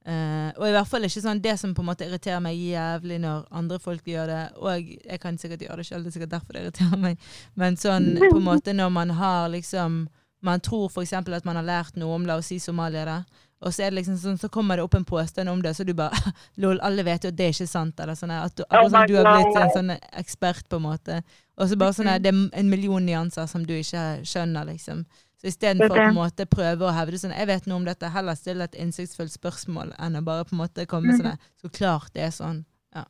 Uh, 0.03 0.51
og 0.59 0.65
i 0.67 0.73
hvert 0.75 0.89
fall 0.91 1.07
ikke 1.07 1.21
sånn 1.23 1.39
det 1.39 1.53
som 1.61 1.71
på 1.71 1.79
en 1.79 1.87
måte 1.87 2.03
irriterer 2.03 2.41
meg 2.43 2.57
jævlig 2.59 3.21
når 3.23 3.45
andre 3.55 3.77
folk 3.79 4.07
gjør 4.07 4.27
det. 4.27 4.41
Og 4.59 4.89
jeg 4.97 5.21
kan 5.23 5.39
sikkert 5.39 5.63
gjøre 5.63 5.79
det 5.79 5.87
sjøl, 5.87 6.03
det 6.03 6.11
er 6.11 6.17
sikkert 6.17 6.33
derfor 6.33 6.57
det 6.57 6.65
irriterer 6.65 6.99
meg. 6.99 7.29
Men 7.59 7.79
sånn 7.79 8.09
på 8.19 8.35
en 8.35 8.49
måte 8.49 8.75
når 8.75 8.91
man 8.91 9.15
har 9.21 9.47
liksom 9.53 10.05
Man 10.43 10.59
tror 10.59 10.89
f.eks. 10.89 11.13
at 11.15 11.45
man 11.47 11.55
har 11.55 11.63
lært 11.63 11.95
noe 11.95 12.17
om, 12.17 12.25
la 12.27 12.35
oss 12.35 12.49
si 12.51 12.57
Somalia, 12.59 13.05
da. 13.07 13.45
Og 13.63 13.71
så, 13.71 13.85
er 13.85 13.93
det 13.93 14.01
liksom 14.01 14.17
sånn, 14.19 14.39
så 14.41 14.49
kommer 14.51 14.75
det 14.75 14.83
opp 14.83 14.97
en 14.97 15.05
påstand 15.07 15.47
om 15.47 15.61
det, 15.63 15.71
så 15.77 15.85
du 15.87 15.93
bare 15.95 16.33
Lol, 16.61 16.81
alle 16.83 17.05
vet 17.07 17.23
jo 17.23 17.31
at 17.31 17.37
det 17.39 17.45
er 17.45 17.55
ikke 17.55 17.67
sant. 17.71 17.99
Eller 18.03 18.17
sånn 18.19 18.33
at 18.35 18.57
du, 18.57 18.65
oh 18.67 18.89
sånn, 18.89 19.07
du 19.07 19.15
har 19.15 19.29
blitt 19.29 19.59
en 19.61 19.71
sånn 19.71 19.93
ekspert, 20.19 20.67
på 20.67 20.81
en 20.81 20.87
måte. 20.89 21.21
Og 21.55 21.69
så 21.69 21.77
bare 21.79 21.95
sånn 21.95 22.11
det 22.19 22.33
er 22.33 22.41
en 22.59 22.71
million 22.71 23.05
nyanser 23.07 23.47
som 23.47 23.63
du 23.63 23.71
ikke 23.77 24.03
skjønner, 24.27 24.67
liksom. 24.73 25.05
Så 25.43 25.51
istedenfor 25.51 25.91
på 25.91 25.99
en 25.99 26.15
måte 26.15 26.45
prøve 26.47 26.85
å 26.87 26.93
hevde 26.95 27.17
sånn 27.19 27.33
Jeg 27.35 27.49
vet 27.49 27.65
noe 27.67 27.81
om 27.81 27.87
dette, 27.87 28.07
heller 28.13 28.37
stille 28.39 28.63
et 28.63 28.77
innsiktsfullt 28.79 29.33
spørsmål 29.33 29.91
enn 29.99 30.15
å 30.15 30.23
bare 30.23 30.45
på 30.47 30.55
en 30.55 30.61
måte 30.61 30.85
komme 30.87 31.11
med 31.11 31.19
sånn 31.19 31.41
Så 31.59 31.71
klart 31.73 32.13
det 32.15 32.23
er 32.29 32.31
sånn. 32.31 32.61
Ja. 32.95 33.03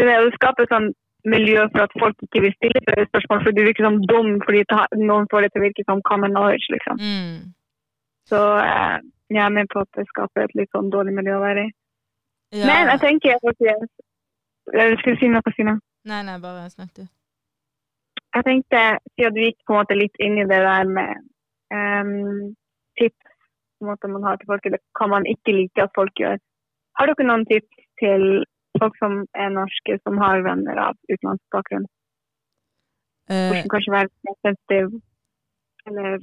Det 0.00 0.10
er 0.10 0.26
å 0.26 0.32
skape 0.34 0.66
sånn 0.72 0.90
miljø 1.30 1.62
for 1.72 1.86
at 1.86 1.94
folk 2.02 2.18
ikke 2.26 2.42
vil 2.44 2.52
stille 2.58 3.06
spørsmål, 3.08 3.44
for 3.44 3.56
du 3.56 3.62
virker 3.64 3.86
som 3.86 4.02
dum 4.10 4.34
fordi 4.44 4.64
noen 5.00 5.30
får 5.30 5.46
det 5.46 5.52
til 5.54 5.62
å 5.62 5.66
virke 5.68 5.84
som 5.86 6.02
common 6.10 6.34
knowledge, 6.34 6.68
liksom. 6.74 6.98
Mm. 7.00 7.54
Så 8.28 8.40
eh, 8.60 8.98
jeg 9.32 9.42
er 9.44 9.54
med 9.54 9.70
på 9.72 9.80
at 9.86 9.90
det 9.96 10.04
skaper 10.10 10.44
et 10.44 10.56
litt 10.58 10.74
sånn 10.74 10.90
dårlig 10.92 11.14
miljø 11.16 11.38
å 11.38 11.44
være 11.44 11.68
i. 11.68 11.72
Ja. 12.58 12.66
Men 12.68 12.92
jeg 12.92 13.00
tenker 13.06 13.32
jeg, 13.32 13.78
Skal 15.00 15.14
du 15.14 15.20
si 15.20 15.30
noe, 15.32 15.54
Sina? 15.56 15.78
Nei, 16.08 16.20
nei, 16.26 16.36
bare 16.42 16.68
snakk, 16.72 16.92
du. 16.98 17.06
Jeg 18.34 18.44
tenkte, 18.48 18.80
siden 19.14 19.34
du 19.34 19.40
gikk 19.44 19.60
på 19.62 19.74
en 19.74 19.80
måte 19.80 19.96
litt 19.98 20.16
inn 20.26 20.40
i 20.42 20.48
det 20.50 20.60
der 20.66 20.90
med 20.90 21.22
um, 21.74 22.54
tips 22.98 23.30
på 23.78 23.86
en 23.86 23.90
måte 23.92 24.10
man 24.10 24.26
har 24.26 24.38
til 24.40 24.50
folk, 24.50 24.66
eller 24.66 24.82
hva 24.98 25.08
man 25.12 25.28
ikke 25.30 25.54
liker 25.54 25.86
at 25.86 25.94
folk 25.94 26.14
gjør. 26.18 26.40
Har 26.98 27.10
dere 27.10 27.26
noen 27.28 27.46
tips 27.50 27.82
til 28.02 28.24
folk 28.80 28.96
som 28.98 29.20
er 29.38 29.52
norske, 29.54 29.98
som 30.02 30.18
har 30.22 30.42
venner 30.46 30.80
av 30.88 30.98
utenlandsk 31.10 31.44
bakgrunn? 31.54 31.86
Uh, 33.30 33.50
Hvordan 33.50 33.70
kanskje 33.72 33.94
være 33.94 34.10
mer 34.28 34.40
sensitiv, 34.46 34.96
eller 35.88 36.18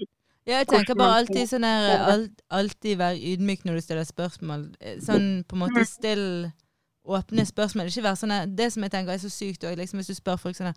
ja, 0.49 0.57
jeg 0.57 0.67
tenker 0.71 0.97
bare 0.97 1.19
alltid 1.21 1.49
sånn 1.51 1.65
her 1.65 2.01
alt, 2.09 2.39
Alltid 2.49 2.97
være 2.97 3.19
ydmyk 3.31 3.61
når 3.65 3.77
du 3.77 3.83
stiller 3.85 4.07
spørsmål. 4.07 4.63
Eh, 4.81 4.97
sånn 5.05 5.43
på 5.45 5.53
en 5.53 5.61
måte 5.61 5.83
still 5.85 6.25
åpne 7.05 7.45
spørsmål. 7.45 7.91
Ikke 7.91 8.07
være 8.07 8.19
sånn 8.23 8.55
Det 8.57 8.71
som 8.73 8.85
jeg 8.85 8.93
tenker 8.95 9.13
er 9.13 9.21
så 9.21 9.29
sykt 9.29 9.67
òg, 9.69 9.77
liksom, 9.77 10.01
hvis 10.01 10.09
du 10.09 10.17
spør 10.17 10.41
folk 10.41 10.57
sånn 10.57 10.73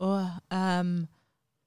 Å, 0.00 0.10
um, 0.56 0.92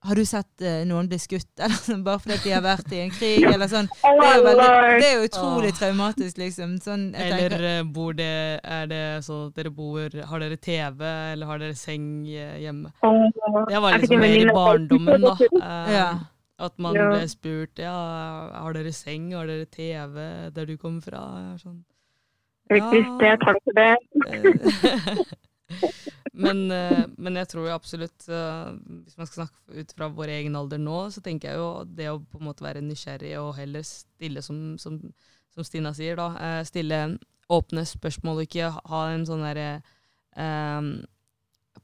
har 0.04 0.16
du 0.20 0.26
sett 0.26 0.64
uh, 0.66 0.82
noen 0.90 1.08
bli 1.08 1.20
skutt? 1.22 1.52
Eller 1.64 1.78
sånn, 1.78 2.02
bare 2.06 2.20
fordi 2.24 2.40
de 2.44 2.56
har 2.56 2.64
vært 2.66 2.92
i 2.92 3.04
en 3.06 3.14
krig, 3.14 3.46
eller 3.46 3.70
sånn. 3.72 3.88
Det 3.94 4.10
er 4.10 4.36
jo, 4.36 4.44
veldig, 4.48 4.66
det 5.00 5.08
er 5.08 5.14
jo 5.14 5.28
utrolig 5.30 5.72
traumatisk, 5.78 6.40
liksom. 6.42 6.74
Sånn, 6.84 7.06
eller 7.14 7.54
tenker, 7.54 7.66
eh, 7.70 7.86
bor 7.96 8.18
det 8.18 8.34
Er 8.60 8.90
det 8.90 9.04
sånn 9.28 9.46
at 9.48 9.60
dere 9.60 9.72
bor 9.74 10.18
Har 10.28 10.44
dere 10.44 10.58
TV, 10.58 11.06
eller 11.34 11.48
har 11.48 11.62
dere 11.62 11.78
seng 11.78 12.26
hjemme? 12.28 12.92
Det 13.70 13.82
var 13.86 13.98
liksom 14.02 14.24
mer 14.26 14.36
i 14.42 14.50
barndommen, 14.50 15.30
da. 15.30 15.38
Uh, 15.56 15.94
ja. 16.00 16.10
At 16.64 16.78
man 16.82 16.96
ble 16.96 17.24
spurt 17.28 17.80
ja, 17.82 17.94
har 18.54 18.76
dere 18.76 18.92
seng, 18.96 19.32
har 19.38 19.50
dere 19.50 19.66
TV 19.70 20.20
der 20.54 20.70
du 20.70 20.76
kommer 20.78 21.02
fra. 21.06 21.24
Sånn. 21.62 21.82
Ja. 22.72 22.90
det, 23.20 23.34
takk 23.44 23.60
for 23.64 23.74
det. 23.78 23.94
men, 26.34 26.64
eh, 26.72 27.04
men, 27.18 27.38
jeg 27.38 27.50
tror 27.52 27.68
jo 27.68 27.76
absolutt, 27.76 28.26
eh, 28.26 28.72
hvis 29.06 29.18
man 29.20 29.30
skal 29.30 29.44
snakke 29.44 29.82
ut 29.84 29.94
fra 29.94 30.10
vår 30.10 30.32
egen 30.40 30.58
alder 30.58 30.82
nå, 30.82 30.98
så 31.14 31.22
tenker 31.22 31.52
jeg 31.52 31.62
jo 31.62 31.70
det 31.86 32.10
å 32.10 32.20
på 32.22 32.42
en 32.42 32.48
måte 32.48 32.66
være 32.66 32.82
nysgjerrig 32.82 33.36
og 33.38 33.54
heller 33.60 33.86
stille, 33.86 34.42
som, 34.42 34.74
som, 34.82 34.98
som 35.54 35.68
Stina 35.68 35.94
sier, 35.94 36.18
da, 36.18 36.32
eh, 36.42 36.62
stille 36.66 37.04
åpne 37.54 37.84
spørsmål 37.86 38.42
og 38.42 38.48
ikke 38.48 38.72
ha 38.74 39.02
en 39.12 39.26
sånn 39.28 39.44
derre 39.46 39.68
um, 40.40 40.88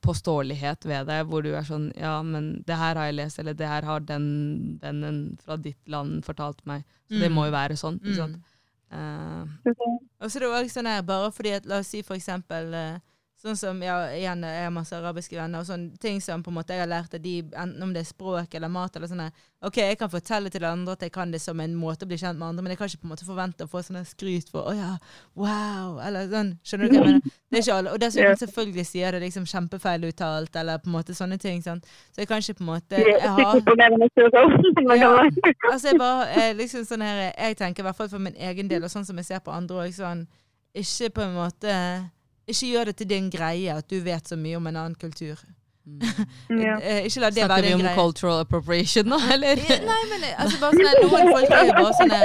påståelighet 0.06 0.88
ved 0.88 1.10
deg 1.10 1.28
hvor 1.28 1.44
du 1.44 1.50
er 1.52 1.66
sånn 1.68 1.90
Ja, 1.98 2.14
men 2.26 2.64
det 2.66 2.78
her 2.80 2.98
har 2.98 3.10
jeg 3.10 3.18
lest, 3.20 3.42
eller 3.42 3.58
det 3.58 3.68
her 3.70 3.86
har 3.86 4.06
den 4.08 4.80
vennen 4.82 5.20
fra 5.44 5.60
ditt 5.60 5.82
land 5.92 6.24
fortalt 6.26 6.64
meg. 6.70 6.88
Så 7.10 7.20
mm. 7.20 7.22
det 7.26 7.30
må 7.36 7.46
jo 7.50 7.54
være 7.54 7.78
sånn. 7.78 8.00
ikke 8.02 8.18
sant? 8.18 8.40
Mm. 8.40 8.56
Uh, 8.90 10.00
og 10.24 10.32
så 10.32 10.40
er 10.40 10.48
det 10.48 10.52
òg 10.58 10.72
sånn 10.74 10.90
her, 10.90 11.04
bare 11.06 11.30
fordi 11.36 11.54
at 11.60 11.68
La 11.70 11.84
oss 11.84 11.92
si 11.94 12.02
for 12.08 12.18
eksempel 12.18 12.72
uh, 12.74 13.09
Sånn 13.40 13.56
som, 13.56 13.78
ja, 13.80 13.96
igjen, 14.12 14.42
Jeg 14.44 14.66
har 14.66 14.72
masse 14.76 14.96
arabiske 14.98 15.38
venner, 15.38 15.62
og 15.62 15.68
sånne 15.70 15.96
ting 16.04 16.18
som 16.20 16.42
på 16.44 16.52
en 16.52 16.58
måte 16.58 16.76
jeg 16.76 16.84
har 16.84 16.90
lært 16.92 17.14
av 17.16 17.22
de, 17.24 17.38
enten 17.48 17.86
om 17.86 17.94
det 17.96 18.02
er 18.02 18.10
språk 18.10 18.56
eller 18.58 18.68
mat 18.68 18.96
eller 18.96 19.08
sånn 19.08 19.22
OK, 19.64 19.78
jeg 19.80 19.98
kan 20.00 20.12
fortelle 20.12 20.52
til 20.52 20.66
andre 20.68 20.96
at 20.96 21.02
jeg 21.04 21.12
kan 21.16 21.32
det 21.32 21.40
som 21.40 21.60
en 21.60 21.74
måte 21.76 22.04
å 22.04 22.10
bli 22.10 22.18
kjent 22.20 22.40
med 22.40 22.50
andre, 22.50 22.64
men 22.64 22.74
jeg 22.74 22.80
kan 22.82 22.92
ikke 22.92 23.02
på 23.02 23.08
en 23.08 23.14
måte 23.14 23.28
forvente 23.28 23.64
å 23.64 23.72
få 23.72 23.80
sånne 23.84 24.04
skryt 24.08 24.52
for 24.52 24.68
'Å 24.68 24.76
ja, 24.76 24.92
wow', 25.36 26.00
eller 26.04 26.28
sånn. 26.28 26.52
Skjønner 26.64 26.88
du 26.88 26.92
hva 26.92 27.00
jeg 27.00 27.08
mener? 27.08 27.22
Det 27.50 27.58
er 27.58 27.64
ikke 27.64 27.78
alle. 27.80 27.92
Og 27.92 28.00
dessuten 28.00 28.38
selvfølgelig 28.44 28.86
sier 28.86 29.12
det 29.12 29.22
liksom 29.24 29.46
kjempefeiluttalt, 29.48 30.56
eller 30.56 30.78
på 30.84 30.92
en 30.92 30.96
måte 31.00 31.16
sånne 31.16 31.40
ting. 31.40 31.64
Sånn. 31.64 31.82
Så 32.12 32.22
jeg 32.22 32.28
kan 32.28 32.44
ikke 32.44 32.60
på 32.60 32.64
en 32.64 32.72
måte 32.74 33.00
jeg 33.00 33.22
har, 33.24 33.56
ja, 35.00 35.16
altså 35.72 35.88
jeg 35.88 36.00
bare 36.00 36.28
jeg, 36.36 36.56
liksom 36.60 36.86
sånn 36.86 37.02
her, 37.08 37.32
jeg 37.32 37.58
tenker 37.58 37.84
i 37.84 37.88
hvert 37.88 37.96
fall 37.96 38.12
for 38.12 38.20
min 38.20 38.36
egen 38.36 38.68
del, 38.68 38.84
og 38.84 38.92
sånn 38.92 39.08
som 39.08 39.16
jeg 39.18 39.26
ser 39.32 39.40
på 39.40 39.52
andre 39.52 39.88
òg, 39.88 39.96
sånn 39.96 40.28
Ikke 40.76 41.10
på 41.10 41.22
en 41.26 41.34
måte 41.34 41.74
ikke 42.50 42.74
gjør 42.74 42.92
det 42.92 42.98
til 43.00 43.10
din 43.10 43.32
greie 43.34 43.78
at 43.78 43.90
du 43.90 43.98
vet 44.04 44.28
så 44.28 44.38
mye 44.40 44.60
om 44.60 44.70
en 44.70 44.84
annen 44.84 45.00
kultur. 45.00 45.42
Mm. 45.86 46.02
ja. 46.66 46.78
Eh, 46.82 47.06
ikke 47.08 47.24
la 47.24 47.32
det 47.34 47.46
Snakker 47.46 47.68
vi 47.68 47.74
om 47.78 47.84
greie. 47.86 47.96
cultural 47.98 48.44
appropriation 48.44 49.10
nå, 49.10 49.20
eller? 49.34 49.62
Nei, 49.86 50.02
men 50.12 50.26
eh, 50.28 50.36
altså, 50.38 50.60
bare 50.62 50.78
sånn, 50.78 51.02
noen 51.06 51.32
folk 51.34 51.56
er 51.56 51.70
jo 51.70 51.78
bare 51.80 51.94
sånn 52.02 52.16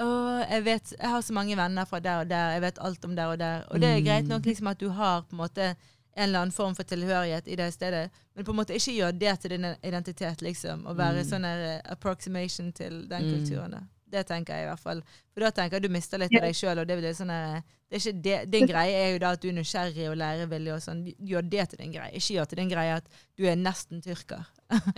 å, 0.00 0.08
jeg, 0.48 0.64
vet, 0.64 0.92
jeg 0.96 1.12
har 1.12 1.22
så 1.24 1.34
mange 1.36 1.56
venner 1.58 1.88
fra 1.88 2.00
der 2.00 2.22
og 2.24 2.28
der, 2.30 2.54
jeg 2.56 2.64
vet 2.64 2.78
alt 2.80 3.04
om 3.04 3.16
der 3.16 3.32
og 3.34 3.40
der. 3.40 3.64
Og 3.68 3.82
det 3.82 3.90
er 3.90 4.04
greit 4.04 4.28
nok 4.30 4.46
liksom, 4.48 4.70
at 4.72 4.80
du 4.80 4.88
har 4.96 5.26
på 5.28 5.36
en 5.36 5.42
måte 5.42 5.72
en 6.16 6.28
eller 6.28 6.44
annen 6.44 6.54
form 6.54 6.74
for 6.74 6.88
tilhørighet 6.88 7.48
i 7.48 7.56
det 7.56 7.68
stedet, 7.74 8.08
men 8.34 8.46
på 8.46 8.54
en 8.54 8.60
måte 8.62 8.76
ikke 8.76 8.94
gjør 8.96 9.18
det 9.20 9.34
til 9.40 9.54
din 9.54 9.66
identitet, 9.86 10.42
liksom. 10.42 10.86
Å 10.88 10.94
være 10.96 11.22
mm. 11.22 11.28
sånn 11.28 11.46
uh, 11.46 11.78
approximation 11.92 12.72
til 12.76 13.02
den 13.10 13.26
mm. 13.26 13.34
kulturen. 13.34 13.76
Det 14.10 14.24
tenker 14.26 14.56
jeg 14.56 14.66
i 14.66 14.70
hvert 14.70 14.82
fall. 14.82 15.02
For 15.30 15.44
da 15.44 15.50
tenker 15.54 15.78
jeg 15.78 15.86
du 15.86 15.94
mister 15.94 16.20
litt 16.20 16.34
av 16.34 16.46
deg 16.46 16.56
sjøl. 16.56 16.82
Det 16.86 18.36
din 18.50 18.68
greie 18.70 18.94
er 18.94 19.08
jo 19.12 19.20
da 19.22 19.32
at 19.34 19.42
du 19.42 19.48
er 19.50 19.56
nysgjerrig 19.56 20.06
og 20.10 20.16
lærevillig 20.20 20.72
og 20.74 20.82
sånn. 20.82 21.02
Gjør 21.30 21.46
det 21.52 21.68
til 21.70 21.82
din 21.82 21.94
greie. 21.94 22.12
Ikke 22.14 22.36
gjør 22.36 22.50
til 22.50 22.60
din 22.62 22.72
greie 22.72 22.96
at 23.00 23.06
du 23.38 23.46
er 23.50 23.58
nesten 23.58 24.02
tyrker. 24.04 24.44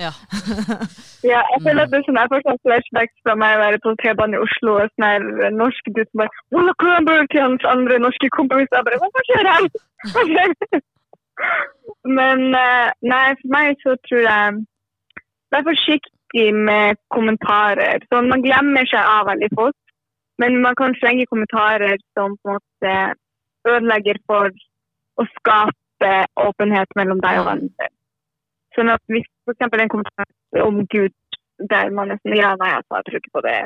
ja. 0.04 0.12
ja, 1.32 1.40
jeg 1.54 1.60
føler 1.64 1.82
at 1.86 1.92
det 1.94 2.02
som 2.04 2.18
jeg 2.20 2.32
får 2.32 2.44
sånn 2.46 2.62
flashbacks 2.66 3.22
fra 3.24 3.36
meg 3.40 3.56
å 3.56 3.62
være 3.62 3.82
på 3.84 3.94
T-banen 4.02 4.36
i 4.36 4.42
Oslo 4.44 4.76
og 4.80 4.92
sånn 4.92 5.08
her 5.08 5.54
norsk 5.56 5.92
gutt 5.96 6.10
som 6.10 6.24
bare 6.24 6.42
Ola 6.60 6.74
Kronberg 6.84 7.30
til 7.32 7.44
hans 7.46 7.68
andre 7.72 8.00
norske 8.04 8.32
kompiser. 8.36 8.76
Jeg 8.76 8.88
bare 8.88 9.00
Hva 9.04 9.26
skjer 9.28 9.52
her? 9.52 10.82
Men 12.18 12.52
eh, 12.54 12.88
nei, 13.08 13.26
for 13.40 13.54
meg 13.54 13.80
så 13.80 13.96
tror 14.08 14.26
jeg 14.26 14.60
Vær 15.52 15.64
forsiktig 15.66 16.21
med 16.52 16.96
kommentarer. 17.12 18.02
Så 18.08 18.22
man 18.24 18.42
glemmer 18.44 18.88
seg 18.88 19.00
av 19.04 19.28
veldig 19.28 19.50
fort. 19.56 19.78
Men 20.40 20.60
man 20.62 20.74
kan 20.74 20.94
slenge 20.94 21.26
kommentarer 21.26 21.98
som 22.16 22.36
på 22.42 22.50
en 22.50 22.58
måte 22.58 22.94
ødelegger 23.68 24.18
for 24.26 24.50
å 25.20 25.26
skape 25.36 26.12
åpenhet 26.46 26.96
mellom 26.98 27.20
deg 27.22 27.40
og 27.40 27.46
hverandre. 27.46 27.90
Sånn 28.76 28.90
at 28.90 29.02
hvis 29.12 29.28
f.eks. 29.46 29.60
en 29.68 29.92
kommentar 29.92 30.64
om 30.64 30.80
Gud 30.94 31.14
der 31.70 31.92
man 31.94 32.14
sånn 32.16 32.34
Ja, 32.34 32.54
nei, 32.58 32.72
altså, 32.78 32.98
jeg 32.98 33.04
tror 33.06 33.20
ikke 33.20 33.36
på 33.38 33.44
det. 33.46 33.56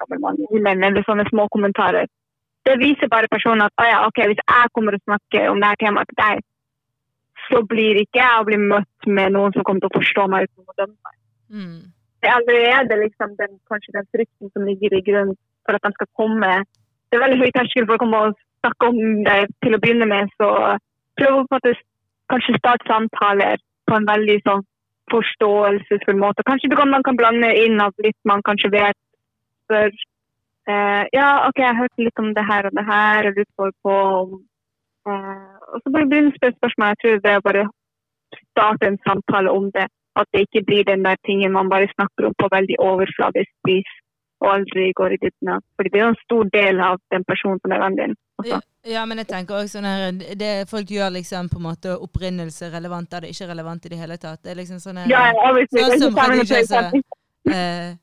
gammel 0.00 0.22
mann 0.24 0.84
eller 0.88 1.04
sånne 1.06 1.28
små 1.28 1.46
kommentarer. 1.52 2.08
Det 2.66 2.78
viser 2.80 3.12
bare 3.12 3.30
personen 3.30 3.68
at 3.68 3.86
ja, 3.86 4.00
ok, 4.08 4.24
hvis 4.26 4.42
jeg 4.42 4.72
kommer 4.74 4.96
og 4.96 5.04
snakker 5.04 5.50
om 5.52 5.60
dette 5.62 5.84
temaet 5.84 6.10
til 6.10 6.18
deg, 6.22 6.46
så 7.46 7.60
blir 7.62 8.00
ikke 8.00 8.18
jeg 8.18 8.40
å 8.40 8.46
bli 8.48 8.58
møtt 8.58 9.06
med 9.06 9.36
noen 9.36 9.54
som 9.54 9.62
kommer 9.62 9.84
til 9.84 9.92
å 9.92 9.98
forstå 10.00 10.24
meg 10.32 10.48
uten 10.48 10.72
å 10.72 10.78
dømme 10.80 10.96
meg. 10.96 11.20
Mm 11.54 11.84
det 12.26 12.32
er 12.32 12.38
allerede 12.38 12.98
liksom 13.04 13.36
den, 13.40 13.52
kanskje 13.70 13.96
den 13.98 14.08
frykten 14.14 14.50
som 14.52 14.66
ligger 14.68 14.96
i 14.96 15.04
grunnen 15.08 15.36
for 15.64 15.78
at 15.78 15.86
de 15.86 15.92
skal 15.96 16.10
komme. 16.20 16.52
Det 17.06 17.16
er 17.16 17.24
veldig 17.24 17.40
høy 17.42 17.52
terskel 17.54 17.86
for 17.86 17.96
å 17.96 18.02
komme 18.02 18.22
og 18.26 18.40
snakke 18.64 18.90
om 18.90 18.98
det 19.28 19.38
til 19.64 19.76
å 19.76 19.82
begynne 19.82 20.08
med. 20.10 20.32
Så 20.40 20.48
prøv 21.20 21.42
å 21.42 21.60
kanskje 22.32 22.58
starte 22.58 22.90
samtaler 22.90 23.62
på 23.86 23.98
en 23.98 24.08
veldig 24.10 24.40
sånn 24.48 24.66
forståelsesfull 25.12 26.18
måte. 26.18 26.46
Kanskje 26.48 26.72
kan, 26.74 26.90
man 26.90 27.06
kan 27.06 27.18
blande 27.18 27.52
inn 27.62 27.78
at 27.82 27.94
litt 28.02 28.18
man 28.26 28.42
kanskje 28.46 28.72
vet 28.74 28.98
for 29.70 29.86
uh, 29.86 31.02
Ja, 31.14 31.28
OK, 31.46 31.62
jeg 31.62 31.70
har 31.70 31.78
hørt 31.78 32.02
litt 32.02 32.22
om 32.22 32.32
det 32.34 32.42
her 32.46 32.66
og 32.66 32.74
det 32.74 32.86
her, 32.90 33.30
og 33.30 33.38
lurer 33.38 33.74
på 33.86 33.96
Eh, 35.06 35.56
og 35.72 35.78
så 35.82 35.92
bare 35.94 36.08
begynne 36.10 36.32
å 36.32 36.36
spørre 36.36 36.58
spørsmål. 36.58 36.92
Jeg 36.92 37.00
tror 37.02 37.20
det 37.24 37.32
er 37.32 37.44
bare 37.48 37.64
starte 38.50 38.88
en 38.90 38.98
samtale 39.06 39.52
om 39.58 39.68
det. 39.76 39.86
At 40.20 40.28
det 40.32 40.46
ikke 40.46 40.64
blir 40.68 40.84
den 40.88 41.04
der 41.04 41.16
tingen 41.28 41.52
man 41.52 41.68
bare 41.72 41.88
snakker 41.92 42.28
om 42.28 42.34
på 42.40 42.48
veldig 42.56 42.76
overfladisk 42.90 43.52
vis 43.68 43.90
og 44.44 44.48
aldri 44.52 44.90
går 44.96 45.14
i 45.16 45.18
dybden 45.22 45.52
av. 45.54 45.62
Fordi 45.76 45.92
det 45.92 45.98
er 45.98 46.04
jo 46.04 46.12
en 46.12 46.22
stor 46.22 46.48
del 46.52 46.80
av 46.88 46.98
den 47.14 47.24
personen 47.28 47.60
som 47.62 47.72
er 47.72 47.82
vennen 47.84 48.00
din. 48.00 48.16
også. 48.40 48.60
Ja, 48.86 49.04
men 49.08 49.18
jeg 49.18 49.28
tenker 49.30 49.56
også 49.58 49.78
sånn 49.78 49.88
her 49.88 50.12
det 50.38 50.50
Folk 50.70 50.90
gjør 50.92 51.14
liksom 51.14 51.48
på 51.48 51.56
en 51.58 51.66
måte 51.66 51.94
opprinnelse 52.06 52.68
relevant 52.70 53.14
er 53.16 53.24
det 53.24 53.32
ikke 53.32 53.48
relevant 53.50 53.86
i 53.86 53.92
det 53.92 54.00
hele 54.02 54.18
tatt. 54.20 54.42
Det 54.44 54.52
er 54.52 54.60
liksom 54.60 54.82
sånn 54.82 55.00
her 55.00 55.10
Ja, 55.10 55.24
ja. 55.32 55.64
Sånn 55.72 56.04
som 56.04 56.66
sa. 56.68 56.82
Eh, 57.46 57.94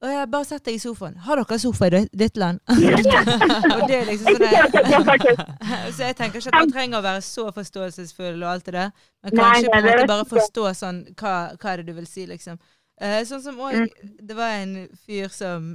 «Å 0.00 0.08
jeg 0.08 0.28
Bare 0.32 0.46
sett 0.48 0.64
deg 0.64 0.78
i 0.78 0.80
sofaen. 0.80 1.16
Har 1.26 1.36
dere 1.36 1.58
sofa 1.60 1.86
i 1.90 1.90
ditt- 2.16 2.38
land? 2.40 2.60
og 2.72 3.82
det 3.90 3.98
er 3.98 4.06
liksom 4.08 4.38
sånn 4.40 5.04
faktisk. 5.04 5.42
Så 5.96 6.06
jeg 6.06 6.16
tenker 6.16 6.40
ikke 6.40 6.54
at 6.54 6.56
man 6.56 6.72
trenger 6.72 7.02
å 7.02 7.04
være 7.04 7.20
så 7.26 7.44
forståelsesfull 7.52 8.38
og 8.40 8.48
alt 8.48 8.70
det 8.70 8.76
der, 8.78 8.94
men 9.20 9.36
Nei, 9.36 9.44
kanskje 9.44 9.74
nei, 9.74 9.82
måte 9.84 10.06
bare 10.08 10.26
forstå 10.30 10.64
sånn 10.78 11.02
hva, 11.20 11.34
hva 11.60 11.74
er 11.74 11.82
det 11.82 11.90
du 11.90 11.98
vil 11.98 12.08
si, 12.08 12.24
liksom. 12.30 12.56
Uh, 13.00 13.20
sånn 13.28 13.44
som 13.44 13.60
òg 13.60 13.76
Mm. 13.76 14.16
Det 14.28 14.36
var 14.36 14.56
en 14.62 14.74
fyr 15.04 15.28
som 15.32 15.68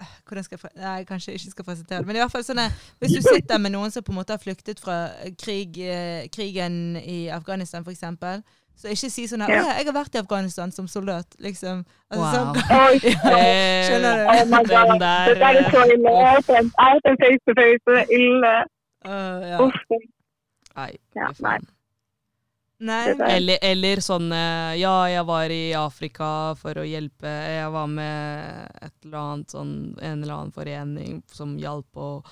eh, 0.00 0.12
hvordan 0.28 0.44
skal 0.44 0.58
jeg, 0.60 0.76
Nei, 0.82 0.98
kanskje 1.08 1.32
jeg 1.32 1.40
ikke 1.40 1.54
skal 1.56 1.68
presentere 1.70 2.04
det. 2.04 2.10
Men 2.10 2.16
i 2.16 2.22
hvert 2.24 2.32
fall 2.36 2.44
sånn 2.44 2.60
hvis 3.00 3.16
du 3.16 3.24
sitter 3.24 3.60
med 3.60 3.72
noen 3.72 3.92
som 3.92 4.04
på 4.04 4.12
en 4.12 4.20
måte 4.20 4.36
har 4.36 4.42
flyktet 4.44 4.80
fra 4.84 4.98
krig, 5.40 5.80
eh, 5.80 6.28
krigen 6.32 6.96
i 7.00 7.26
Afghanistan, 7.32 7.84
for 7.84 7.96
eksempel, 7.96 8.44
så 8.76 8.88
ikke 8.92 9.10
si 9.10 9.24
sånn 9.26 9.42
her 9.46 9.50
Ja. 9.54 9.62
'Å 9.62 9.76
jeg 9.78 9.86
har 9.86 9.94
vært 9.96 10.14
i 10.14 10.18
Afghanistan 10.20 10.72
som 10.72 10.86
soldat', 10.86 11.36
liksom. 11.40 11.84
Altså, 12.10 12.40
Wow. 12.44 12.54
sånn, 12.54 12.96
Eh, 13.32 13.84
Skjønner 13.88 14.16
du? 14.16 14.24
oh 14.30 14.44
my 14.46 14.62
Den 14.62 14.88
god. 14.88 14.98
der, 15.00 15.26
Det 15.26 15.38
der 15.40 15.54
er 15.56 15.70
så 15.70 15.82
ille. 15.94 16.10
Jeg 16.10 16.36
er 16.36 16.42
face 17.22 17.42
to 17.46 17.54
face, 17.56 17.82
det 17.86 17.96
er 18.02 18.06
ille. 18.20 18.54
Uh, 19.06 19.40
ja. 19.48 19.58
Uff. 19.62 19.80
Nei, 20.76 20.92
Ja, 21.16 21.28
nei. 21.40 21.58
Nei, 22.78 23.14
Eller, 23.32 23.58
eller 23.62 23.96
sånn 24.04 24.26
eh, 24.36 24.74
Ja, 24.82 25.06
jeg 25.08 25.24
var 25.24 25.48
i 25.48 25.72
Afrika 25.72 26.54
for 26.60 26.74
å 26.76 26.84
hjelpe. 26.84 27.24
Jeg 27.24 27.70
var 27.72 27.86
med 27.88 28.68
et 28.82 28.92
eller 29.06 29.16
annet 29.18 29.48
sånn 29.54 29.96
En 30.02 30.22
eller 30.22 30.34
annen 30.34 30.52
forening 30.52 31.22
som 31.32 31.56
hjalp, 31.56 31.88
og, 31.96 32.26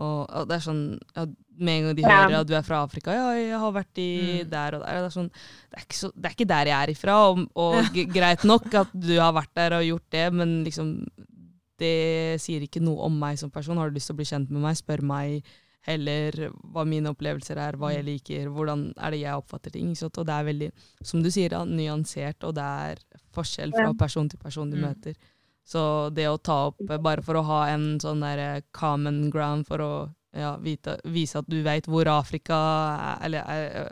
og, 0.00 0.26
og 0.32 0.48
det 0.48 0.56
er 0.56 0.64
sånn 0.64 0.82
ja, 1.16 1.26
Med 1.60 1.74
en 1.76 1.84
gang 1.90 1.96
de 1.98 2.02
Ja. 2.06 2.08
hører 2.22 2.36
at 2.40 2.48
du 2.48 2.54
er 2.56 2.62
fra 2.64 2.78
Afrika 2.86 3.12
Ja, 3.12 3.26
jeg 3.36 3.58
har 3.60 3.72
vært 3.76 3.98
i 4.00 4.10
Mm. 4.40 4.50
der 4.50 4.74
og 4.78 4.80
der. 4.86 4.94
Det 4.96 5.04
er, 5.04 5.10
sånn, 5.12 5.30
det, 5.30 5.76
er 5.76 5.84
ikke 5.84 5.98
så, 5.98 6.10
det 6.16 6.24
er 6.30 6.34
ikke 6.38 6.48
der 6.48 6.70
jeg 6.70 6.78
er 6.88 6.92
ifra. 6.94 7.16
Og, 7.28 7.42
og 7.54 7.90
greit 8.14 8.44
nok 8.48 8.74
at 8.80 8.94
du 8.94 9.12
har 9.20 9.34
vært 9.36 9.52
der 9.54 9.76
og 9.76 9.84
gjort 9.84 10.08
det, 10.10 10.26
men 10.32 10.64
liksom 10.64 10.94
det 11.80 12.40
sier 12.40 12.60
ikke 12.66 12.80
noe 12.84 13.06
om 13.06 13.14
meg 13.18 13.38
som 13.40 13.50
person. 13.52 13.76
Har 13.80 13.88
du 13.90 13.96
lyst 13.96 14.10
til 14.10 14.16
å 14.16 14.20
bli 14.20 14.28
kjent 14.28 14.50
med 14.52 14.60
meg, 14.64 14.76
spør 14.76 15.02
meg 15.02 15.44
heller 15.88 16.50
hva 16.74 16.84
mine 16.84 17.08
opplevelser 17.08 17.56
er, 17.56 17.76
hva 17.80 17.88
jeg 17.94 18.04
liker, 18.04 18.50
hvordan 18.52 18.90
er 19.00 19.14
det 19.14 19.20
jeg 19.22 19.32
oppfatter 19.40 19.72
ting. 19.72 19.94
Og 19.96 20.26
det 20.28 20.34
er 20.36 20.44
veldig, 20.44 20.68
som 21.08 21.22
du 21.24 21.30
sier, 21.32 21.54
nyansert, 21.64 22.44
og 22.44 22.54
det 22.58 22.66
er 22.66 23.00
forskjell 23.32 23.72
fra 23.72 23.92
person 23.96 24.28
til 24.28 24.38
person 24.42 24.70
du 24.70 24.76
Mm. 24.76 24.82
møter. 24.90 25.14
Så 25.66 26.10
det 26.14 26.26
å 26.28 26.38
ta 26.38 26.66
opp 26.70 26.80
eh, 26.88 26.98
bare 26.98 27.22
for 27.22 27.38
å 27.38 27.44
ha 27.46 27.60
en 27.70 28.00
sånn 28.02 28.24
der 28.24 28.38
eh, 28.38 28.62
common 28.76 29.28
ground 29.30 29.68
for 29.68 29.84
å 29.84 29.92
ja, 30.36 30.54
vite, 30.62 30.96
vise 31.10 31.40
at 31.40 31.48
du 31.50 31.58
vet 31.62 31.88
hvor 31.90 32.06
Afrika 32.10 32.56
er, 32.94 33.24
eller 33.26 33.50
er, 33.50 33.88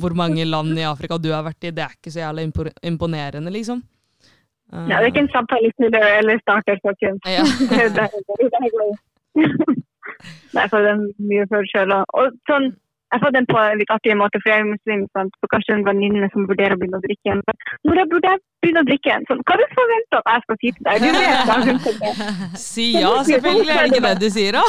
hvor 0.00 0.12
mange 0.16 0.44
land 0.44 0.76
i 0.78 0.84
Afrika 0.84 1.16
du 1.18 1.30
har 1.32 1.44
vært 1.46 1.64
i, 1.64 1.72
det 1.72 1.84
er 1.84 1.96
ikke 1.96 2.12
så 2.12 2.20
jævla 2.26 2.44
imponerende, 2.84 3.52
liksom. 3.54 3.80
Eh, 4.72 4.88
Ja, 4.90 4.98
det 4.98 5.06
er 5.06 5.10
ikke 5.12 5.24
en 5.26 5.32
samtalesniller 5.32 6.08
eller 6.18 6.42
starter, 6.44 6.80
folkens. 6.84 7.20
ja. 7.28 7.44
Det 7.72 7.80
er 7.80 7.92
er 10.64 10.68
for 10.68 10.84
den 10.84 11.06
mye. 11.24 11.46
Og, 11.48 12.04
og 12.20 12.34
sånn, 12.48 12.72
jeg 13.12 13.20
fått 13.22 13.34
den 13.36 13.46
på 13.50 13.58
en 13.60 13.80
litt 13.80 13.90
artig 13.92 14.14
måte, 14.16 14.40
for 14.40 14.52
jeg 14.52 14.62
er 14.62 14.68
muslim, 14.70 15.02
sant? 15.16 15.34
så 15.40 15.48
kanskje 15.52 15.74
en 15.76 15.84
venninne 15.84 16.28
som 16.32 16.46
vurderer 16.48 16.74
å 16.76 16.80
begynne 16.80 17.00
å 17.00 17.04
drikke 17.04 17.28
igjen. 17.28 17.42
Når 17.88 18.00
jeg 18.00 18.10
burde 18.12 18.32
jeg 18.32 18.40
begynne 18.64 18.82
å 18.82 18.88
drikke 18.88 19.10
igjen? 19.10 19.26
Sånn, 19.28 19.42
hva 19.48 19.58
du 19.60 19.64
forventer 19.76 20.20
at 20.20 20.30
jeg 20.32 20.44
skal 20.44 20.58
si 20.62 20.72
til 20.76 20.88
deg? 20.88 21.04
Du 21.04 21.10
vet 21.18 21.44
hva 21.50 21.58
hun. 21.66 21.80
Si 22.62 22.86
ja, 22.96 23.12
selvfølgelig 23.28 23.74
er 23.74 23.82
det 23.82 23.92
ikke 23.92 24.04
det 24.06 24.14
du 24.22 24.28
sier, 24.32 24.58
da. 24.58 24.64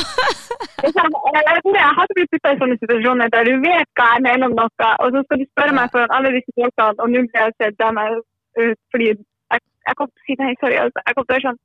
Sånn, 0.84 1.18
Jeg, 1.38 1.90
hadde 2.00 2.18
blitt 2.18 2.32
puttet 2.36 2.52
i 2.52 2.62
sånne 2.62 2.80
situasjoner 2.82 3.34
der 3.34 3.48
du 3.48 3.54
vet 3.64 3.90
hva 4.00 4.10
jeg 4.16 4.26
mener 4.28 4.50
om 4.50 4.58
noe, 4.60 4.94
og 5.04 5.16
så 5.16 5.24
skal 5.28 5.44
du 5.44 5.46
spørre 5.52 5.78
meg 5.80 5.94
for 5.96 6.16
alle 6.18 6.36
disse 6.36 6.56
folkene, 6.60 6.96
og 7.00 7.14
nå 7.14 7.28
blir 7.28 7.46
jeg 7.46 7.60
sett 7.62 7.78
dem 7.80 8.02
ut 8.04 8.80
fordi 8.94 9.08
jeg, 9.14 9.62
jeg 9.88 9.96
kom 9.98 10.10
til 10.10 10.20
å 10.20 10.26
si 10.28 10.36
nei, 10.42 10.56
sorry, 10.62 10.76
altså, 10.84 11.02
jeg 11.08 11.16
kom 11.16 11.26
til 11.26 11.34
å 11.34 11.38
være 11.38 11.48
sånn 11.48 11.62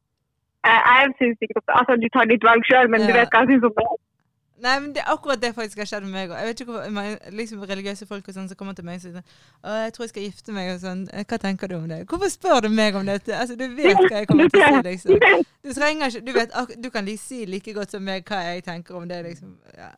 jeg, 0.68 1.10
syns 1.18 1.36
synes 1.40 1.58
at 1.60 1.74
altså, 1.80 1.96
Du 2.02 2.08
tar 2.12 2.30
ditt 2.30 2.44
valg 2.46 2.62
sjøl, 2.68 2.88
men 2.92 3.04
du 3.06 3.12
vet 3.14 3.30
hva 3.32 3.42
jeg 3.44 3.50
syns 3.52 3.66
om 3.68 3.74
det. 3.78 3.88
Nei, 4.60 4.72
men 4.80 4.92
det 4.92 5.02
er 5.04 5.12
akkurat 5.12 5.40
det 5.40 5.52
faktisk 5.54 5.78
har 5.78 5.86
skjedd 5.86 6.02
med 6.02 6.12
meg 6.16 6.30
òg. 6.30 6.38
Jeg 6.40 6.46
vet 6.48 6.60
ikke 6.60 6.72
hvorfor 6.74 7.30
liksom 7.38 7.60
Religiøse 7.70 8.06
folk 8.10 8.26
og 8.28 8.34
sånn 8.34 8.48
som 8.50 8.56
kommer 8.58 8.74
til 8.74 8.84
meg 8.84 8.96
og 8.98 9.02
sier 9.04 9.12
sånn 9.14 9.28
Å, 9.62 9.76
jeg 9.84 9.92
tror 9.94 10.04
jeg 10.04 10.10
skal 10.10 10.22
gifte 10.26 10.52
meg 10.56 10.72
og 10.74 10.80
sånn. 10.82 11.04
«Eh, 11.12 11.24
Hva 11.30 11.38
tenker 11.38 11.68
du 11.70 11.76
om 11.76 11.86
det? 11.88 12.00
Hvorfor 12.10 12.28
spør 12.32 12.60
du 12.66 12.68
meg 12.74 12.94
om 12.98 13.06
dette? 13.06 13.30
Altså, 13.38 13.54
du 13.56 13.68
vet 13.76 13.94
hva 13.96 14.10
jeg 14.18 14.26
kommer 14.26 14.48
til 14.50 14.60
å 14.64 14.72
si, 14.74 14.82
liksom. 14.88 15.46
Du 15.62 15.72
trenger 15.74 16.10
ikke 16.10 16.24
Du 16.26 16.32
vet, 16.32 16.58
du 16.82 16.90
kan 16.90 17.06
si 17.18 17.44
like 17.46 17.72
godt 17.74 17.90
som 17.94 18.02
meg 18.04 18.24
hva 18.26 18.42
jeg 18.52 18.64
tenker 18.64 18.96
om 18.98 19.06
det, 19.08 19.22
liksom. 19.24 19.56
Ja. 19.76 19.92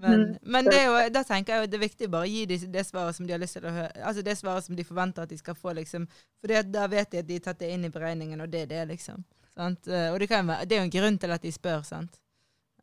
Men, 0.00 0.20
Mhm. 0.20 0.38
men 0.46 0.64
det 0.70 0.84
jo, 0.86 0.92
da 1.10 1.22
tenker 1.24 1.52
jeg 1.52 1.60
jo 1.64 1.66
det 1.66 1.74
er 1.74 1.86
viktig 1.88 2.10
bare 2.10 2.24
å 2.24 2.30
gi 2.30 2.46
dem 2.46 2.72
det 2.72 2.86
svaret 2.86 3.14
som 3.14 3.26
de 3.26 3.32
har 3.32 3.40
lyst 3.40 3.52
til 3.58 3.62
å 3.66 3.72
høre. 3.74 3.90
Altså 4.06 4.22
det 4.22 4.38
svaret 4.38 4.64
som 4.64 4.76
de 4.76 4.84
forventer 4.84 5.22
at 5.22 5.28
de 5.28 5.36
skal 5.36 5.54
få, 5.54 5.74
liksom. 5.74 6.06
For 6.40 6.62
da 6.62 6.86
vet 6.86 7.10
de 7.10 7.18
at 7.18 7.26
de 7.26 7.34
har 7.34 7.40
tatt 7.40 7.58
det 7.58 7.70
inn 7.74 7.84
i 7.84 7.90
beregningen, 7.90 8.40
og 8.40 8.48
det 8.50 8.62
er 8.62 8.66
det, 8.66 8.88
liksom. 8.96 9.24
Sant? 9.56 9.86
Eh, 9.88 10.12
Og 10.12 10.18
det, 10.20 10.28
kan, 10.28 10.46
være- 10.46 10.64
det 10.68 10.72
er 10.78 10.80
jo 10.80 10.84
en 10.84 10.90
grunn 10.90 11.18
til 11.18 11.30
at 11.32 11.42
de 11.42 11.50
spør, 11.52 11.84
sant. 11.84 12.16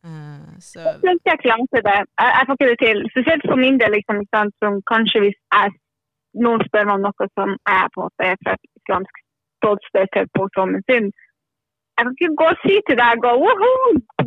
Eh, 0.07 0.49
så 0.69 0.79
Jeg 0.79 1.13
er 1.13 1.29
jeg 1.31 1.39
klarte 1.45 1.79
det. 1.89 1.99
Jeg, 2.21 2.29
jeg 2.37 2.43
får 2.45 2.55
ikke 2.55 2.71
det 2.71 2.79
til. 2.85 2.97
Spesielt 3.13 3.43
for 3.49 3.57
min 3.63 3.79
del, 3.81 3.91
liksom, 3.97 4.17
ikke 4.23 4.43
som 4.61 4.73
kanskje 4.91 5.23
hvis 5.23 5.39
jeg, 5.55 5.67
noen 6.45 6.61
spør 6.67 6.85
meg 6.87 6.95
om 6.97 7.05
noe 7.07 7.27
som 7.37 7.49
jeg 7.71 7.91
på 7.93 7.99
en 7.99 8.05
måte 8.05 8.29
er 8.31 8.37
fra 8.43 8.51
et 8.57 8.65
islamsk 8.79 9.15
ståsted 9.59 10.07
til 10.13 10.25
på 10.35 10.43
som 10.55 10.69
sin. 10.89 11.05
Jeg 11.95 12.05
kan 12.05 12.15
ikke 12.15 12.39
gå 12.41 12.47
og 12.53 12.59
si 12.63 12.75
til 12.87 12.97
deg 13.03 13.23
gå! 13.25 13.31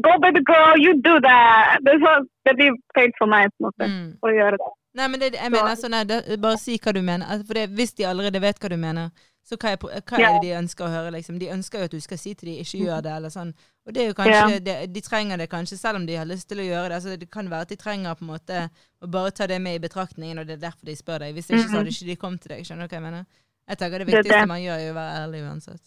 Go 0.06 0.12
baby 0.24 0.42
girl, 0.50 0.74
you 0.84 0.92
do 1.08 1.14
that! 1.28 1.80
Det, 1.84 1.94
så, 2.04 2.12
det 2.46 2.52
blir 2.58 2.76
feil 2.96 3.12
for 3.20 3.28
meg 3.34 3.48
på 3.48 3.62
en 3.62 3.66
måte, 3.68 3.88
mm. 3.92 4.08
å 4.26 4.32
gjøre 4.38 4.58
det. 4.60 4.70
Nei, 4.98 5.06
men 5.08 5.20
det, 5.22 5.30
jeg 5.38 5.52
mener 5.54 5.76
sånn 5.80 5.94
nei, 5.96 6.04
det- 6.04 6.40
Bare 6.40 6.58
si 6.60 6.76
hva 6.76 6.92
du 6.92 7.00
mener. 7.00 7.24
Altså, 7.24 7.46
for 7.48 7.54
det, 7.56 7.70
Hvis 7.78 7.94
de 7.96 8.04
allerede 8.04 8.42
vet 8.44 8.60
hva 8.60 8.68
du 8.68 8.76
mener, 8.76 9.08
så 9.42 9.56
hva 9.56 9.72
er, 9.72 9.76
hva 9.80 10.18
er 10.20 10.34
det 10.36 10.42
de 10.44 10.58
ønsker 10.58 10.84
å 10.84 10.92
høre? 10.92 11.14
liksom? 11.16 11.38
De 11.40 11.48
ønsker 11.54 11.78
jo 11.78 11.88
at 11.88 11.96
du 11.96 12.00
skal 12.00 12.18
si 12.18 12.34
til 12.34 12.48
dem 12.48 12.58
'ikke 12.60 12.84
gjør 12.84 13.00
det', 13.00 13.16
eller 13.16 13.32
sånn. 13.32 13.54
Og 13.86 13.94
det 13.94 14.02
er 14.02 14.10
jo 14.12 14.14
kanskje, 14.14 14.58
ja. 14.62 14.74
De 14.86 15.00
trenger 15.02 15.40
det 15.40 15.48
kanskje, 15.50 15.76
selv 15.78 15.98
om 15.98 16.04
de 16.06 16.14
har 16.14 16.26
lyst 16.28 16.46
til 16.48 16.60
å 16.62 16.66
gjøre 16.66 16.88
det. 16.88 16.98
altså 17.00 17.16
Det 17.18 17.30
kan 17.30 17.48
være 17.50 17.66
at 17.66 17.72
de 17.72 17.76
trenger 17.76 18.14
på 18.14 18.22
en 18.22 18.30
måte 18.30 18.60
å 19.02 19.08
bare 19.10 19.32
ta 19.34 19.48
det 19.50 19.58
med 19.62 19.74
i 19.74 19.82
betraktningen, 19.82 20.38
og 20.38 20.46
det 20.46 20.54
er 20.56 20.68
derfor 20.68 20.86
de 20.86 20.94
spør 20.96 21.24
deg. 21.24 21.32
Hvis 21.34 21.50
ikke 21.50 21.64
så 21.66 21.80
hadde 21.80 21.94
ikke 21.94 22.10
de 22.10 22.16
kommet 22.20 22.44
til 22.44 22.54
deg. 22.54 22.62
Skjønner 22.66 22.86
du 22.86 22.94
hva 22.94 23.00
jeg 23.00 23.06
mener? 23.08 23.24
Jeg 23.68 23.78
tenker 23.80 23.98
Det 23.98 24.06
Det 24.06 24.12
viktigste 24.12 24.38
det. 24.38 24.48
man 24.48 24.62
gjør, 24.62 24.78
er 24.78 24.92
å 24.92 24.94
være 25.00 25.18
ærlig 25.24 25.42
uansett. 25.48 25.82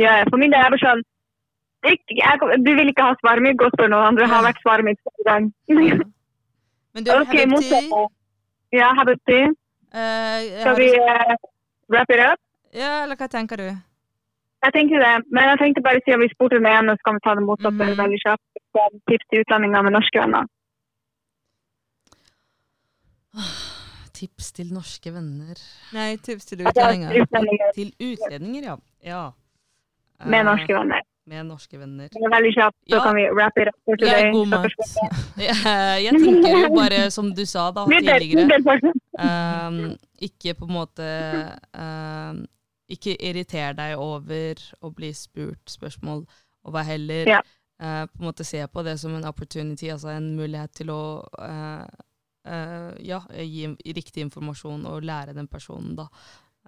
Ja, 0.00 0.14
for 0.30 0.40
min 0.40 0.52
del 0.52 0.60
er 0.60 0.72
det 0.72 0.80
sånn 0.80 1.04
jeg, 1.86 1.98
Du 2.64 2.72
vil 2.74 2.88
ikke 2.90 3.04
ha 3.04 3.14
svaret 3.20 3.44
mitt, 3.44 3.58
gå 3.60 3.68
og 3.68 3.76
spør 3.76 3.92
noen 3.92 4.08
andre. 4.10 4.26
Har 4.26 4.44
vært 4.44 4.62
svaret 4.64 4.84
mitt 4.88 5.00
hver 5.04 5.28
gang. 5.28 5.50
Men 6.96 7.04
du, 7.04 7.12
okay, 7.12 7.44
Habibti, 7.44 7.68
tid 7.68 8.78
Ja, 8.80 8.88
Habibti. 8.96 9.40
Uh, 9.92 10.60
Skal 10.64 10.76
vi 10.80 10.88
uh, 10.96 11.36
wrap 11.92 12.10
it 12.10 12.24
up? 12.24 12.40
Ja, 12.74 13.04
eller 13.04 13.16
hva 13.20 13.28
tenker 13.28 13.60
du? 13.60 13.68
Jeg 14.64 14.72
tenker 14.76 14.98
det, 15.04 15.14
men 15.34 15.42
jeg 15.50 15.58
tenkte 15.60 15.82
bare 15.84 16.00
siden 16.04 16.22
vi 16.24 16.28
spurte 16.32 16.58
den 16.58 16.66
ene, 16.66 16.96
så 16.96 17.02
kan 17.06 17.16
vi 17.18 17.24
ta 17.26 17.34
det 17.38 17.44
motsatte 17.46 17.82
mm. 17.86 17.98
veldig 18.02 18.20
kjapt. 18.24 18.44
Tips 19.10 19.26
til 19.30 19.42
utlendinger 19.44 19.84
med 19.86 19.92
norske 19.96 20.22
venner. 20.22 20.44
Tips 24.16 24.52
til 24.56 24.70
norske 24.72 25.12
venner. 25.12 25.58
Nei, 25.92 26.14
tips 26.16 26.48
til 26.48 26.62
Altså, 26.64 26.86
utlendinger. 26.86 27.20
utlendinger 27.22 27.74
Til 27.76 27.92
utlendinger, 28.00 28.62
ja. 28.64 28.76
ja. 29.04 29.24
med 30.24 30.40
Eh, 30.40 30.48
norske 30.48 30.72
venner. 30.78 31.04
Med 31.26 31.44
norske 31.44 31.78
venner. 31.78 32.08
Det 32.08 32.22
er 32.22 32.32
veldig 32.36 32.52
kjapt, 32.54 32.76
så 32.88 32.96
Ja. 32.96 33.02
kan 33.04 33.16
vi 33.16 33.24
wrap 33.36 33.56
it 33.60 33.68
up 33.68 33.78
for 33.84 33.96
Ja, 34.00 34.06
today. 34.06 34.32
god 34.32 34.46
mat. 34.48 34.72
jeg. 35.36 36.12
Tenker 36.24 36.58
jo 36.62 36.74
bare, 36.74 37.10
som 37.10 37.34
du 37.34 37.44
sa 37.44 37.70
da 37.70 37.84
tidligere 37.92 38.92
ehm, 39.18 39.96
Ikke 40.20 40.54
på 40.54 40.64
en 40.68 40.72
måte 40.72 41.04
ehm, 41.74 42.46
Ikke 42.88 43.16
irriter 43.20 43.72
deg 43.74 43.96
over 43.98 44.54
å 44.82 44.90
bli 44.94 45.12
spurt 45.12 45.64
spørsmål, 45.66 46.26
og 46.64 46.72
vær 46.72 46.84
heller 46.84 47.26
Ja. 47.26 47.40
eh, 47.80 48.06
på 48.06 48.20
en 48.22 48.26
måte 48.32 48.44
se 48.44 48.64
på 48.66 48.84
det 48.84 48.98
som 49.00 49.14
en 49.14 49.24
opportunity, 49.24 49.88
altså 49.90 50.08
en 50.16 50.36
mulighet 50.36 50.72
til 50.72 50.86
å 50.90 51.24
eh, 51.38 51.86
eh, 52.46 52.92
ja, 53.04 53.20
gi 53.42 53.66
riktig 53.92 54.22
informasjon 54.22 54.86
og 54.86 55.02
lære 55.02 55.34
den 55.34 55.48
personen, 55.48 55.96
da. 55.96 56.06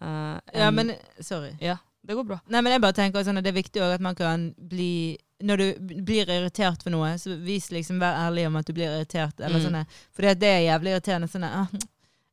Eh, 0.00 0.40
Ja, 0.54 0.68
en- 0.68 0.74
men 0.74 0.92
Sorry. 1.20 1.56
ja, 1.60 1.76
det 2.04 2.14
går 2.16 2.24
bra. 2.26 2.40
Nei, 2.48 2.60
men 2.62 2.72
jeg 2.72 2.80
bare 2.80 2.92
tenker 2.92 3.22
sånn 3.24 3.38
at 3.38 3.44
Det 3.44 3.54
er 3.56 3.62
viktig 3.62 3.80
òg 3.82 3.94
at 3.94 4.00
man 4.00 4.14
kan 4.14 4.54
bli 4.58 5.16
Når 5.40 5.56
du 5.56 6.02
blir 6.02 6.26
irritert 6.26 6.82
for 6.82 6.90
noe, 6.90 7.14
så 7.16 7.36
vis 7.40 7.68
liksom, 7.70 8.00
vær 8.00 8.16
ærlig 8.28 8.44
om 8.48 8.56
at 8.56 8.66
du 8.66 8.72
blir 8.72 8.88
irritert. 8.90 9.38
Eller 9.40 9.60
Mm. 9.60 9.66
sånne. 9.66 9.86
For 10.10 10.22
det 10.22 10.42
er 10.42 10.66
jævlig 10.66 10.90
irriterende. 11.00 11.28
Sånn, 11.30 11.44
ah, 11.44 11.68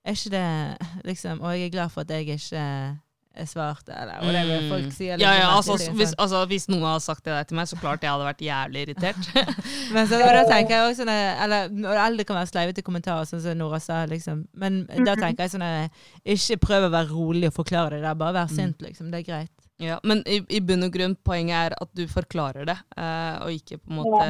er 0.03 0.11
ikke 0.13 0.29
det 0.31 1.05
liksom 1.05 1.39
Og 1.41 1.53
jeg 1.53 1.65
er 1.67 1.69
glad 1.69 1.91
for 1.91 2.01
at 2.01 2.07
jeg 2.07 2.25
ikke 2.27 2.99
er 3.35 4.01
eller, 4.01 4.19
eller 4.21 4.45
det 4.47 4.61
Mm. 4.63 4.69
folk 4.69 4.93
sier. 4.93 5.17
Ja, 5.19 5.31
liksom, 5.31 5.41
ja, 5.41 5.49
altså, 5.55 5.77
det 5.77 5.87
er 5.87 5.93
hvis, 5.99 6.09
sånn. 6.09 6.19
altså, 6.23 6.45
hvis 6.47 6.67
noen 6.69 6.83
hadde 6.87 7.03
sagt 7.03 7.23
det 7.25 7.33
der 7.33 7.43
til 7.43 7.55
meg, 7.57 7.67
så 7.67 7.79
klart 7.81 8.01
jeg 8.01 8.09
hadde 8.11 8.25
vært 8.29 8.41
jævlig 8.45 8.81
irritert. 8.87 9.29
Men 9.93 10.07
så, 10.07 10.19
da 10.19 10.43
tenker 10.53 10.69
jeg 10.75 10.83
også 10.91 11.01
sånn 11.03 11.09
eh, 11.13 11.43
Eller 11.43 11.69
og 11.89 11.97
alle 12.05 12.23
kan 12.23 12.35
være 12.37 12.51
sleivete 12.53 12.81
kommentarer, 12.85 13.25
sånn 13.25 13.41
som 13.41 13.57
Nora 13.57 13.79
sa, 13.79 14.05
liksom. 14.05 14.47
Men 14.53 14.85
da 14.87 15.15
Mhm. 15.15 15.21
tenker 15.21 15.43
jeg 15.43 15.51
sånn 15.51 15.89
Ikke 16.25 16.57
prøv 16.59 16.87
å 16.87 16.91
være 16.91 17.09
rolig 17.11 17.47
og 17.47 17.53
forklare 17.53 17.89
det 17.99 18.01
der, 18.03 18.13
bare 18.15 18.33
vær 18.33 18.49
Mm. 18.49 18.55
sint, 18.55 18.81
liksom. 18.81 19.11
Det 19.11 19.19
er 19.27 19.31
greit. 19.31 19.51
Ja, 19.77 19.97
men 20.07 20.21
i, 20.23 20.37
i 20.55 20.61
bunn 20.63 20.85
og 20.87 20.93
grunn, 20.95 21.17
poenget 21.27 21.55
er 21.57 21.73
at 21.83 21.89
du 21.99 22.05
forklarer 22.07 22.63
det, 22.69 22.77
eh, 22.95 23.41
og 23.43 23.51
ikke 23.57 23.75
på 23.83 23.91
en 23.91 23.97
måte 23.97 24.27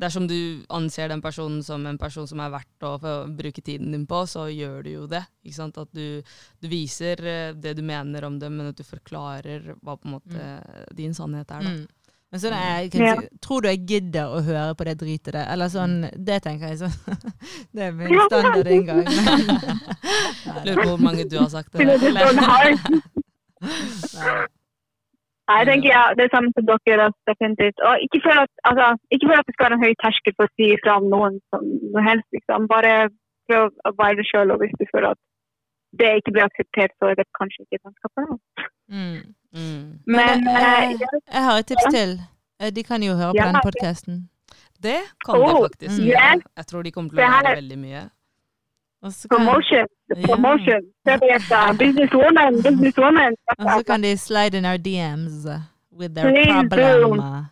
Dersom 0.00 0.24
du 0.30 0.62
anser 0.72 1.10
den 1.12 1.20
personen 1.20 1.58
som 1.66 1.84
en 1.88 1.98
person 2.00 2.24
som 2.28 2.40
er 2.40 2.54
verdt 2.54 2.86
å 2.88 2.94
bruke 3.28 3.60
tiden 3.60 3.92
din 3.92 4.06
på, 4.08 4.22
så 4.30 4.46
gjør 4.48 4.78
du 4.86 4.90
jo 4.94 5.04
det. 5.10 5.20
Ikke 5.44 5.58
sant? 5.58 5.76
At 5.82 5.92
du, 5.92 6.22
du 6.60 6.68
viser 6.72 7.20
eh, 7.28 7.52
det 7.52 7.74
du 7.76 7.82
mener 7.84 8.24
om 8.24 8.38
det, 8.40 8.48
men 8.52 8.72
at 8.72 8.80
du 8.80 8.84
forklarer 8.88 9.74
hva 9.82 9.98
på 10.00 10.08
en 10.08 10.16
måte 10.16 10.48
din 10.96 11.12
sannhet 11.16 11.52
er. 11.52 11.60
Da. 11.68 11.76
Mm. 11.76 11.86
Men 12.32 12.42
sånn, 12.42 12.56
jeg, 12.58 12.90
Ja. 12.98 13.12
si, 13.20 13.28
tror 13.44 13.62
du 13.62 13.68
jeg 13.70 13.84
gidder 13.86 14.32
å 14.32 14.40
høre 14.48 14.74
på 14.80 14.84
det 14.88 14.96
dritet 15.04 15.32
der? 15.36 15.44
Eller 15.52 15.68
sånn, 15.72 16.00
det 16.16 16.40
tenker 16.44 16.72
jeg 16.72 16.80
sånn. 16.80 16.96
Det 17.76 17.84
er 17.86 17.92
min 17.94 18.16
standard 18.30 18.66
inngang. 18.72 19.04
Lurer 20.64 20.80
på 20.82 20.88
hvor 20.90 21.04
mange 21.04 21.28
du 21.28 21.36
har 21.38 21.52
sagt 21.52 21.76
det. 21.76 21.84
Det 21.84 21.92
er 21.96 22.00
sånn 22.00 22.16
Eller? 22.16 22.44
hardt. 22.48 22.86
Jeg 25.46 25.66
tenker 25.68 25.88
ja, 25.92 26.02
det 26.16 26.22
er 26.26 26.30
samme 26.34 26.50
som 26.56 26.64
dere, 26.66 27.04
altså, 27.06 27.20
definitivt. 27.30 27.78
Og 27.88 27.94
ikke 28.04 28.20
for, 28.26 28.34
at, 28.44 28.52
altså, 28.68 28.86
ikke 29.14 29.28
for 29.30 29.36
at 29.40 29.46
det 29.48 29.54
skal 29.54 29.64
være 29.66 29.76
en 29.78 29.84
høy 29.86 29.94
terskel 30.04 30.34
for 30.38 30.48
å 30.48 30.52
si 30.58 30.66
fra 30.82 30.96
om 31.00 31.06
noen 31.14 31.34
som 31.52 31.62
noe 31.94 32.02
helst, 32.10 32.28
liksom. 32.36 32.66
Bare 32.74 32.92
prøv 33.46 33.68
å 33.86 33.92
være 34.00 34.18
deg 34.20 34.26
sjøl, 34.30 34.50
og 34.54 34.58
hvis 34.62 34.74
du 34.80 34.84
føler 34.90 35.08
at 35.14 35.20
det 36.00 36.08
ikke 36.18 36.32
blir 36.34 36.44
akseptert, 36.48 36.92
så 36.98 37.12
er 37.12 37.14
det 37.20 37.26
kanskje 37.38 37.62
ikke 37.64 37.78
vennskapet. 37.86 38.32
Mm. 38.90 39.20
Mm. 39.56 39.84
Men, 40.04 40.42
Men 40.44 40.48
eh, 40.50 40.82
eh, 40.82 40.96
ja, 41.04 41.12
Jeg 41.36 41.42
har 41.48 41.60
et 41.62 41.68
tips 41.70 41.86
til. 41.94 42.10
Eh, 42.60 42.72
De 42.76 42.82
kan 42.90 43.02
jo 43.06 43.14
høre 43.20 43.32
på 43.32 43.40
Ja, 43.44 43.52
ja. 43.54 43.62
podkasten. 43.68 44.18
Det 44.82 44.98
kan 45.24 45.38
de 45.40 45.46
Oh, 45.46 45.62
faktisk. 45.68 46.02
mm. 46.02 46.08
yes. 46.10 46.42
Jeg 46.58 46.66
tror 46.66 46.82
de 46.82 46.90
kommer 46.92 47.10
til 47.14 47.22
å 47.22 47.30
lære 47.30 47.54
veldig 47.62 47.78
mye. 47.86 48.02
Promotion. 49.30 49.86
Promotion. 50.28 50.82
Businesswoman. 51.78 52.52
Businesswoman. 52.66 53.32
og 53.58 53.66
så 53.76 53.82
kan 53.86 54.02
de 54.02 54.16
slide 54.16 54.54
in 54.58 54.64
our 54.64 54.78
DMs 54.86 55.34
uh, 55.46 55.60
with 55.98 56.14
their 56.14 56.30
Please 56.30 56.68
problem. 56.68 57.18
Do. 57.18 57.44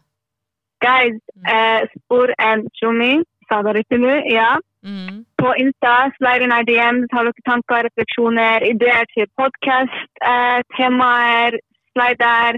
Guys, 0.88 1.18
eh, 1.54 1.80
spor 1.94 2.26
en 2.48 2.58
tjommi. 2.78 3.14
Sa 3.48 3.62
det 3.62 3.72
riktig 3.74 3.98
nå? 3.98 4.14
Ja. 4.38 4.50
Mm. 4.84 5.24
på 5.44 5.48
Insta, 5.62 5.94
slide 6.18 6.44
in 6.44 6.52
our 6.56 6.64
DMs, 6.70 7.08
har 7.14 7.24
dere 7.26 7.44
tanker, 7.50 7.80
refleksjoner, 7.88 8.58
ideer 8.72 9.04
til 9.14 9.26
podkast, 9.40 10.10
eh, 10.32 10.60
temaer, 10.76 11.52
slide 11.92 12.20
der. 12.28 12.52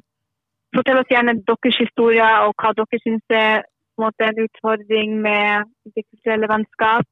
Fortell 0.75 1.01
oss 1.01 1.13
gjerne 1.15 1.35
deres 1.51 1.77
historier 1.85 2.35
og 2.45 2.53
hva 2.61 2.73
dere 2.79 2.99
syns 3.05 3.27
er 3.43 3.55
en, 3.63 4.01
måte, 4.03 4.23
en 4.31 4.43
utfordring 4.47 5.11
med 5.27 5.71
interkulturelle 5.87 6.51
vennskap. 6.53 7.09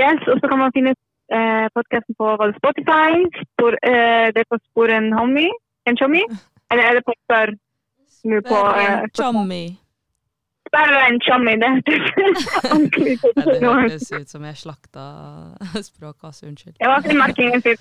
Yes, 0.00 0.20
og 0.30 0.36
så 0.40 0.44
kan 0.50 0.62
man 0.64 0.74
finne 0.76 0.94
eh, 1.36 1.66
podkasten 1.76 2.14
på 2.18 2.24
var 2.40 2.46
det 2.50 2.56
Spotify. 2.60 3.10
Spor, 3.52 3.72
eh, 3.92 4.26
det 4.34 4.40
er 4.44 4.48
på 4.52 4.58
Spor 4.70 4.88
en 4.94 5.08
homie, 5.12 5.52
en 5.86 5.96
chommy. 6.00 6.22
Eller 6.70 6.82
er 6.88 6.92
det 6.98 7.04
på 7.06 7.12
Spør? 7.24 7.48
Nå 8.24 8.40
på 8.48 8.58
eh, 8.80 9.00
Chummy. 9.16 9.64
Spør 10.68 10.92
en 11.06 11.18
chommy, 11.26 11.52
det 11.62 11.68
heter 11.76 11.98
ordentlig. 12.74 13.14
Ja, 13.24 13.28
det 13.46 13.60
hørtes 13.64 14.12
ut 14.12 14.28
som 14.30 14.44
jeg 14.44 14.56
slakta 14.56 15.04
språket, 15.90 16.24
altså. 16.24 16.46
Unnskyld. 16.46 16.74
Det 16.80 16.88
var 16.88 17.00
filmmerkingen 17.06 17.62
til 17.62 17.76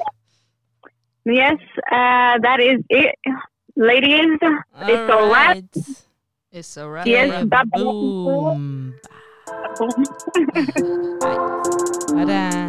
Yes, 1.30 1.62
uh, 1.92 2.40
that 2.42 2.60
is 2.60 2.80
it. 2.90 3.16
Ladies, 3.76 4.40
it's 4.42 5.10
a 5.10 5.12
wrap. 5.12 5.12
Alright. 5.12 5.78
It's 6.52 6.78
a 6.78 6.90
wrap. 6.90 7.08
Yes, 7.08 7.46
wrap. 7.46 7.68
boom. 7.72 8.26
Boom. 8.26 8.94
Ha 12.10 12.26
det. 12.26 12.69